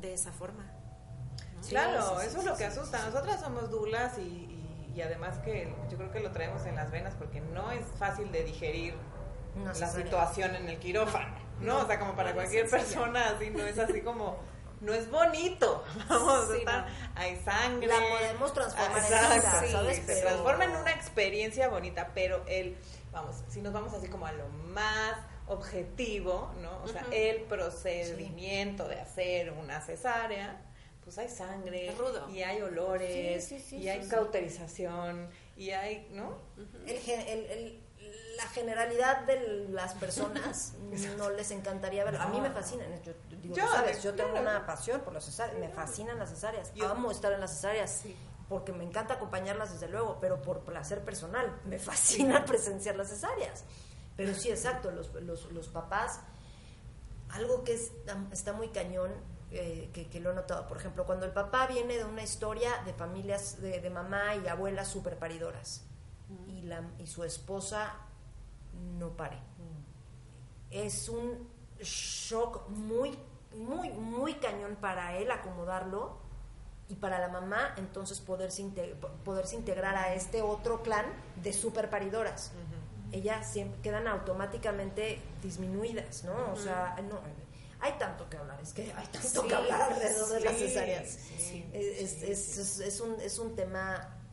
de 0.00 0.12
esa 0.12 0.30
forma. 0.30 0.70
claro, 1.68 2.20
eso 2.20 2.38
es 2.38 2.44
lo 2.44 2.56
que 2.56 2.66
asusta. 2.66 3.06
Nosotras 3.06 3.40
somos 3.40 3.70
dulas 3.70 4.18
y, 4.18 4.92
y, 4.94 5.00
además 5.00 5.38
que 5.38 5.74
yo 5.90 5.96
creo 5.96 6.12
que 6.12 6.20
lo 6.20 6.30
traemos 6.30 6.66
en 6.66 6.76
las 6.76 6.90
venas 6.90 7.14
porque 7.14 7.40
no 7.40 7.72
es 7.72 7.84
fácil 7.98 8.30
de 8.30 8.44
digerir 8.44 8.94
la 9.56 9.88
situación 9.88 10.54
en 10.56 10.68
el 10.68 10.78
quirófano. 10.78 11.43
¿No? 11.60 11.78
O 11.78 11.86
sea, 11.86 11.98
como 11.98 12.14
para 12.14 12.32
cualquier 12.32 12.68
persona, 12.68 13.30
así, 13.30 13.50
no 13.50 13.64
es 13.64 13.78
así 13.78 14.00
como, 14.00 14.38
no 14.80 14.92
es 14.92 15.10
bonito, 15.10 15.84
vamos, 16.08 16.48
hay 17.14 17.36
sangre. 17.44 17.88
La 17.88 18.00
podemos 18.00 18.52
transformar 18.52 18.98
en 18.98 19.42
¿sabes? 19.70 19.96
Se 20.04 20.20
transforma 20.20 20.64
en 20.64 20.76
una 20.76 20.92
experiencia 20.92 21.68
bonita, 21.68 22.10
pero 22.14 22.44
el, 22.46 22.76
vamos, 23.12 23.36
si 23.48 23.60
nos 23.60 23.72
vamos 23.72 23.92
así 23.94 24.08
como 24.08 24.26
a 24.26 24.32
lo 24.32 24.48
más 24.48 25.16
objetivo, 25.46 26.52
¿no? 26.62 26.82
O 26.82 26.88
sea, 26.88 27.06
el 27.10 27.42
procedimiento 27.42 28.88
de 28.88 29.00
hacer 29.00 29.52
una 29.52 29.80
cesárea, 29.80 30.60
pues 31.02 31.18
hay 31.18 31.28
sangre, 31.28 31.94
y 32.32 32.42
hay 32.42 32.62
olores, 32.62 33.72
y 33.72 33.88
hay 33.88 34.08
cauterización, 34.08 35.28
y 35.56 35.70
hay, 35.70 36.08
¿no? 36.12 36.38
el, 36.86 37.46
el 37.46 37.83
la 38.36 38.46
generalidad 38.48 39.22
de 39.22 39.68
las 39.70 39.94
personas 39.94 40.74
no 41.18 41.30
les 41.30 41.50
encantaría 41.50 42.04
verlo. 42.04 42.20
A 42.20 42.28
mí 42.28 42.40
me 42.40 42.50
fascinan, 42.50 42.86
yo, 43.02 43.12
digo, 43.42 43.56
sabes, 43.56 44.02
yo 44.02 44.14
tengo 44.14 44.38
una 44.38 44.66
pasión 44.66 45.00
por 45.00 45.12
las 45.12 45.24
cesáreas, 45.24 45.58
me 45.58 45.68
fascinan 45.68 46.18
las 46.18 46.30
cesáreas, 46.30 46.72
amo 46.84 47.10
estar 47.10 47.32
en 47.32 47.40
las 47.40 47.52
cesáreas. 47.54 48.02
Porque 48.48 48.72
me 48.72 48.84
encanta 48.84 49.14
acompañarlas 49.14 49.72
desde 49.72 49.88
luego, 49.88 50.18
pero 50.20 50.42
por 50.42 50.60
placer 50.60 51.02
personal, 51.02 51.50
me 51.64 51.78
fascina 51.78 52.44
presenciar 52.46 52.94
las 52.94 53.08
cesáreas. 53.08 53.64
Pero 54.16 54.34
sí, 54.34 54.50
exacto, 54.50 54.90
los, 54.90 55.14
los, 55.14 55.50
los 55.50 55.68
papás, 55.68 56.20
algo 57.30 57.64
que 57.64 57.72
es, 57.72 57.90
está 58.30 58.52
muy 58.52 58.68
cañón, 58.68 59.10
eh, 59.50 59.88
que, 59.92 60.20
lo 60.20 60.32
he 60.32 60.34
notado. 60.34 60.66
Por 60.66 60.76
ejemplo, 60.76 61.06
cuando 61.06 61.26
el 61.26 61.32
papá 61.32 61.66
viene 61.66 61.96
de 61.96 62.04
una 62.04 62.22
historia 62.22 62.70
de 62.84 62.92
familias 62.92 63.60
de, 63.60 63.80
de 63.80 63.90
mamá 63.90 64.34
y 64.36 64.48
abuelas 64.48 64.88
super 64.88 65.16
paridoras 65.16 65.82
y, 66.48 66.62
la, 66.62 66.82
y 66.98 67.06
su 67.06 67.24
esposa 67.24 67.94
no 68.98 69.10
pare. 69.10 69.38
Es 70.70 71.08
un 71.08 71.48
shock 71.80 72.68
muy, 72.68 73.16
muy, 73.56 73.90
muy 73.90 74.34
cañón 74.34 74.76
para 74.80 75.16
él 75.16 75.30
acomodarlo 75.30 76.18
y 76.88 76.96
para 76.96 77.18
la 77.18 77.28
mamá 77.28 77.74
entonces 77.76 78.20
poderse, 78.20 78.62
poderse 79.24 79.56
integrar 79.56 79.96
a 79.96 80.14
este 80.14 80.42
otro 80.42 80.82
clan 80.82 81.06
de 81.36 81.52
super 81.52 81.90
paridoras. 81.90 82.52
Ellas 83.12 83.50
siempre 83.50 83.80
quedan 83.80 84.08
automáticamente 84.08 85.20
disminuidas, 85.42 86.24
¿no? 86.24 86.52
O 86.52 86.56
sea, 86.56 86.96
no, 87.08 87.20
hay 87.80 87.92
tanto 87.92 88.28
que 88.28 88.36
hablar, 88.36 88.58
es 88.60 88.72
que 88.72 88.92
hay 88.96 89.06
tanto 89.06 89.46
que 89.46 89.54
hablar 89.54 89.92
alrededor 89.92 90.28
de 90.30 90.40
las 90.40 90.56
cesáreas. 90.56 91.18
es, 91.72 92.22
es, 92.22 92.80
es, 92.80 93.00
un, 93.00 93.20
es 93.20 93.38
un 93.38 93.54
tema 93.54 94.23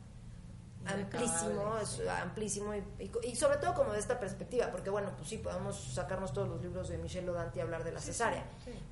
amplísimo, 0.86 1.78
es 1.78 2.00
amplísimo 2.08 2.74
y, 2.74 3.36
sobre 3.36 3.58
todo 3.58 3.74
como 3.74 3.92
de 3.92 3.98
esta 3.98 4.18
perspectiva, 4.18 4.70
porque 4.70 4.90
bueno, 4.90 5.10
pues 5.16 5.28
sí, 5.28 5.38
podemos 5.38 5.94
sacarnos 5.94 6.32
todos 6.32 6.48
los 6.48 6.62
libros 6.62 6.88
de 6.88 6.98
Michelle 6.98 7.28
Odanti 7.30 7.60
a 7.60 7.62
hablar 7.62 7.84
de 7.84 7.92
la 7.92 8.00
cesárea, 8.00 8.44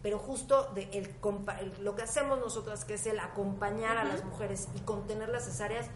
pero 0.02 0.18
justo 0.18 0.70
de 0.74 0.88
el, 0.92 1.14
lo 1.82 1.94
que 1.96 2.02
hacemos 2.02 2.38
nosotras, 2.38 2.84
que 2.84 2.94
es 2.94 3.06
el 3.06 3.18
acompañar 3.18 3.98
a 3.98 4.04
las 4.04 4.24
mujeres 4.24 4.68
y 4.74 4.80
contener 4.80 5.28
las 5.28 5.44
cesáreas, 5.44 5.86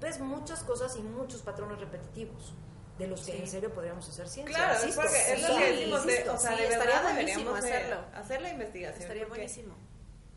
ves 0.00 0.20
muchas 0.20 0.62
cosas 0.62 0.96
y 0.96 1.02
muchos 1.02 1.42
patrones 1.42 1.78
repetitivos 1.78 2.54
de 2.98 3.06
los 3.06 3.24
que 3.24 3.38
en 3.38 3.46
serio 3.46 3.72
podríamos 3.72 4.08
hacer 4.08 4.28
ciencia. 4.28 4.54
Claro, 4.54 4.84
es, 4.84 4.94
porque 4.94 5.32
es 5.32 5.48
lo 5.48 5.56
que 5.56 5.72
decimos, 5.72 6.06
de, 6.06 6.30
o 6.30 6.38
sea, 6.38 6.56
de 6.56 6.66
estaría 6.66 7.02
buenísimo 7.02 7.54
hacerlo. 7.54 7.96
hacer 8.14 8.42
la 8.42 8.50
investigación. 8.50 9.02
Estaría 9.02 9.26
buenísimo. 9.26 9.74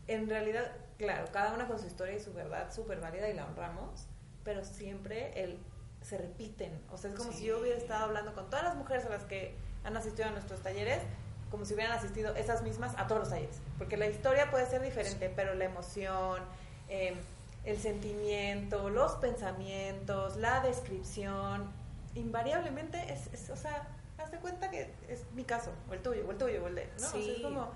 En 0.06 0.28
realidad, 0.28 0.72
claro, 0.98 1.26
cada 1.32 1.52
una 1.52 1.66
con 1.66 1.78
su 1.78 1.86
historia 1.86 2.14
y 2.14 2.20
su 2.20 2.32
verdad 2.32 2.72
súper 2.72 3.00
válida 3.00 3.28
y 3.28 3.34
la 3.34 3.46
honramos, 3.46 4.06
pero 4.46 4.64
siempre 4.64 5.42
el, 5.42 5.58
se 6.00 6.16
repiten. 6.16 6.80
O 6.92 6.96
sea, 6.96 7.10
es 7.10 7.16
como 7.16 7.32
si 7.32 7.44
yo 7.44 7.58
hubiera 7.58 7.76
estado 7.76 8.04
hablando 8.04 8.32
con 8.32 8.48
todas 8.48 8.64
las 8.64 8.76
mujeres 8.76 9.04
a 9.04 9.08
las 9.08 9.24
que 9.24 9.54
han 9.84 9.96
asistido 9.96 10.28
a 10.28 10.30
nuestros 10.30 10.60
talleres, 10.60 11.02
como 11.50 11.64
si 11.64 11.74
hubieran 11.74 11.92
asistido 11.92 12.34
esas 12.36 12.62
mismas 12.62 12.94
a 12.96 13.08
todos 13.08 13.22
los 13.22 13.30
talleres. 13.30 13.56
Porque 13.76 13.96
la 13.96 14.06
historia 14.06 14.50
puede 14.52 14.66
ser 14.66 14.82
diferente, 14.82 15.30
pero 15.34 15.54
la 15.54 15.64
emoción, 15.64 16.42
em, 16.88 17.16
el 17.64 17.76
sentimiento, 17.78 18.88
los 18.88 19.12
pensamientos, 19.16 20.36
la 20.36 20.60
descripción, 20.60 21.68
invariablemente 22.14 23.12
es, 23.12 23.26
es, 23.32 23.50
o 23.50 23.56
sea, 23.56 23.88
haz 24.18 24.30
de 24.30 24.38
cuenta 24.38 24.70
que 24.70 24.92
es 25.08 25.24
mi 25.34 25.42
caso, 25.42 25.72
o 25.90 25.94
el 25.94 26.02
tuyo, 26.02 26.24
o 26.26 26.30
el 26.30 26.38
tuyo, 26.38 26.62
o 26.62 26.68
el 26.68 26.76
de, 26.76 26.88
¿no? 27.00 27.18
es 27.18 27.42
como, 27.42 27.70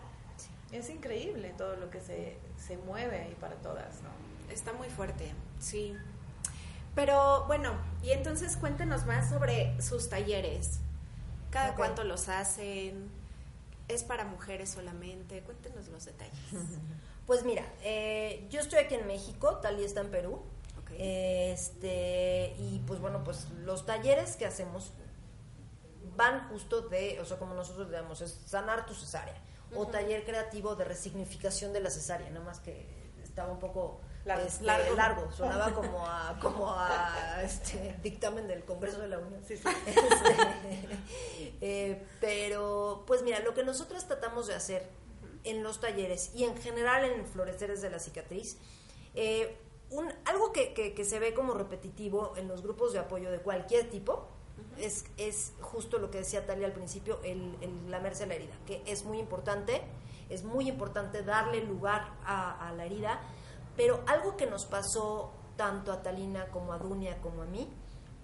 es 0.70 0.88
increíble 0.88 1.52
todo 1.58 1.74
lo 1.74 1.90
que 1.90 2.00
se, 2.00 2.36
se 2.56 2.76
mueve 2.76 3.18
ahí 3.18 3.36
para 3.40 3.56
todas, 3.56 4.02
¿no? 4.02 4.10
Está 4.52 4.72
muy 4.72 4.88
fuerte, 4.88 5.32
sí. 5.58 5.96
Pero 6.94 7.46
bueno, 7.46 7.72
y 8.02 8.10
entonces 8.10 8.56
cuéntenos 8.56 9.06
más 9.06 9.30
sobre 9.30 9.80
sus 9.80 10.08
talleres. 10.08 10.80
¿Cada 11.50 11.74
cuánto 11.74 12.04
los 12.04 12.28
hacen? 12.28 13.10
¿Es 13.88 14.04
para 14.04 14.24
mujeres 14.24 14.70
solamente? 14.70 15.40
Cuéntenos 15.42 15.88
los 15.88 16.04
detalles. 16.04 16.34
Pues 17.26 17.44
mira, 17.44 17.64
eh, 17.84 18.48
yo 18.50 18.58
estoy 18.58 18.80
aquí 18.80 18.96
en 18.96 19.06
México, 19.06 19.58
Talía 19.58 19.86
está 19.86 20.00
en 20.00 20.10
Perú. 20.10 20.42
Este, 20.98 22.56
y 22.58 22.82
pues 22.88 22.98
bueno, 22.98 23.22
pues 23.22 23.48
los 23.64 23.86
talleres 23.86 24.34
que 24.34 24.46
hacemos 24.46 24.90
van 26.16 26.48
justo 26.48 26.82
de, 26.82 27.20
o 27.20 27.24
sea, 27.24 27.38
como 27.38 27.54
nosotros 27.54 27.88
digamos, 27.88 28.20
es 28.20 28.40
sanar 28.46 28.84
tu 28.84 28.94
cesárea. 28.94 29.40
O 29.76 29.86
taller 29.86 30.24
creativo 30.24 30.74
de 30.74 30.84
resignificación 30.84 31.72
de 31.72 31.80
la 31.80 31.90
cesárea, 31.90 32.28
nada 32.30 32.44
más 32.44 32.58
que 32.58 32.84
estaba 33.22 33.52
un 33.52 33.60
poco 33.60 34.00
este, 34.24 34.64
largo. 34.64 34.94
largo. 34.94 35.32
sonaba 35.32 35.70
como 35.74 36.06
a, 36.06 36.38
como 36.40 36.72
a 36.72 37.42
este, 37.42 37.96
dictamen 38.02 38.46
del 38.46 38.64
Congreso 38.64 39.00
de 39.00 39.08
la 39.08 39.18
Unión. 39.18 39.42
Este, 39.48 39.68
eh, 41.60 42.06
pero, 42.20 43.04
pues 43.06 43.22
mira, 43.22 43.40
lo 43.40 43.54
que 43.54 43.64
nosotros 43.64 44.06
tratamos 44.06 44.46
de 44.46 44.54
hacer 44.54 44.88
en 45.44 45.62
los 45.62 45.80
talleres 45.80 46.32
y 46.34 46.44
en 46.44 46.56
general 46.56 47.04
en 47.04 47.26
Floreceres 47.26 47.80
de 47.80 47.90
la 47.90 47.98
Cicatriz, 47.98 48.58
eh, 49.14 49.56
un, 49.90 50.12
algo 50.24 50.52
que, 50.52 50.72
que, 50.72 51.04
se 51.04 51.18
ve 51.18 51.34
como 51.34 51.54
repetitivo 51.54 52.34
en 52.36 52.46
los 52.46 52.62
grupos 52.62 52.92
de 52.92 53.00
apoyo 53.00 53.30
de 53.30 53.38
cualquier 53.38 53.90
tipo, 53.90 54.28
es, 54.78 55.06
es, 55.16 55.52
justo 55.60 55.98
lo 55.98 56.10
que 56.10 56.18
decía 56.18 56.46
Talia 56.46 56.66
al 56.66 56.72
principio, 56.72 57.18
el, 57.24 57.56
el, 57.60 57.90
lamerse 57.90 58.26
la 58.26 58.34
herida, 58.34 58.54
que 58.66 58.82
es 58.86 59.04
muy 59.04 59.18
importante, 59.18 59.82
es 60.28 60.44
muy 60.44 60.68
importante 60.68 61.22
darle 61.22 61.64
lugar 61.64 62.12
a, 62.24 62.68
a 62.68 62.72
la 62.72 62.86
herida, 62.86 63.20
pero 63.76 64.02
algo 64.06 64.36
que 64.36 64.46
nos 64.46 64.66
pasó 64.66 65.32
tanto 65.56 65.92
a 65.92 66.02
Talina 66.02 66.46
como 66.48 66.72
a 66.72 66.78
Dunia 66.78 67.20
como 67.20 67.42
a 67.42 67.46
mí 67.46 67.68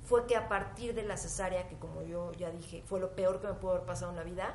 fue 0.05 0.27
que 0.27 0.37
a 0.37 0.49
partir 0.49 0.95
de 0.95 1.03
la 1.03 1.17
cesárea, 1.17 1.69
que 1.69 1.77
como 1.77 2.03
yo 2.03 2.33
ya 2.33 2.51
dije, 2.51 2.83
fue 2.87 3.01
lo 3.01 3.15
peor 3.15 3.41
que 3.41 3.49
me 3.49 3.55
pudo 3.55 3.73
haber 3.73 3.87
pasado 3.87 4.13
en 4.13 4.17
la 4.17 4.23
vida, 4.23 4.55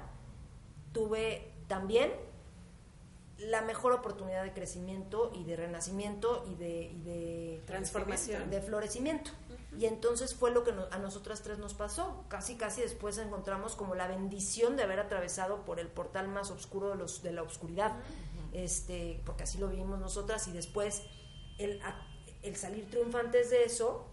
tuve 0.93 1.51
también 1.67 2.11
la 3.37 3.61
mejor 3.61 3.91
oportunidad 3.91 4.43
de 4.43 4.53
crecimiento 4.53 5.31
y 5.33 5.43
de 5.43 5.55
renacimiento 5.55 6.45
y 6.47 6.55
de, 6.55 7.61
transformación, 7.65 8.49
de 8.49 8.61
florecimiento. 8.61 9.31
Y 9.77 9.85
entonces 9.85 10.35
fue 10.35 10.51
lo 10.51 10.63
que 10.63 10.73
a 10.91 10.97
nosotras 10.99 11.41
tres 11.41 11.57
nos 11.57 11.73
pasó. 11.73 12.25
Casi, 12.27 12.55
casi 12.55 12.81
después 12.81 13.17
encontramos 13.17 13.75
como 13.75 13.95
la 13.95 14.07
bendición 14.07 14.75
de 14.75 14.83
haber 14.83 14.99
atravesado 14.99 15.63
por 15.63 15.79
el 15.79 15.87
portal 15.87 16.27
más 16.27 16.51
oscuro 16.51 16.89
de, 16.89 16.95
los, 16.95 17.23
de 17.23 17.31
la 17.31 17.41
oscuridad 17.41 17.93
este, 18.53 19.21
porque 19.25 19.43
así 19.43 19.57
lo 19.57 19.67
vivimos 19.67 19.99
nosotras, 19.99 20.47
y 20.47 20.51
después 20.51 21.03
el, 21.57 21.79
el 22.41 22.55
salir 22.55 22.89
triunfantes 22.89 23.49
de 23.49 23.63
eso 23.63 24.07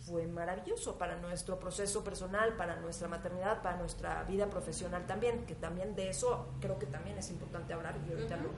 fue 0.00 0.26
maravilloso 0.26 0.96
para 0.96 1.16
nuestro 1.16 1.58
proceso 1.58 2.02
personal, 2.02 2.54
para 2.56 2.76
nuestra 2.76 3.06
maternidad, 3.06 3.62
para 3.62 3.76
nuestra 3.76 4.24
vida 4.24 4.48
profesional 4.48 5.06
también, 5.06 5.44
que 5.46 5.54
también 5.54 5.94
de 5.94 6.08
eso 6.08 6.48
creo 6.60 6.78
que 6.78 6.86
también 6.86 7.18
es 7.18 7.30
importante 7.30 7.72
hablar 7.72 7.96
y 8.08 8.12
ahorita 8.12 8.36
lo, 8.36 8.48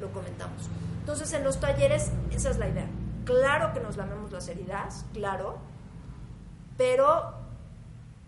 lo 0.00 0.12
comentamos. 0.12 0.68
Entonces, 1.00 1.32
en 1.32 1.42
los 1.42 1.58
talleres, 1.58 2.12
esa 2.30 2.50
es 2.50 2.58
la 2.58 2.68
idea. 2.68 2.88
Claro 3.24 3.72
que 3.74 3.80
nos 3.80 3.96
lamemos 3.96 4.30
las 4.30 4.48
heridas, 4.48 5.04
claro, 5.12 5.58
pero 6.76 7.34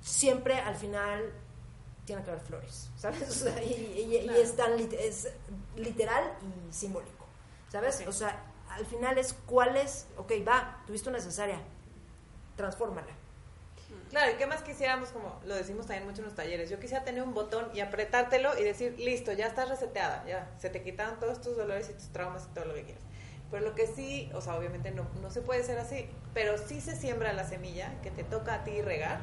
siempre 0.00 0.58
al 0.58 0.76
final 0.76 1.32
tiene 2.10 2.24
que 2.24 2.30
haber 2.32 2.42
flores, 2.42 2.90
¿sabes? 2.96 3.44
y, 3.64 4.28
es, 4.36 4.56
tan 4.56 4.72
es 4.80 5.28
literal 5.76 6.24
y 6.42 6.72
simbólico, 6.72 7.24
¿sabes? 7.68 8.02
O 8.08 8.12
sea, 8.12 8.42
al 8.68 8.84
final 8.84 9.16
es 9.16 9.32
cuál 9.46 9.76
es, 9.76 10.08
ok, 10.16 10.32
va, 10.46 10.82
tuviste 10.88 11.08
una 11.08 11.20
cesárea, 11.20 11.60
transfórmala. 12.56 13.12
Claro, 14.08 14.32
¿y 14.32 14.34
qué 14.34 14.46
más 14.46 14.62
quisiéramos, 14.62 15.10
como 15.10 15.40
lo 15.44 15.54
decimos 15.54 15.86
también 15.86 16.04
mucho 16.04 16.20
en 16.20 16.24
los 16.24 16.34
talleres? 16.34 16.68
Yo 16.68 16.80
quisiera 16.80 17.04
tener 17.04 17.22
un 17.22 17.32
botón 17.32 17.68
y 17.74 17.80
apretártelo 17.80 18.58
y 18.58 18.64
decir, 18.64 18.98
listo, 18.98 19.32
ya 19.32 19.46
estás 19.46 19.68
reseteada, 19.68 20.24
ya, 20.26 20.50
se 20.58 20.68
te 20.68 20.82
quitaron 20.82 21.20
todos 21.20 21.40
tus 21.40 21.56
dolores 21.56 21.90
y 21.90 21.92
tus 21.92 22.08
traumas 22.08 22.48
y 22.50 22.54
todo 22.54 22.64
lo 22.64 22.74
que 22.74 22.82
quieras. 22.82 23.04
Pero 23.52 23.64
lo 23.64 23.76
que 23.76 23.86
sí, 23.86 24.28
o 24.34 24.40
sea, 24.40 24.56
obviamente 24.56 24.90
no, 24.90 25.06
no 25.22 25.30
se 25.30 25.42
puede 25.42 25.62
ser 25.62 25.78
así, 25.78 26.08
pero 26.34 26.58
sí 26.58 26.80
se 26.80 26.96
siembra 26.96 27.32
la 27.32 27.44
semilla 27.44 28.00
que 28.02 28.10
te 28.10 28.24
toca 28.24 28.54
a 28.54 28.64
ti 28.64 28.82
regar 28.82 29.20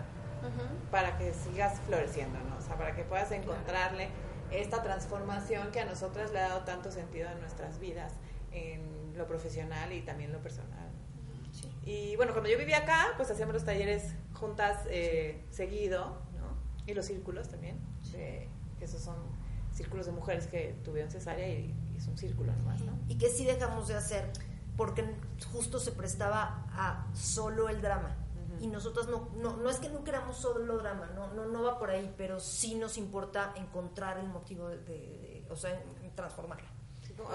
para 0.91 1.17
que 1.17 1.33
sigas 1.33 1.79
floreciendo, 1.81 2.39
¿no? 2.49 2.57
O 2.57 2.61
sea, 2.61 2.77
para 2.77 2.95
que 2.95 3.03
puedas 3.03 3.31
encontrarle 3.31 4.09
esta 4.51 4.81
transformación 4.81 5.71
que 5.71 5.79
a 5.79 5.85
nosotras 5.85 6.31
le 6.31 6.39
ha 6.39 6.49
dado 6.49 6.61
tanto 6.61 6.91
sentido 6.91 7.29
en 7.29 7.39
nuestras 7.39 7.79
vidas, 7.79 8.13
en 8.51 9.17
lo 9.17 9.27
profesional 9.27 9.91
y 9.91 10.01
también 10.01 10.31
lo 10.31 10.39
personal. 10.39 10.87
Y 11.83 12.15
bueno, 12.17 12.33
cuando 12.33 12.49
yo 12.49 12.57
vivía 12.57 12.79
acá, 12.79 13.13
pues 13.17 13.31
hacíamos 13.31 13.53
los 13.53 13.65
talleres 13.65 14.13
juntas 14.33 14.79
eh, 14.89 15.45
seguido, 15.49 16.21
¿no? 16.37 16.57
Y 16.85 16.93
los 16.93 17.05
círculos 17.05 17.49
también, 17.49 17.79
que 18.11 18.49
esos 18.81 19.01
son 19.01 19.15
círculos 19.73 20.05
de 20.05 20.11
mujeres 20.11 20.47
que 20.47 20.75
tuvieron 20.83 21.11
cesárea 21.11 21.47
y, 21.47 21.73
es 21.97 22.07
un 22.07 22.17
círculo 22.17 22.53
nomás, 22.53 22.79
¿no? 22.81 22.93
Y 23.07 23.17
que 23.17 23.27
sí 23.27 23.43
dejamos 23.43 23.87
de 23.87 23.95
hacer 23.95 24.31
porque 24.75 25.03
justo 25.51 25.79
se 25.79 25.91
prestaba 25.91 26.67
a 26.71 27.07
solo 27.15 27.69
el 27.69 27.81
drama 27.81 28.15
y 28.59 28.67
nosotros 28.67 29.07
no, 29.07 29.29
no, 29.35 29.57
no 29.57 29.69
es 29.69 29.77
que 29.77 29.89
no 29.89 30.03
queramos 30.03 30.37
solo 30.37 30.77
drama, 30.77 31.09
no, 31.15 31.33
no, 31.33 31.45
no 31.45 31.63
va 31.63 31.77
por 31.77 31.89
ahí, 31.89 32.13
pero 32.17 32.39
sí 32.39 32.75
nos 32.75 32.97
importa 32.97 33.53
encontrar 33.55 34.17
el 34.17 34.27
motivo 34.27 34.69
de, 34.69 35.45
o 35.49 35.55
sea, 35.55 35.81
transformarla. 36.15 36.67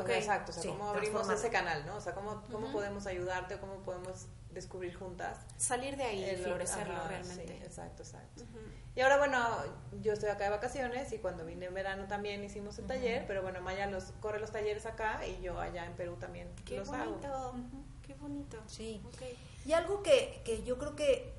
Exacto, 0.08 0.52
o 0.52 0.54
sea, 0.54 0.70
cómo 0.70 0.90
abrimos 0.90 1.28
ese 1.28 1.50
canal, 1.50 1.84
¿no? 1.86 1.96
O 1.96 2.00
sea, 2.00 2.14
cómo, 2.14 2.42
cómo 2.52 2.70
podemos 2.70 3.06
ayudarte 3.06 3.56
o 3.56 3.60
cómo 3.60 3.76
podemos 3.82 4.26
descubrir 4.52 4.94
juntas. 4.94 5.38
Salir 5.56 5.96
de 5.96 6.04
ahí, 6.04 6.30
y 6.30 6.36
florecerlo 6.36 6.94
realmente. 7.08 7.56
exacto, 7.64 8.02
exacto. 8.02 8.44
Y 8.94 9.00
ahora, 9.00 9.18
bueno, 9.18 9.38
yo 10.02 10.12
estoy 10.12 10.28
acá 10.28 10.44
de 10.44 10.50
vacaciones 10.50 11.12
y 11.12 11.18
cuando 11.18 11.44
vine 11.44 11.66
en 11.66 11.74
verano 11.74 12.06
también 12.06 12.44
hicimos 12.44 12.78
el 12.78 12.86
taller, 12.86 13.24
pero 13.26 13.42
bueno, 13.42 13.60
Maya 13.60 13.86
los, 13.86 14.12
corre 14.20 14.38
los 14.38 14.52
talleres 14.52 14.84
acá 14.86 15.26
y 15.26 15.40
yo 15.40 15.58
allá 15.58 15.86
en 15.86 15.94
Perú 15.94 16.16
también 16.20 16.48
Qué 16.64 16.76
los 16.78 16.88
bonito. 16.88 17.26
hago. 17.26 17.54
Qué 18.06 18.14
bonito. 18.14 18.58
Sí. 18.66 19.02
Y 19.64 19.72
algo 19.72 20.02
que, 20.02 20.42
que 20.44 20.62
yo 20.62 20.78
creo 20.78 20.96
que 20.96 21.32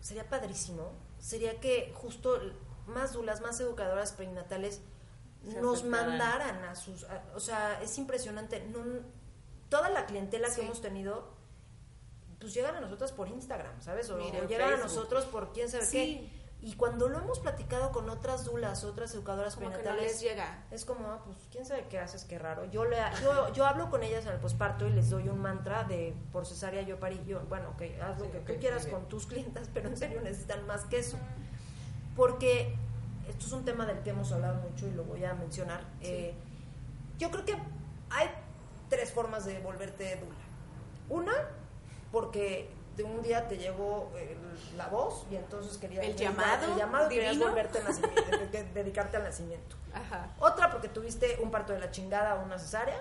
sería 0.00 0.28
padrísimo, 0.28 0.92
sería 1.18 1.60
que 1.60 1.92
justo 1.94 2.40
más 2.86 3.12
dulas, 3.12 3.40
más 3.40 3.60
educadoras 3.60 4.12
perinatales 4.12 4.80
nos 5.60 5.84
mandaran 5.84 6.64
a 6.64 6.74
sus, 6.74 7.06
o 7.34 7.40
sea, 7.40 7.80
es 7.82 7.96
impresionante, 7.98 8.64
no, 8.66 8.84
toda 9.68 9.88
la 9.90 10.06
clientela 10.06 10.52
que 10.52 10.62
hemos 10.62 10.80
tenido, 10.80 11.28
pues 12.40 12.54
llegan 12.54 12.76
a 12.76 12.80
nosotros 12.80 13.12
por 13.12 13.28
Instagram, 13.28 13.80
¿sabes? 13.80 14.10
O, 14.10 14.18
llegan 14.46 14.74
a 14.74 14.76
nosotros 14.76 15.24
por 15.26 15.52
quién 15.52 15.68
sabe 15.68 15.86
qué. 15.90 16.30
Y 16.60 16.74
cuando 16.74 17.08
lo 17.08 17.18
hemos 17.18 17.38
platicado 17.38 17.92
con 17.92 18.10
otras 18.10 18.44
dulas, 18.44 18.82
otras 18.82 19.14
educadoras 19.14 19.54
perinatales, 19.54 20.20
llega. 20.20 20.64
es 20.72 20.84
como, 20.84 21.06
ah, 21.06 21.22
pues 21.24 21.36
quién 21.52 21.64
sabe 21.64 21.86
qué 21.88 22.00
haces, 22.00 22.24
qué 22.24 22.36
raro. 22.36 22.64
Yo, 22.64 22.84
le, 22.84 22.96
yo, 23.54 23.64
hablo 23.64 23.90
con 23.90 24.02
ellas 24.02 24.26
en 24.26 24.32
el 24.32 24.40
posparto 24.40 24.86
y 24.88 24.90
les 24.90 25.08
doy 25.08 25.28
un 25.28 25.38
mantra 25.38 25.84
de 25.84 26.16
por 26.32 26.46
cesárea 26.46 26.82
yo 26.82 26.98
parí, 26.98 27.22
yo, 27.26 27.40
bueno, 27.48 27.70
ok, 27.70 27.82
haz 28.02 28.18
lo 28.18 28.32
que 28.32 28.40
tú 28.40 28.54
quieras 28.58 28.86
con 28.86 29.08
tus 29.08 29.26
clientas, 29.26 29.70
pero 29.74 29.88
en 29.88 29.96
serio 29.96 30.20
necesitan 30.20 30.66
más 30.66 30.84
que 30.86 30.98
eso. 30.98 31.16
Porque 32.16 32.76
esto 33.28 33.46
es 33.46 33.52
un 33.52 33.64
tema 33.64 33.86
del 33.86 34.00
que 34.00 34.10
hemos 34.10 34.32
hablado 34.32 34.60
mucho 34.60 34.88
y 34.88 34.90
lo 34.90 35.04
voy 35.04 35.24
a 35.24 35.34
mencionar. 35.34 35.84
Eh, 36.00 36.34
yo 37.18 37.30
creo 37.30 37.44
que 37.44 37.56
hay 38.10 38.30
tres 38.88 39.12
formas 39.12 39.44
de 39.44 39.60
volverte 39.60 40.16
dula. 40.16 40.34
Una, 41.08 41.34
porque 42.10 42.68
de 42.98 43.04
un 43.04 43.22
día 43.22 43.46
te 43.46 43.56
llegó 43.56 44.12
la 44.76 44.88
voz 44.88 45.24
y 45.30 45.36
entonces 45.36 45.78
querías 45.78 46.04
el 46.04 46.16
llamado, 46.16 46.72
el 46.72 46.76
llamado 46.76 47.08
querías 47.08 47.38
volverte 47.38 47.80
dedicarte 48.74 49.16
al 49.16 49.22
nacimiento. 49.22 49.76
Otra 50.38 50.70
porque 50.70 50.88
tuviste 50.88 51.38
un 51.40 51.50
parto 51.50 51.72
de 51.72 51.78
la 51.78 51.90
chingada 51.90 52.34
o 52.34 52.44
una 52.44 52.58
cesárea 52.58 53.00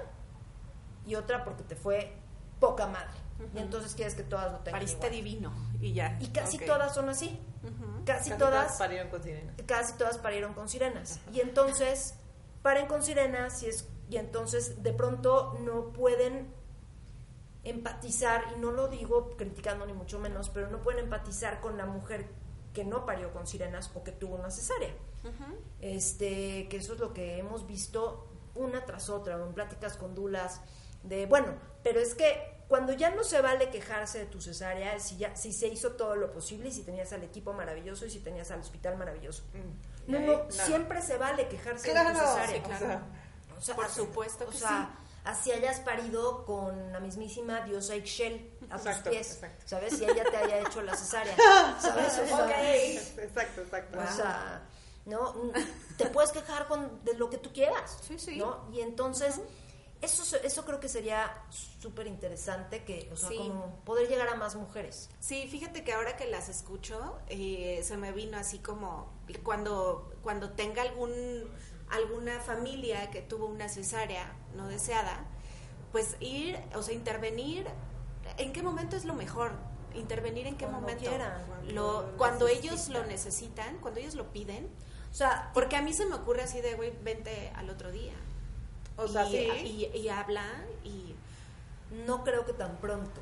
y 1.05 1.15
otra 1.15 1.43
porque 1.43 1.63
te 1.63 1.75
fue 1.75 2.13
poca 2.59 2.87
madre. 2.87 3.17
Y 3.53 3.59
entonces 3.59 3.93
quieres 3.95 4.15
que 4.15 4.23
todas 4.23 4.51
lo 4.51 4.59
tengan. 4.59 4.79
Pariste 4.79 5.09
divino 5.09 5.51
y 5.81 5.93
ya. 5.93 6.17
Y 6.21 6.27
casi 6.27 6.59
todas 6.59 6.93
son 6.93 7.09
así. 7.09 7.39
Casi, 8.05 8.31
todas, 8.31 8.77
parieron 8.77 9.09
con 9.09 9.21
sirenas. 9.21 9.55
Casi 9.65 9.93
todas 9.97 10.17
parieron 10.17 10.53
con 10.53 10.69
sirenas. 10.69 11.19
Y 11.33 11.41
entonces 11.41 12.15
paren 12.61 12.87
con 12.87 13.03
sirenas 13.03 13.61
y 13.63 13.67
es 13.67 13.87
y 14.09 14.17
entonces 14.17 14.81
de 14.83 14.93
pronto 14.93 15.57
no 15.65 15.91
pueden 15.91 16.53
empatizar, 17.63 18.53
y 18.55 18.59
no 18.59 18.71
lo 18.71 18.87
digo 18.87 19.35
criticando 19.37 19.85
ni 19.85 19.93
mucho 19.93 20.19
menos, 20.19 20.49
pero 20.49 20.69
no 20.69 20.81
pueden 20.81 21.05
empatizar 21.05 21.59
con 21.59 21.77
la 21.77 21.85
mujer 21.85 22.27
que 22.73 22.83
no 22.83 23.05
parió 23.05 23.31
con 23.33 23.47
sirenas 23.47 23.91
o 23.95 24.03
que 24.03 24.11
tuvo 24.11 24.35
una 24.35 24.51
cesárea. 24.51 24.93
este, 25.81 26.69
que 26.69 26.77
eso 26.77 26.93
es 26.93 26.99
lo 26.99 27.13
que 27.13 27.37
hemos 27.37 27.67
visto 27.67 28.29
una 28.55 28.85
tras 28.85 29.09
otra, 29.09 29.35
en 29.35 29.53
pláticas 29.53 29.97
con 29.97 30.15
dulas, 30.15 30.61
de, 31.03 31.25
bueno, 31.25 31.55
pero 31.83 31.99
es 31.99 32.15
que 32.15 32.57
cuando 32.67 32.93
ya 32.93 33.11
no 33.11 33.23
se 33.23 33.41
vale 33.41 33.69
quejarse 33.69 34.19
de 34.19 34.25
tu 34.25 34.41
cesárea, 34.41 34.99
si, 34.99 35.17
ya, 35.17 35.35
si 35.35 35.53
se 35.53 35.67
hizo 35.67 35.93
todo 35.93 36.15
lo 36.15 36.31
posible 36.31 36.69
y 36.69 36.71
si 36.71 36.83
tenías 36.83 37.13
al 37.13 37.23
equipo 37.23 37.53
maravilloso 37.53 38.05
y 38.05 38.09
si 38.09 38.19
tenías 38.19 38.51
al 38.51 38.59
hospital 38.59 38.97
maravilloso. 38.97 39.43
Mm. 39.53 40.11
No, 40.11 40.19
no, 40.19 40.51
siempre 40.51 41.01
se 41.01 41.17
vale 41.17 41.47
quejarse 41.47 41.93
de 41.93 41.99
tu 41.99 42.19
cesárea. 42.19 43.03
Por 43.75 43.89
supuesto 43.89 44.45
que 44.49 44.55
o 44.55 44.59
sea, 44.59 44.97
así 45.28 45.51
hayas 45.51 45.80
parido 45.82 46.45
con 46.45 46.91
la 46.91 46.99
mismísima 46.99 47.61
diosa 47.61 47.95
Ixchel 47.95 48.49
a 48.69 48.80
tus 48.80 48.95
pies, 49.09 49.39
¿sabes? 49.65 49.97
Si 49.97 50.05
ella 50.05 50.23
te 50.23 50.38
haya 50.38 50.59
hecho 50.59 50.82
la 50.82 50.95
cesárea, 50.95 51.36
¿sabes? 51.82 52.17
Exacto, 53.17 53.61
exacto. 53.61 53.99
O 53.99 54.15
sea, 54.15 54.67
¿no? 55.05 55.36
Te 55.97 56.05
puedes 56.07 56.32
quejar 56.32 56.67
con, 56.67 57.03
de 57.03 57.13
lo 57.15 57.30
que 57.30 57.38
tú 57.38 57.51
quieras, 57.51 57.97
sí, 58.07 58.17
sí. 58.17 58.38
¿no? 58.38 58.69
Y 58.71 58.80
entonces, 58.80 59.41
eso, 60.01 60.38
eso 60.38 60.65
creo 60.65 60.80
que 60.80 60.88
sería 60.88 61.43
súper 61.80 62.07
interesante, 62.07 62.84
que, 62.86 63.09
o 63.11 63.17
sea, 63.17 63.30
como 63.30 63.84
poder 63.84 64.07
llegar 64.07 64.30
a 64.30 64.36
más 64.36 64.55
mujeres. 64.55 65.09
Sí, 65.19 65.47
fíjate 65.49 65.84
que 65.84 65.91
ahora 65.91 66.15
que 66.15 66.28
las 66.28 66.47
escucho, 66.47 67.19
eh, 67.28 67.82
se 67.84 67.97
me 67.97 68.13
vino 68.13 68.38
así 68.38 68.59
como 68.59 69.11
cuando, 69.43 70.09
cuando 70.23 70.51
tenga 70.51 70.84
algún 70.84 71.51
alguna 71.89 72.39
familia 72.39 73.09
que 73.11 73.21
tuvo 73.21 73.45
una 73.45 73.69
cesárea 73.69 74.33
no 74.55 74.67
deseada, 74.67 75.25
pues 75.91 76.17
ir, 76.19 76.59
o 76.75 76.83
sea, 76.83 76.93
intervenir, 76.93 77.65
¿en 78.38 78.53
qué 78.53 78.61
momento 78.61 78.95
es 78.95 79.05
lo 79.05 79.13
mejor? 79.13 79.51
Intervenir 79.93 80.47
en 80.47 80.57
qué 80.57 80.67
momento. 80.67 81.09
cuando, 81.09 81.71
lo, 81.73 82.17
cuando 82.17 82.47
ellos 82.47 82.89
lo 82.89 83.05
necesitan, 83.05 83.77
cuando 83.79 83.99
ellos 83.99 84.15
lo 84.15 84.31
piden. 84.31 84.69
O 85.11 85.15
sea, 85.15 85.51
porque 85.53 85.75
a 85.75 85.81
mí 85.81 85.93
se 85.93 86.05
me 86.05 86.15
ocurre 86.15 86.43
así 86.43 86.61
de, 86.61 86.75
güey, 86.75 86.93
vente 87.01 87.51
al 87.55 87.69
otro 87.69 87.91
día. 87.91 88.13
O 88.97 89.07
sea, 89.07 89.27
y, 89.29 89.89
y, 89.93 90.09
habla 90.09 90.65
y... 90.83 91.15
No 92.05 92.23
creo 92.23 92.45
que 92.45 92.51
tan 92.51 92.77
pronto. 92.77 93.21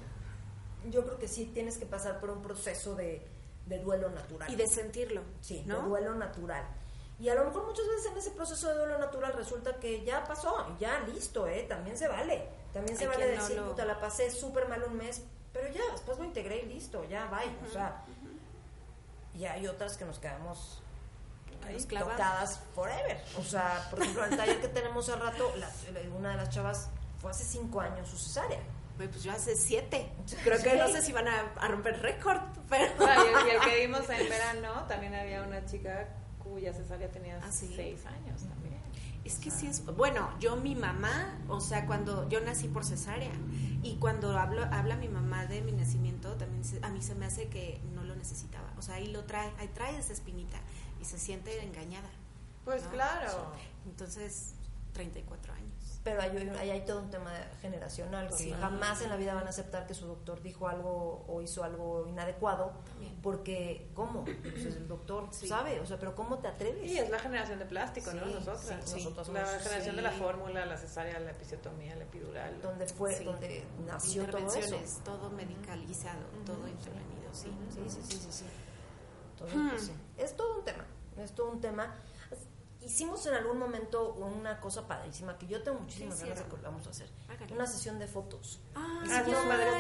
Yo 0.90 1.06
creo 1.06 1.20
que 1.20 1.28
sí 1.28 1.46
tienes 1.54 1.78
que 1.78 1.86
pasar 1.86 2.20
por 2.20 2.32
un 2.32 2.42
proceso 2.42 2.96
de, 2.96 3.22
de 3.68 3.80
duelo 3.80 4.10
natural. 4.10 4.52
Y 4.52 4.56
de 4.56 4.68
sentirlo. 4.68 5.22
Sí, 5.42 5.64
¿no? 5.66 5.82
de 5.82 5.88
duelo 5.88 6.16
natural. 6.16 6.66
Y 7.20 7.30
a 7.30 7.36
lo 7.36 7.46
mejor 7.46 7.66
muchas 7.66 7.88
veces 7.88 8.12
en 8.12 8.18
ese 8.18 8.32
proceso 8.32 8.68
de 8.68 8.76
duelo 8.76 9.00
natural 9.00 9.34
resulta 9.34 9.80
que 9.80 10.04
ya 10.04 10.26
pasó, 10.26 10.76
ya 10.80 11.00
listo, 11.02 11.48
¿eh? 11.48 11.66
También 11.68 11.98
se 11.98 12.08
vale. 12.08 12.50
También 12.74 12.98
se 12.98 13.08
vale 13.08 13.28
decir, 13.28 13.62
puta, 13.62 13.86
la 13.86 14.00
pasé 14.00 14.30
súper 14.30 14.68
mal 14.68 14.84
un 14.84 14.98
mes, 14.98 15.22
pero 15.54 15.70
ya, 15.70 15.82
después 15.94 16.18
lo 16.18 16.26
integré 16.26 16.64
y 16.64 16.66
listo, 16.66 17.06
ya, 17.06 17.28
bye. 17.28 17.56
O 17.66 17.72
sea, 17.72 18.04
y 19.34 19.46
hay 19.46 19.66
otras 19.68 19.96
que 19.96 20.04
nos 20.04 20.20
quedamos 20.20 20.82
ahí, 21.66 21.82
tocadas 21.86 22.60
forever. 22.74 23.24
O 23.40 23.44
sea, 23.44 23.88
por 23.90 24.02
ejemplo, 24.02 24.26
el 24.26 24.36
taller 24.36 24.60
que 24.60 24.68
tenemos 24.68 25.08
al 25.08 25.22
rato, 25.22 25.54
una 26.18 26.32
de 26.32 26.36
las 26.36 26.50
chavas 26.50 26.90
fue 27.22 27.32
hace 27.32 27.46
cinco 27.46 27.80
años 27.80 28.10
su 28.10 28.18
cesárea. 28.18 28.60
Pues 28.98 29.24
yo 29.24 29.32
hace 29.32 29.56
siete. 29.56 30.10
Creo 30.44 30.62
que 30.62 30.76
no 30.76 30.88
sé 30.90 31.02
si 31.02 31.12
van 31.14 31.28
a, 31.28 31.68
romper 31.68 32.02
récord, 32.02 32.42
pero... 32.70 32.94
y 33.46 33.50
el 33.50 33.62
que 33.62 33.88
vimos 33.88 34.10
en 34.10 34.30
verano, 34.30 34.86
también 34.88 35.16
había 35.16 35.44
una 35.44 35.66
chica 35.66 36.08
cuya 36.46 36.74
cesárea 36.74 37.10
tenía 37.10 37.40
seis 37.52 38.06
años 38.06 38.44
también. 38.44 38.76
Es 39.24 39.38
que 39.38 39.50
sí 39.50 39.66
es, 39.66 39.84
bueno, 39.84 40.30
yo 40.40 40.56
mi 40.56 40.76
mamá, 40.76 41.40
o 41.48 41.60
sea, 41.60 41.88
cuando 41.88 42.30
yo 42.30 42.42
nací 42.42 42.68
por 42.68 42.86
cesárea 42.86 43.34
y 43.82 43.96
cuando 43.96 44.38
hablo, 44.38 44.64
habla 44.72 44.98
mi 44.98 45.08
mamá 45.08 45.48
de 45.48 45.62
mi 45.62 45.72
nacimiento, 45.72 46.36
también 46.36 46.62
a 46.84 46.90
mí 46.90 47.02
se 47.02 47.16
me 47.16 47.26
hace 47.26 47.48
que 47.48 47.82
no 47.96 48.04
lo 48.04 48.16
necesitaba. 48.16 48.72
O 48.78 48.84
sea, 48.84 48.96
ahí 48.96 49.08
lo 49.08 49.24
trae, 49.24 49.52
ahí 49.58 49.68
trae 49.70 49.98
esa 49.98 50.14
espinita 50.14 50.58
y 51.02 51.06
se 51.06 51.18
siente 51.18 51.64
engañada. 51.64 52.10
Pues 52.66 52.84
claro. 52.84 53.52
Entonces, 53.88 54.54
34 54.94 55.54
años 55.54 55.65
pero 56.06 56.22
ahí, 56.22 56.70
hay 56.70 56.86
todo 56.86 57.02
un 57.02 57.10
tema 57.10 57.32
generacional, 57.62 58.30
jamás 58.62 59.02
en 59.02 59.10
la 59.10 59.16
vida 59.16 59.34
van 59.34 59.48
a 59.48 59.50
aceptar 59.50 59.88
que 59.88 59.96
su 59.96 60.06
doctor 60.06 60.40
dijo 60.40 60.68
algo 60.68 61.26
o 61.28 61.42
hizo 61.42 61.64
algo 61.64 62.06
inadecuado, 62.08 62.74
porque 63.24 63.90
¿cómo? 63.96 64.24
Pues 64.24 64.66
el 64.68 64.88
doctor 64.88 65.30
sabe, 65.32 65.80
o 65.80 65.86
sea, 65.88 65.98
pero 65.98 66.14
¿cómo 66.14 66.38
te 66.38 66.48
atreves? 66.48 66.92
Sí, 66.92 67.00
es 67.00 67.10
la 67.10 67.18
generación 67.18 67.58
de 67.58 67.66
plástico, 67.66 68.14
¿no? 68.14 68.24
Nosotras. 68.28 68.94
Nosotros 68.94 69.30
la 69.30 69.48
generación 69.48 69.96
de 69.96 70.02
la 70.04 70.12
fórmula, 70.12 70.64
la 70.68 70.78
cesárea, 70.78 71.20
la 71.20 71.32
episiotomía, 71.32 71.96
la 71.96 72.04
epidural. 72.04 72.62
Donde 72.62 72.86
fue, 72.86 73.20
donde 73.22 73.64
nació 73.88 74.28
todo 74.28 74.48
eso. 74.48 74.78
todo 75.04 75.32
medicalizado, 75.32 76.22
todo 76.46 76.68
intervenido, 76.68 77.34
sí. 77.34 77.52
Sí, 77.74 77.82
sí, 77.90 78.18
sí, 78.20 78.28
sí. 78.30 78.46
Hmm. 79.56 79.72
Es 80.20 80.36
todo 80.36 80.60
un 80.60 80.66
tema, 80.66 80.86
es 81.18 81.32
todo 81.32 81.50
un 81.50 81.62
tema 81.62 81.96
hicimos 82.86 83.26
en 83.26 83.34
algún 83.34 83.58
momento 83.58 84.14
una 84.14 84.60
cosa 84.60 84.88
padrísima 84.88 85.38
que 85.38 85.48
yo 85.48 85.62
tengo 85.64 85.80
muchísimas 85.80 86.22
ganas 86.22 86.40
de 86.40 86.46
que 86.46 86.62
vamos 86.62 86.86
a 86.88 86.90
hacer. 86.92 87.10
Una 87.52 87.66
sesión 87.66 88.00
de 88.00 88.08
fotos. 88.08 88.62
Ah, 88.76 89.04
ah 89.10 89.24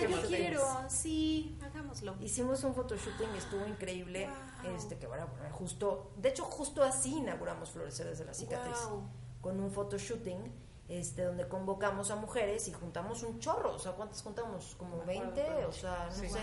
yo 0.01 0.21
quiero. 0.27 0.61
Sí, 0.89 1.57
hagámoslo. 1.63 2.15
Hicimos 2.19 2.63
un 2.63 2.73
photoshooting 2.73 3.33
y 3.33 3.37
estuvo 3.37 3.65
increíble. 3.65 4.29
Este, 4.75 4.97
que 4.97 5.07
bueno, 5.07 5.27
justo, 5.51 6.11
de 6.17 6.29
hecho, 6.29 6.43
justo 6.45 6.83
así 6.83 7.17
inauguramos 7.17 7.69
Florecer 7.69 8.07
desde 8.07 8.25
la 8.25 8.33
cicatriz. 8.33 8.77
Con 9.41 9.59
un 9.59 9.71
photoshooting. 9.71 10.65
Este, 10.87 11.23
donde 11.23 11.47
convocamos 11.47 12.11
a 12.11 12.15
mujeres 12.15 12.67
y 12.67 12.71
juntamos 12.71 13.23
un 13.23 13.39
chorro, 13.39 13.73
o 13.73 13.79
sea, 13.79 13.93
¿cuántas 13.93 14.21
juntamos? 14.21 14.75
Como 14.77 15.03
20, 15.03 15.65
o 15.65 15.71
sea, 15.71 16.07
no 16.15 16.29
sé. 16.29 16.39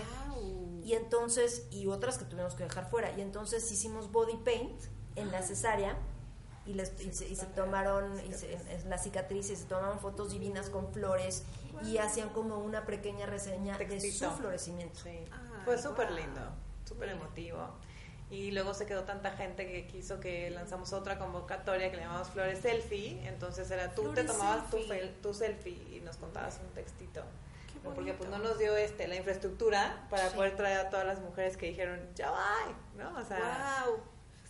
Y 0.83 0.95
entonces, 0.95 1.67
y 1.71 1.87
otras 1.87 2.17
que 2.17 2.25
tuvimos 2.25 2.53
que 2.53 2.63
dejar 2.63 2.89
fuera. 2.89 3.17
Y 3.17 3.21
entonces 3.21 3.71
hicimos 3.71 4.11
body 4.11 4.35
paint 4.43 4.83
en 5.15 5.31
la 5.31 5.41
cesárea 5.43 5.97
y, 6.65 6.73
les, 6.73 6.93
y, 7.01 7.11
se, 7.13 7.45
tomaron 7.47 8.19
y 8.19 8.87
la 8.87 8.97
cicatriz 8.97 9.49
y 9.49 9.55
se 9.55 9.65
tomaron 9.65 9.99
fotos 9.99 10.31
divinas 10.31 10.69
con 10.69 10.91
flores 10.93 11.43
y 11.83 11.97
hacían 11.97 12.29
como 12.29 12.57
una 12.57 12.85
pequeña 12.85 13.25
reseña 13.25 13.77
de 13.77 13.99
su 13.99 14.31
florecimiento. 14.31 14.99
Fue 15.65 15.77
súper 15.77 16.11
lindo, 16.11 16.41
súper 16.85 17.09
emotivo. 17.09 17.67
Y 18.29 18.51
luego 18.51 18.73
se 18.73 18.85
quedó 18.85 19.03
tanta 19.03 19.31
gente 19.31 19.67
que 19.67 19.85
quiso 19.85 20.19
que 20.19 20.49
lanzamos 20.49 20.91
otra 20.93 21.19
convocatoria 21.19 21.91
que 21.91 21.97
le 21.97 22.03
llamamos 22.03 22.29
Flores 22.29 22.59
Selfie. 22.59 23.27
Entonces 23.27 23.69
era 23.69 23.93
tú 23.93 24.11
te 24.13 24.23
tomabas 24.23 24.71
tu, 24.71 24.77
tu, 25.21 25.33
selfie 25.33 25.97
y 25.97 26.01
nos 26.03 26.17
contabas 26.17 26.59
un 26.65 26.73
textito. 26.73 27.21
Porque 27.83 28.13
pues 28.13 28.29
no 28.29 28.39
nos 28.39 28.57
dio 28.57 28.75
este 28.77 29.07
la 29.07 29.17
infraestructura 29.17 30.07
para 30.09 30.29
poder 30.29 30.55
traer 30.55 30.79
a 30.79 30.89
todas 30.89 31.05
las 31.05 31.19
mujeres 31.19 31.57
que 31.57 31.67
dijeron, 31.67 31.99
ya 32.15 32.31
va, 32.31 32.55
¿no? 32.97 33.19
O 33.19 33.25
sea, 33.25 33.85
wow. 33.85 33.99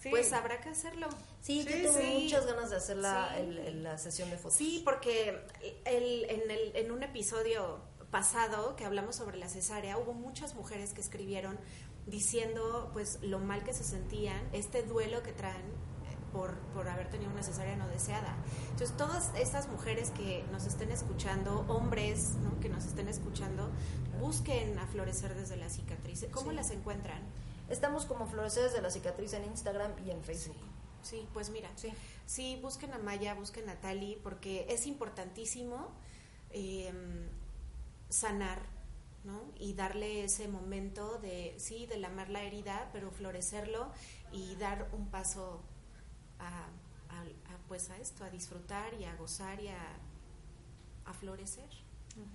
Pues 0.09 0.33
habrá 0.33 0.59
que 0.61 0.69
hacerlo. 0.69 1.07
Sí, 1.41 1.63
yo 1.63 1.71
tengo 1.71 2.19
muchas 2.19 2.45
ganas 2.45 2.69
de 2.69 2.77
hacer 2.77 2.97
la, 2.97 3.37
la, 3.39 3.97
sesión 3.97 4.29
de 4.29 4.37
fotos. 4.37 4.57
Sí, 4.57 4.81
porque 4.83 5.39
el, 5.85 6.25
en, 6.29 6.51
el, 6.51 6.75
en 6.75 6.91
un 6.91 7.03
episodio 7.03 7.81
pasado 8.11 8.75
que 8.75 8.85
hablamos 8.85 9.15
sobre 9.15 9.37
la 9.37 9.49
cesárea, 9.49 9.97
hubo 9.97 10.13
muchas 10.13 10.55
mujeres 10.55 10.93
que 10.93 11.01
escribieron 11.01 11.57
diciendo 12.05 12.89
pues 12.93 13.19
lo 13.21 13.39
mal 13.39 13.63
que 13.63 13.73
se 13.73 13.83
sentían, 13.83 14.41
este 14.51 14.83
duelo 14.83 15.23
que 15.23 15.31
traen 15.31 15.63
por, 16.31 16.57
por, 16.73 16.87
haber 16.89 17.09
tenido 17.09 17.31
una 17.31 17.43
cesárea 17.43 17.75
no 17.75 17.87
deseada. 17.87 18.35
Entonces, 18.71 18.97
todas 18.97 19.31
estas 19.35 19.67
mujeres 19.67 20.09
que 20.11 20.43
nos 20.51 20.65
estén 20.65 20.91
escuchando, 20.91 21.63
hombres 21.67 22.33
¿no? 22.41 22.59
que 22.59 22.69
nos 22.69 22.85
estén 22.85 23.07
escuchando, 23.07 23.69
busquen 24.19 24.77
a 24.79 24.87
florecer 24.87 25.35
desde 25.35 25.57
la 25.57 25.69
cicatriz. 25.69 26.25
¿Cómo 26.31 26.51
las 26.51 26.71
encuentran? 26.71 27.21
Estamos 27.69 28.05
como 28.05 28.27
Floreces 28.27 28.73
de 28.73 28.81
la 28.81 28.89
Cicatriz 28.89 29.33
en 29.33 29.45
Instagram 29.45 29.91
y 30.05 30.11
en 30.11 30.23
Facebook. 30.23 30.57
Sí, 31.01 31.27
pues 31.33 31.49
mira, 31.49 31.69
sí. 31.75 31.93
sí, 32.25 32.57
busquen 32.61 32.93
a 32.93 32.97
Maya, 32.97 33.33
busquen 33.33 33.69
a 33.69 33.79
Tali, 33.79 34.19
porque 34.23 34.65
es 34.69 34.87
importantísimo 34.87 35.91
em, 36.51 37.27
sanar, 38.09 38.61
¿no? 39.23 39.41
Y 39.57 39.73
darle 39.73 40.23
ese 40.23 40.47
momento 40.47 41.17
de, 41.17 41.55
sí, 41.57 41.85
de 41.87 41.97
lamar 41.97 42.29
la 42.29 42.43
herida, 42.43 42.89
pero 42.93 43.11
florecerlo 43.11 43.91
y 44.31 44.55
dar 44.55 44.87
un 44.93 45.09
paso 45.09 45.61
a, 46.39 46.67
pues 47.67 47.89
a 47.89 47.97
esto, 47.97 48.23
a 48.23 48.29
disfrutar 48.29 48.93
y 48.93 49.05
a 49.05 49.15
gozar 49.15 49.59
y 49.61 49.69
a, 49.69 49.99
florecer, 51.19 51.69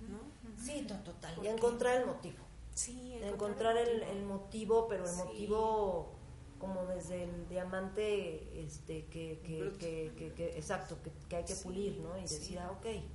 ¿no? 0.07 0.19
Sí, 0.63 0.87
total. 0.87 1.37
Y 1.43 1.47
encontrar 1.47 1.97
el 1.97 2.05
motivo. 2.05 2.48
Sí, 2.79 3.19
encontrar, 3.21 3.75
el, 3.77 4.23
motivo. 4.23 4.87
pero 4.87 5.05
el 5.05 5.13
motivo 5.17 6.15
como 6.59 6.85
desde 6.85 7.25
el 7.25 7.49
diamante 7.49 8.63
este 8.63 9.05
que, 9.07 9.41
que, 9.43 10.33
que, 10.33 10.57
exacto 10.57 10.97
que, 11.27 11.35
hay 11.35 11.43
que 11.43 11.55
pulir 11.55 11.99
no 11.99 12.17
y 12.17 12.21
decir 12.21 12.57
ah 12.57 12.71
okay, 12.71 13.05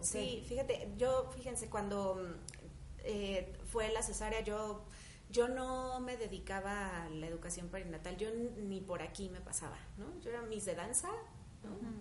sí 0.00 0.42
fíjate 0.48 0.94
yo 0.96 1.30
fíjense 1.34 1.68
cuando 1.68 2.38
eh, 3.04 3.52
fue 3.66 3.92
la 3.92 4.00
cesárea 4.00 4.40
yo 4.40 4.82
yo 5.28 5.48
no 5.48 6.00
me 6.00 6.16
dedicaba 6.16 7.02
a 7.02 7.10
la 7.10 7.26
educación 7.26 7.68
perinatal 7.68 8.16
yo 8.16 8.30
ni 8.30 8.80
por 8.80 9.02
aquí 9.02 9.28
me 9.28 9.42
pasaba 9.42 9.76
no 9.98 10.18
yo 10.20 10.30
era 10.30 10.40
mis 10.40 10.64
de 10.64 10.74
danza 10.74 11.10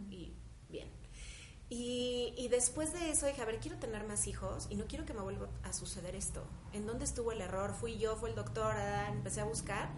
y 0.09 0.33
bien 0.69 0.89
y, 1.69 2.47
después 2.49 2.93
de 2.93 3.09
eso 3.09 3.25
dije, 3.25 3.41
a 3.41 3.45
ver, 3.45 3.59
quiero 3.59 3.77
tener 3.77 4.05
más 4.05 4.27
hijos 4.27 4.67
y 4.69 4.75
no 4.75 4.85
quiero 4.85 5.05
que 5.05 5.13
me 5.13 5.21
vuelva 5.21 5.47
a 5.63 5.73
suceder 5.73 6.15
esto. 6.15 6.43
¿En 6.73 6.85
dónde 6.85 7.05
estuvo 7.05 7.31
el 7.31 7.41
error? 7.41 7.73
Fui 7.73 7.97
yo, 7.97 8.15
fue 8.15 8.29
el 8.29 8.35
doctor, 8.35 8.75
empecé 9.09 9.41
a 9.41 9.45
buscar 9.45 9.89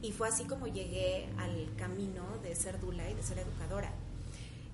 y 0.00 0.12
fue 0.12 0.28
así 0.28 0.44
como 0.44 0.66
llegué 0.66 1.28
al 1.38 1.74
camino 1.76 2.24
de 2.42 2.56
ser 2.56 2.80
dula 2.80 3.08
y 3.10 3.14
de 3.14 3.22
ser 3.22 3.38
educadora. 3.38 3.92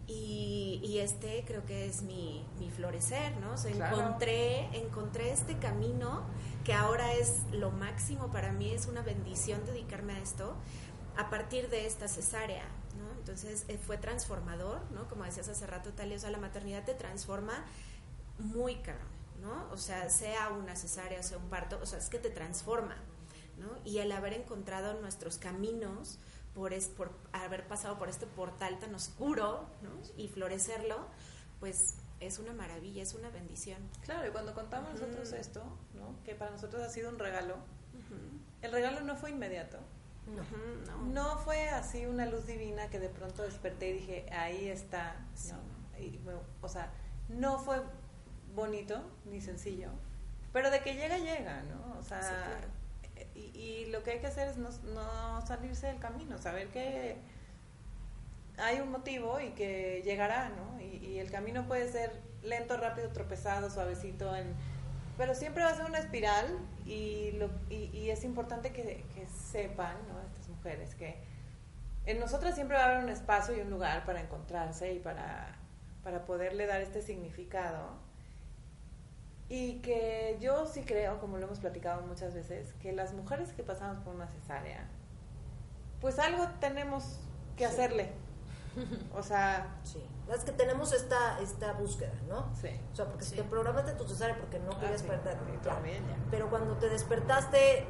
Y, 0.07 0.99
este 1.01 1.45
creo 1.47 1.65
que 1.67 1.87
es 1.87 2.03
mi, 2.03 2.43
florecer, 2.75 3.37
¿no? 3.39 3.55
encontré, 3.69 4.67
encontré 4.77 5.31
este 5.31 5.59
camino 5.59 6.25
que 6.65 6.73
ahora 6.73 7.13
es 7.13 7.43
lo 7.53 7.71
máximo 7.71 8.29
para 8.29 8.53
mí, 8.53 8.71
es 8.71 8.87
una 8.87 9.03
bendición 9.03 9.65
dedicarme 9.67 10.15
a 10.15 10.21
esto 10.21 10.55
a 11.17 11.29
partir 11.29 11.69
de 11.69 11.87
esta 11.87 12.09
cesárea, 12.09 12.65
entonces 13.27 13.65
eh, 13.67 13.77
fue 13.77 13.99
transformador, 13.99 14.81
¿no? 14.93 15.09
Como 15.09 15.25
decías 15.25 15.49
hace 15.49 15.67
rato, 15.67 15.93
Talia, 15.93 16.17
o 16.17 16.21
sea, 16.21 16.31
la 16.31 16.39
maternidad 16.39 16.85
te 16.85 16.95
transforma 16.95 17.65
muy 18.39 18.77
caro, 18.77 19.05
¿no? 19.43 19.69
O 19.73 19.77
sea, 19.77 20.09
sea 20.11 20.51
una 20.51 20.77
cesárea, 20.77 21.21
sea 21.25 21.39
un 21.39 21.49
parto, 21.49 21.81
o 21.83 21.87
sea, 21.87 21.99
es 21.99 22.09
que 22.09 22.21
te 22.21 22.31
transforma, 22.31 22.95
¿no? 23.59 23.67
Y 23.85 23.99
el 23.99 24.13
haber 24.13 24.33
encontrado 24.33 25.01
nuestros 25.01 25.39
caminos 25.39 26.21
por, 26.55 26.73
es, 26.73 26.87
por 26.87 27.11
haber 27.33 27.67
pasado 27.67 27.99
por 27.99 28.09
este 28.09 28.27
portal 28.27 28.79
tan 28.79 28.95
oscuro, 28.95 29.67
¿no? 29.83 29.91
Y 30.17 30.29
florecerlo, 30.29 31.09
pues 31.59 31.95
es 32.21 32.39
una 32.39 32.53
maravilla, 32.53 33.03
es 33.03 33.15
una 33.15 33.31
bendición. 33.31 33.83
Claro, 34.05 34.29
y 34.29 34.31
cuando 34.31 34.55
contamos 34.55 34.93
nosotros 34.93 35.33
esto, 35.33 35.65
¿no? 35.95 36.15
Que 36.25 36.37
para 36.37 36.53
nosotros 36.53 36.81
ha 36.81 36.91
sido 36.91 37.11
un 37.11 37.19
regalo, 37.19 37.57
el 38.63 38.71
regalo 38.71 39.01
no 39.01 39.17
fue 39.17 39.31
inmediato 39.31 39.81
no, 40.27 41.05
no. 41.13 41.39
fue 41.39 41.69
así 41.69 42.07
una 42.07 42.27
luz 42.27 42.47
divina 42.47 42.89
que 42.89 42.99
de 42.99 43.09
pronto 43.09 43.43
desperté 43.43 43.91
y 43.91 43.93
dije, 43.95 44.27
ahí 44.33 44.69
está. 44.69 45.17
o 46.61 46.69
sea, 46.69 46.91
no 47.29 47.59
fue 47.59 47.81
bonito 48.55 49.03
ni 49.27 49.41
sencillo, 49.41 49.91
pero 50.53 50.71
de 50.71 50.81
que 50.81 50.95
llega, 50.95 51.19
llega, 51.19 51.63
¿no? 51.63 51.99
O 51.99 52.03
sea, 52.03 52.59
y, 53.35 53.87
lo 53.87 54.03
que 54.03 54.13
hay 54.13 54.21
que 54.21 54.27
hacer 54.27 54.49
es 54.49 54.57
no, 54.57 54.71
no 54.95 55.47
salirse 55.47 55.87
del 55.87 55.99
camino, 55.99 56.39
saber 56.39 56.69
que 56.69 57.17
hay 58.59 58.81
un 58.81 58.91
motivo 58.91 59.41
y 59.41 59.51
que 59.51 60.03
llegará, 60.05 60.49
¿no? 60.51 60.81
Y, 60.81 60.97
y, 61.05 61.19
el 61.19 61.31
camino 61.31 61.67
puede 61.67 61.91
ser 61.91 62.21
lento, 62.43 62.77
rápido, 62.77 63.11
tropezado, 63.11 63.71
suavecito, 63.71 64.35
en, 64.35 64.55
pero 65.17 65.35
siempre 65.35 65.63
va 65.63 65.71
a 65.71 65.75
ser 65.75 65.87
una 65.87 65.99
espiral 65.99 66.47
y, 66.85 67.33
lo, 67.33 67.51
y, 67.71 68.11
es 68.11 68.25
importante 68.25 68.73
que, 68.73 69.05
sepan, 69.51 69.97
¿no? 70.09 70.21
Estas 70.23 70.49
mujeres, 70.49 70.95
que 70.95 71.17
en 72.05 72.21
nosotras 72.21 72.55
siempre 72.55 72.77
va 72.77 72.85
a 72.85 72.87
haber 72.91 73.05
un 73.05 73.11
espacio 73.11 73.57
y 73.57 73.61
un 73.61 73.71
lugar 73.71 74.05
para 74.05 74.21
encontrarse 74.21 74.93
y 74.93 74.99
para, 74.99 75.57
para 76.03 76.25
poderle 76.25 76.67
dar 76.67 76.81
este 76.81 77.03
significado. 77.03 78.05
Y 79.49 79.77
que 79.77 80.37
yo 80.41 80.67
sí 80.67 80.83
creo, 80.83 81.19
como 81.21 81.39
lo 81.39 81.47
hemos 81.47 81.61
platicado 81.61 82.03
muchas 82.03 82.35
veces, 82.35 82.73
que 82.75 82.93
las 82.93 83.15
mujeres 83.15 83.53
que 83.53 83.63
pasamos 83.63 83.99
por 83.99 84.15
una 84.15 84.27
cesárea, 84.29 84.89
pues 86.01 86.19
algo 86.19 86.49
tenemos 86.61 87.21
que 87.57 87.65
hacerle 87.65 88.11
o 89.15 89.23
sea... 89.23 89.67
Sí. 89.85 90.03
Es 90.35 90.43
que 90.43 90.53
tenemos 90.53 90.93
esta, 90.93 91.41
esta 91.41 91.73
búsqueda, 91.75 92.13
¿no? 92.29 92.53
Sí. 92.61 92.69
O 92.93 92.97
sea, 92.97 93.07
porque 93.07 93.25
si 93.25 93.37
te 93.37 93.45
programaste 93.45 93.93
tu 93.93 94.09
cesárea 94.09 94.37
porque 94.37 94.59
no 94.59 94.79
querías 94.81 95.03
ah, 95.03 95.07
perder. 95.07 95.39
Pero 96.31 96.51
cuando 96.51 96.77
te 96.77 96.89
despertaste 96.89 97.87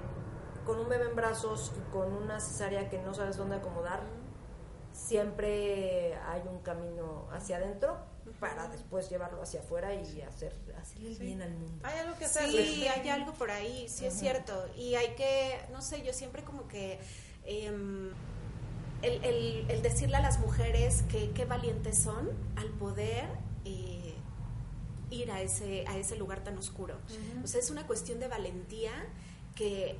con 0.67 0.79
un 0.79 0.89
bebé 0.89 1.07
en 1.09 1.17
brazos 1.17 1.73
y 1.77 1.93
con 1.93 2.13
una 2.13 2.41
cesárea 2.41 2.91
que 2.91 2.99
no 2.99 3.15
sabes 3.15 3.37
dónde 3.39 3.57
acomodar, 3.57 4.01
siempre 4.93 6.15
hay 6.27 6.43
un 6.47 6.61
camino 6.61 7.27
hacia 7.33 7.57
adentro 7.57 7.97
para 8.41 8.69
después 8.69 9.09
llevarlo 9.09 9.41
hacia 9.41 9.61
afuera 9.61 9.95
y 9.95 10.21
hacer 10.21 10.53
hacerle 10.79 11.13
el 11.13 11.19
bien 11.19 11.43
al 11.43 11.55
mundo. 11.55 11.87
Hay 11.87 12.01
algo 12.01 12.19
que 12.19 12.27
hacer. 12.27 12.51
Sí, 12.51 12.87
hay 12.87 13.09
algo 13.09 13.33
por 13.33 13.51
ahí, 13.51 13.89
sí 13.89 14.05
es 14.05 14.15
cierto. 14.15 14.67
Y 14.77 14.95
hay 14.95 15.15
que, 15.15 15.59
no 15.73 15.81
sé, 15.81 16.03
yo 16.03 16.13
siempre 16.13 16.43
como 16.43 16.69
que... 16.69 16.99
em, 17.45 18.13
el, 19.03 19.25
el- 19.25 19.67
el 19.71 19.83
decirle 19.83 20.17
a 20.17 20.21
las 20.21 20.39
mujeres 20.41 21.03
que 21.11 21.31
qué 21.31 21.45
valientes 21.45 21.99
son 21.99 22.31
al 22.57 22.69
poder 22.71 23.27
eh, 23.65 24.15
ir 25.11 25.31
a 25.31 25.41
ese, 25.43 25.85
a 25.87 25.97
ese 25.97 26.17
lugar 26.17 26.43
tan 26.45 26.57
oscuro. 26.59 26.97
O 27.45 27.47
sea, 27.47 27.61
es 27.61 27.71
una 27.71 27.87
cuestión 27.87 28.19
de 28.21 28.29
valentía 28.29 28.93
que, 29.55 29.97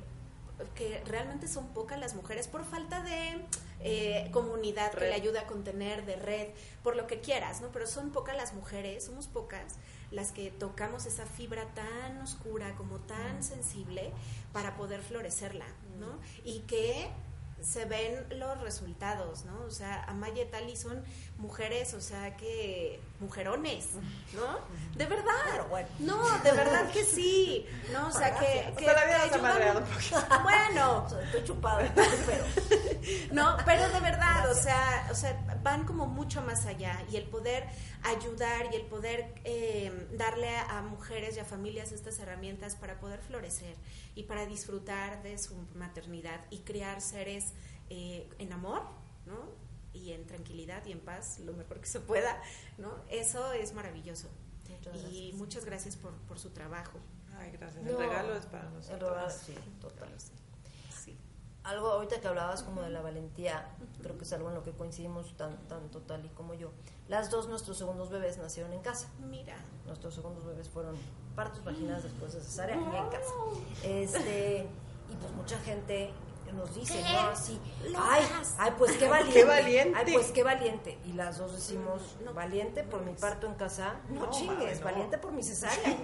que 0.75 1.01
realmente 1.05 1.47
son 1.47 1.67
pocas 1.67 1.99
las 1.99 2.15
mujeres 2.15 2.47
por 2.47 2.65
falta 2.65 3.01
de 3.03 3.45
eh, 3.79 4.29
comunidad 4.31 4.91
que 4.91 5.01
le 5.01 5.13
ayuda 5.13 5.41
a 5.41 5.47
contener, 5.47 6.05
de 6.05 6.15
red, 6.15 6.47
por 6.83 6.95
lo 6.95 7.05
que 7.07 7.19
quieras, 7.21 7.61
¿no? 7.61 7.67
Pero 7.69 7.85
son 7.87 8.09
pocas 8.11 8.35
las 8.35 8.53
mujeres, 8.53 9.05
somos 9.05 9.27
pocas 9.27 9.75
las 10.11 10.31
que 10.31 10.49
tocamos 10.51 11.05
esa 11.05 11.25
fibra 11.25 11.65
tan 11.75 12.17
oscura, 12.21 12.73
como 12.75 12.97
tan 12.99 13.43
sensible, 13.43 14.11
para 14.53 14.75
poder 14.75 15.01
florecerla, 15.01 15.65
¿no? 15.99 16.17
Y 16.43 16.59
que 16.61 17.09
se 17.61 17.85
ven 17.85 18.25
los 18.39 18.61
resultados, 18.61 19.45
¿no? 19.45 19.61
O 19.63 19.71
sea, 19.71 20.03
Amaya 20.03 20.43
y 20.43 20.45
Tali 20.47 20.75
son 20.75 21.03
mujeres, 21.37 21.93
o 21.93 22.01
sea, 22.01 22.37
que 22.37 22.99
mujerones, 23.19 23.89
¿no? 24.33 24.59
De 24.95 25.05
verdad. 25.05 25.31
Pero 25.51 25.67
bueno. 25.69 25.87
No, 25.99 26.39
de 26.39 26.51
verdad 26.51 26.89
que 26.91 27.03
sí. 27.03 27.65
No, 27.91 28.07
o 28.07 28.11
sea, 28.11 28.37
que, 28.37 28.45
Gracias. 28.45 28.77
que 28.77 28.89
ha 28.89 29.23
ayudan- 29.23 29.41
madreado 29.41 29.83
poquito. 29.85 30.23
Bueno, 30.43 31.03
O 31.05 31.09
sea, 31.09 31.21
estoy 31.23 31.43
chupada, 31.43 31.91
pero 31.95 32.45
no, 33.31 33.57
pero 33.65 33.89
de 33.89 33.99
verdad, 33.99 34.51
o 34.51 34.55
sea, 34.55 35.07
o 35.11 35.15
sea, 35.15 35.57
van 35.63 35.85
como 35.85 36.05
mucho 36.05 36.41
más 36.41 36.65
allá 36.65 37.01
y 37.11 37.15
el 37.17 37.23
poder 37.25 37.65
ayudar 38.03 38.67
y 38.71 38.75
el 38.75 38.83
poder 38.85 39.33
eh, 39.43 40.07
darle 40.11 40.55
a, 40.55 40.77
a 40.77 40.81
mujeres 40.83 41.35
y 41.37 41.39
a 41.39 41.45
familias 41.45 41.91
estas 41.91 42.19
herramientas 42.19 42.75
para 42.75 42.99
poder 42.99 43.19
florecer 43.21 43.75
y 44.15 44.23
para 44.23 44.45
disfrutar 44.45 45.23
de 45.23 45.37
su 45.37 45.55
maternidad 45.75 46.39
y 46.49 46.59
crear 46.59 47.01
seres 47.01 47.53
eh, 47.89 48.29
en 48.39 48.53
amor, 48.53 48.83
¿no? 49.25 49.66
Y 49.97 50.13
en 50.13 50.25
tranquilidad 50.27 50.85
y 50.85 50.91
en 50.91 50.99
paz, 50.99 51.39
lo 51.39 51.53
mejor 51.53 51.79
que 51.79 51.87
se 51.87 51.99
pueda, 51.99 52.39
¿no? 52.77 53.03
Eso 53.09 53.51
es 53.53 53.73
maravilloso. 53.73 54.27
Muchas 54.69 54.95
y 54.95 54.99
gracias. 54.99 55.33
muchas 55.35 55.65
gracias 55.65 55.95
por, 55.95 56.13
por 56.27 56.37
su 56.37 56.51
trabajo. 56.51 56.99
Ay, 57.39 57.51
gracias. 57.51 57.83
No, 57.83 57.91
el 57.91 57.97
regalo 57.97 58.35
es 58.35 58.45
para 58.45 58.67
el 58.67 58.73
nosotros. 58.75 59.09
regalo, 59.09 59.29
sí, 59.31 59.55
total. 59.81 60.09
Sí. 61.03 61.17
Algo 61.63 61.87
ahorita 61.87 62.21
que 62.21 62.27
hablabas 62.27 62.61
como 62.63 62.81
de 62.83 62.89
la 62.89 63.01
valentía, 63.01 63.75
creo 64.01 64.17
que 64.17 64.23
es 64.23 64.33
algo 64.33 64.49
en 64.49 64.55
lo 64.55 64.63
que 64.63 64.71
coincidimos 64.71 65.35
tan, 65.35 65.57
tanto 65.67 66.01
Tali 66.01 66.29
como 66.29 66.53
yo. 66.53 66.71
Las 67.07 67.29
dos, 67.31 67.47
nuestros 67.47 67.77
segundos 67.77 68.09
bebés 68.09 68.37
nacieron 68.37 68.71
en 68.73 68.81
casa. 68.81 69.09
Mira. 69.29 69.55
Nuestros 69.85 70.13
segundos 70.13 70.45
bebés 70.45 70.69
fueron 70.69 70.95
partos 71.35 71.63
vaginales 71.63 72.03
después 72.03 72.33
de 72.33 72.41
cesárea 72.41 72.75
y 72.75 72.79
en 72.79 73.09
casa. 73.09 73.33
Este, 73.83 74.67
y 75.09 75.15
pues 75.15 75.31
mucha 75.33 75.57
gente 75.59 76.11
nos 76.53 76.73
dice, 76.75 77.01
¿no? 77.01 77.19
Así, 77.29 77.59
ay, 77.97 78.23
ay, 78.59 78.71
pues 78.77 78.91
qué 78.97 79.07
valiente. 79.07 79.43
valiente. 79.45 79.93
Ay, 79.97 80.13
pues 80.13 80.31
qué 80.31 80.43
valiente. 80.43 80.97
Y 81.05 81.13
las 81.13 81.37
dos 81.37 81.53
decimos, 81.53 82.17
valiente 82.33 82.83
por 82.83 83.01
mi 83.03 83.13
parto 83.13 83.47
en 83.47 83.55
casa. 83.55 83.95
No, 84.09 84.25
No, 84.25 84.31
chingues, 84.31 84.79
no. 84.79 84.85
valiente 84.85 85.17
por 85.17 85.31
mi 85.31 85.43
cesárea. 85.43 85.97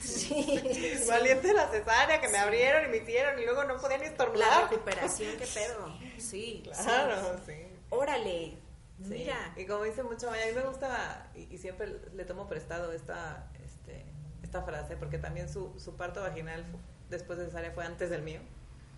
Sí. 0.00 0.60
Valiente 1.08 1.52
la 1.52 1.68
cesárea 1.68 2.20
que 2.20 2.28
me 2.28 2.38
abrieron 2.38 2.86
y 2.86 2.88
me 2.88 2.96
hicieron 2.98 3.38
y 3.38 3.44
luego 3.44 3.64
no 3.64 3.76
podía 3.76 3.98
ni 3.98 4.04
La 4.04 4.10
estornudar. 4.10 4.70
recuperación, 4.70 5.36
qué 5.36 5.46
pedo. 5.46 5.94
Sí, 6.18 6.62
Claro, 6.64 7.38
sí. 7.46 7.52
sí. 7.52 7.66
Órale. 7.90 8.56
Sí. 9.02 9.08
Mira. 9.08 9.52
Y 9.56 9.66
como 9.66 9.84
dice 9.84 10.02
mucho 10.02 10.30
Maya, 10.30 10.44
a 10.44 10.46
mí 10.48 10.52
me 10.54 10.62
gusta 10.62 11.30
y, 11.34 11.54
y 11.54 11.58
siempre 11.58 12.00
le 12.14 12.24
tomo 12.24 12.48
prestado 12.48 12.92
esta, 12.92 13.50
este, 13.64 14.04
esta 14.42 14.62
frase 14.62 14.96
porque 14.96 15.18
también 15.18 15.48
su, 15.48 15.78
su 15.78 15.96
parto 15.96 16.20
vaginal 16.22 16.64
después 17.10 17.38
de 17.38 17.46
cesárea 17.46 17.72
fue 17.72 17.84
antes 17.84 18.08
del 18.10 18.22
mío. 18.22 18.40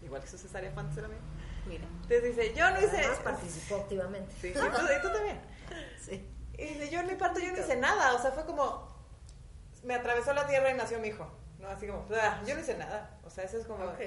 Igual 0.03 0.21
que 0.23 0.29
su 0.29 0.39
cesárea 0.39 0.71
la 0.75 0.83
mía. 0.83 1.19
Mira. 1.67 1.85
Entonces 1.85 2.25
dice, 2.25 2.55
yo 2.55 2.71
no 2.71 2.79
hice... 2.81 2.97
Además 2.99 3.19
participó 3.23 3.77
activamente. 3.77 4.35
Sí, 4.41 4.49
y 4.49 4.53
tú, 4.53 4.61
y 4.67 5.03
tú 5.03 5.13
también. 5.13 5.41
Sí. 6.01 6.29
Y 6.59 6.65
dice, 6.67 6.91
yo 6.91 7.01
en 7.01 7.07
mi 7.07 7.15
parto 7.15 7.39
yo 7.41 7.53
no 7.53 7.59
hice 7.59 7.77
nada, 7.77 8.15
o 8.15 8.21
sea, 8.21 8.33
fue 8.33 8.45
como, 8.45 8.95
me 9.85 9.95
atravesó 9.95 10.33
la 10.33 10.47
tierra 10.47 10.71
y 10.71 10.75
nació 10.75 10.99
mi 10.99 11.09
hijo, 11.09 11.31
¿no? 11.59 11.69
Así 11.69 11.87
como, 11.87 12.05
"Ah, 12.15 12.43
yo 12.47 12.55
no 12.55 12.61
hice 12.61 12.77
nada, 12.77 13.19
o 13.25 13.31
sea, 13.31 13.45
eso 13.45 13.59
es 13.59 13.67
como, 13.67 13.85
Ok. 13.85 14.01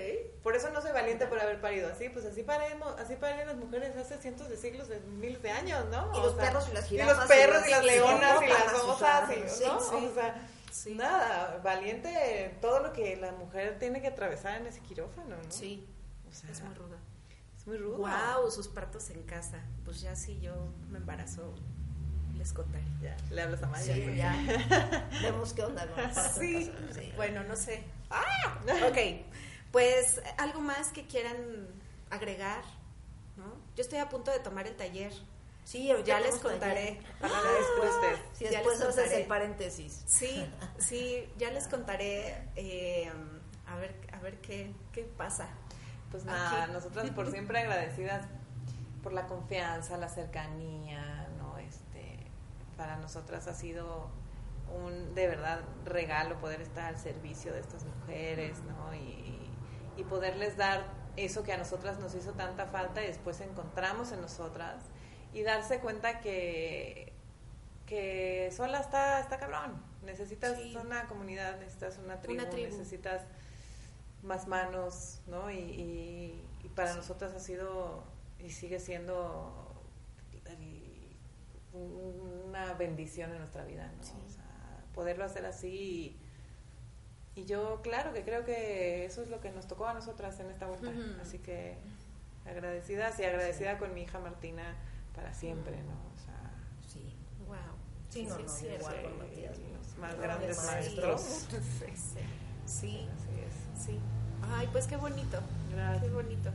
por 0.43 0.55
eso 0.55 0.69
no 0.69 0.81
soy 0.81 0.91
valiente 0.91 1.25
por 1.27 1.39
haber 1.39 1.59
parido 1.59 1.89
así, 1.91 2.09
pues 2.09 2.23
así 2.25 2.43
paremos, 2.43 2.97
así 2.99 3.15
paren 3.15 3.47
las 3.47 3.55
mujeres 3.57 3.95
hace 3.97 4.17
cientos 4.19 4.47
de 4.49 4.57
siglos, 4.57 4.87
de 4.89 4.99
miles 4.99 5.41
de 5.41 5.51
años, 5.51 5.85
¿no? 5.89 6.11
Y 6.13 6.19
O 6.19 6.23
los 6.23 6.35
sea, 6.35 6.45
perros 6.45 6.67
y 6.69 6.73
las 6.73 6.85
Y 6.85 6.89
jirafas 6.89 7.17
los 7.17 7.25
perros 7.27 7.63
y 7.65 7.67
y 7.67 7.71
las 7.71 7.85
las 7.85 7.95
leonas 7.95 8.41
y 8.43 8.47
las 8.47 8.73
osas, 8.73 9.29
y, 9.31 9.39
¿no? 9.65 9.79
sí, 9.79 10.07
O 10.11 10.13
sea, 10.13 10.47
Sí. 10.75 10.93
nada, 10.95 11.61
valiente 11.63 12.45
en 12.45 12.59
todo 12.59 12.79
lo 12.81 12.91
que 12.91 13.15
la 13.15 13.31
mujer 13.31 13.79
tiene 13.79 14.01
que 14.01 14.07
atravesar 14.07 14.59
en 14.59 14.67
ese 14.67 14.81
quirófano, 14.81 15.35
¿no? 15.37 15.51
Sí, 15.51 15.87
O 16.29 16.33
sea, 16.33 16.49
es 16.51 16.61
muy 16.63 16.73
ruda. 16.75 16.97
es 17.57 17.65
muy 17.67 17.77
rudo. 17.77 17.97
Wow, 17.97 18.51
sus 18.51 18.67
partos 18.67 19.09
en 19.09 19.23
casa. 19.23 19.59
Pues 19.85 20.01
ya 20.01 20.15
si 20.17 20.39
yo 20.41 20.53
me 20.89 20.97
embarazo, 20.97 21.53
les 22.37 22.51
contaré. 22.51 22.83
Ya, 23.01 23.15
le 23.31 23.41
hablas 23.41 23.63
a 23.63 23.67
Maya. 23.67 23.93
Sí, 23.95 24.01
porque- 24.01 24.17
ya. 24.17 25.09
Vemos 25.21 25.53
qué 25.53 25.63
onda 25.63 25.87
con 25.87 25.99
el 26.03 26.11
parto 26.11 26.41
en 26.41 26.47
Sí. 26.63 26.69
casa. 26.71 26.99
Sí. 26.99 27.13
Bueno, 27.15 27.43
no 27.45 27.55
sé. 27.55 27.83
¡Ah! 28.09 28.59
Ok, 28.89 28.97
pues 29.71 30.21
algo 30.37 30.59
más 30.59 30.89
que 30.89 31.07
quieran 31.07 31.37
agregar, 32.09 32.63
¿no? 33.37 33.45
Yo 33.75 33.81
estoy 33.81 33.99
a 33.99 34.09
punto 34.09 34.29
de 34.31 34.39
tomar 34.39 34.67
el 34.67 34.75
taller. 34.75 35.13
Sí, 35.65 35.89
ahorita 35.89 36.07
Ya 36.07 36.19
les 36.19 36.35
contaré. 36.35 37.01
Después 37.21 37.91
Si 38.33 38.45
después 38.45 38.81
haces 38.81 39.11
el 39.11 39.25
paréntesis. 39.25 40.03
Sí, 40.05 40.47
sí, 40.77 41.27
ya 41.37 41.51
les 41.51 41.67
contaré 41.67 42.49
eh, 42.55 43.11
a 43.67 43.75
ver, 43.77 43.95
a 44.13 44.19
ver 44.19 44.39
qué, 44.41 44.71
qué 44.93 45.03
pasa. 45.03 45.49
Pues 46.11 46.23
nada, 46.23 46.63
Aquí. 46.63 46.71
nosotras 46.71 47.09
por 47.09 47.31
siempre 47.31 47.59
agradecidas 47.59 48.27
por 49.01 49.11
la 49.11 49.25
confianza, 49.27 49.97
la 49.97 50.07
cercanía, 50.07 51.27
¿no? 51.39 51.57
Este, 51.57 52.17
para 52.77 52.97
nosotras 52.97 53.47
ha 53.47 53.53
sido 53.55 54.09
un 54.83 55.13
de 55.15 55.27
verdad 55.27 55.61
regalo 55.83 56.39
poder 56.39 56.61
estar 56.61 56.85
al 56.85 56.99
servicio 56.99 57.53
de 57.53 57.59
estas 57.59 57.83
mujeres, 57.85 58.59
¿no? 58.63 58.93
Y, 58.93 59.49
y 59.97 60.03
poderles 60.03 60.57
dar 60.57 60.85
eso 61.17 61.43
que 61.43 61.53
a 61.53 61.57
nosotras 61.57 61.99
nos 61.99 62.13
hizo 62.13 62.33
tanta 62.33 62.67
falta 62.67 63.03
y 63.03 63.07
después 63.07 63.41
encontramos 63.41 64.11
en 64.11 64.21
nosotras 64.21 64.83
y 65.35 65.43
darse 65.43 65.79
cuenta 65.79 66.19
que 66.21 67.11
que 67.85 68.49
sola 68.51 68.79
está 68.79 69.19
está 69.19 69.37
cabrón. 69.37 69.79
Necesitas 70.03 70.57
Sí. 70.57 70.75
una 70.75 71.07
comunidad, 71.07 71.59
necesitas 71.59 71.99
una 71.99 72.19
tribu, 72.19 72.41
Una 72.41 72.49
tribu. 72.49 72.67
necesitas 72.71 73.21
más 74.23 74.47
manos, 74.47 75.21
¿no? 75.27 75.51
Y, 75.51 75.57
y- 75.59 76.47
y 76.63 76.69
para 76.69 76.95
nosotras 76.95 77.33
ha 77.33 77.39
sido 77.39 78.03
y 78.39 78.49
sigue 78.49 78.79
siendo 78.79 79.71
el- 80.45 80.95
una 82.45 82.73
bendición 82.73 83.31
en 83.31 83.39
nuestra 83.39 83.65
vida, 83.65 83.91
¿no? 83.97 84.03
Sí. 84.03 84.13
O 84.25 84.29
sea, 84.29 84.83
poderlo 84.93 85.25
hacer 85.25 85.45
así. 85.45 86.17
Y, 87.35 87.41
y 87.41 87.45
yo, 87.45 87.81
claro, 87.83 88.13
que 88.13 88.23
creo 88.23 88.45
que 88.45 89.05
eso 89.05 89.21
es 89.21 89.29
lo 89.29 89.41
que 89.41 89.51
nos 89.51 89.67
tocó 89.67 89.85
a 89.87 89.93
nosotras 89.93 90.39
en 90.39 90.49
esta 90.49 90.65
vuelta. 90.67 90.91
Así 91.21 91.37
que 91.39 91.77
agradecidas 92.45 93.19
y 93.19 93.25
agradecida 93.25 93.77
con 93.77 93.93
mi 93.93 94.03
hija 94.03 94.19
Martina 94.19 94.75
para 95.15 95.33
siempre, 95.33 95.77
¿no? 95.83 95.93
O 95.93 96.17
sea, 96.25 96.51
Sí. 96.87 97.15
Wow. 97.47 97.57
Sí, 98.09 98.23
no, 98.23 98.37
no, 98.37 98.41
igual 98.41 99.01
con 99.03 99.17
Matías. 99.19 99.57
los 99.57 99.97
más 99.97 100.17
Grandes 100.19 100.63
maestros. 100.65 101.21
Sí, 101.21 101.47
sí, 102.65 103.07
Así 103.13 103.39
es. 103.77 103.83
sí. 103.85 103.99
Ay, 104.55 104.67
pues 104.71 104.87
qué 104.87 104.95
bonito. 104.97 105.39
Gracias. 105.73 106.03
Qué 106.03 106.09
bonito. 106.09 106.51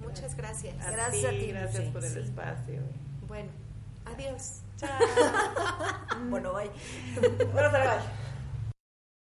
Muchas 0.00 0.36
gracias. 0.36 0.74
A 0.86 0.90
Gracias 0.90 1.24
a 1.24 1.30
ti, 1.30 1.46
gracias 1.48 1.88
por 1.92 2.04
el 2.04 2.12
Sí. 2.12 2.18
espacio. 2.20 2.80
Bueno, 3.26 3.50
adiós. 4.04 4.60
Bueno, 6.30 6.52
bye. 6.54 6.70
Bueno, 7.52 7.70
bye. 7.70 8.29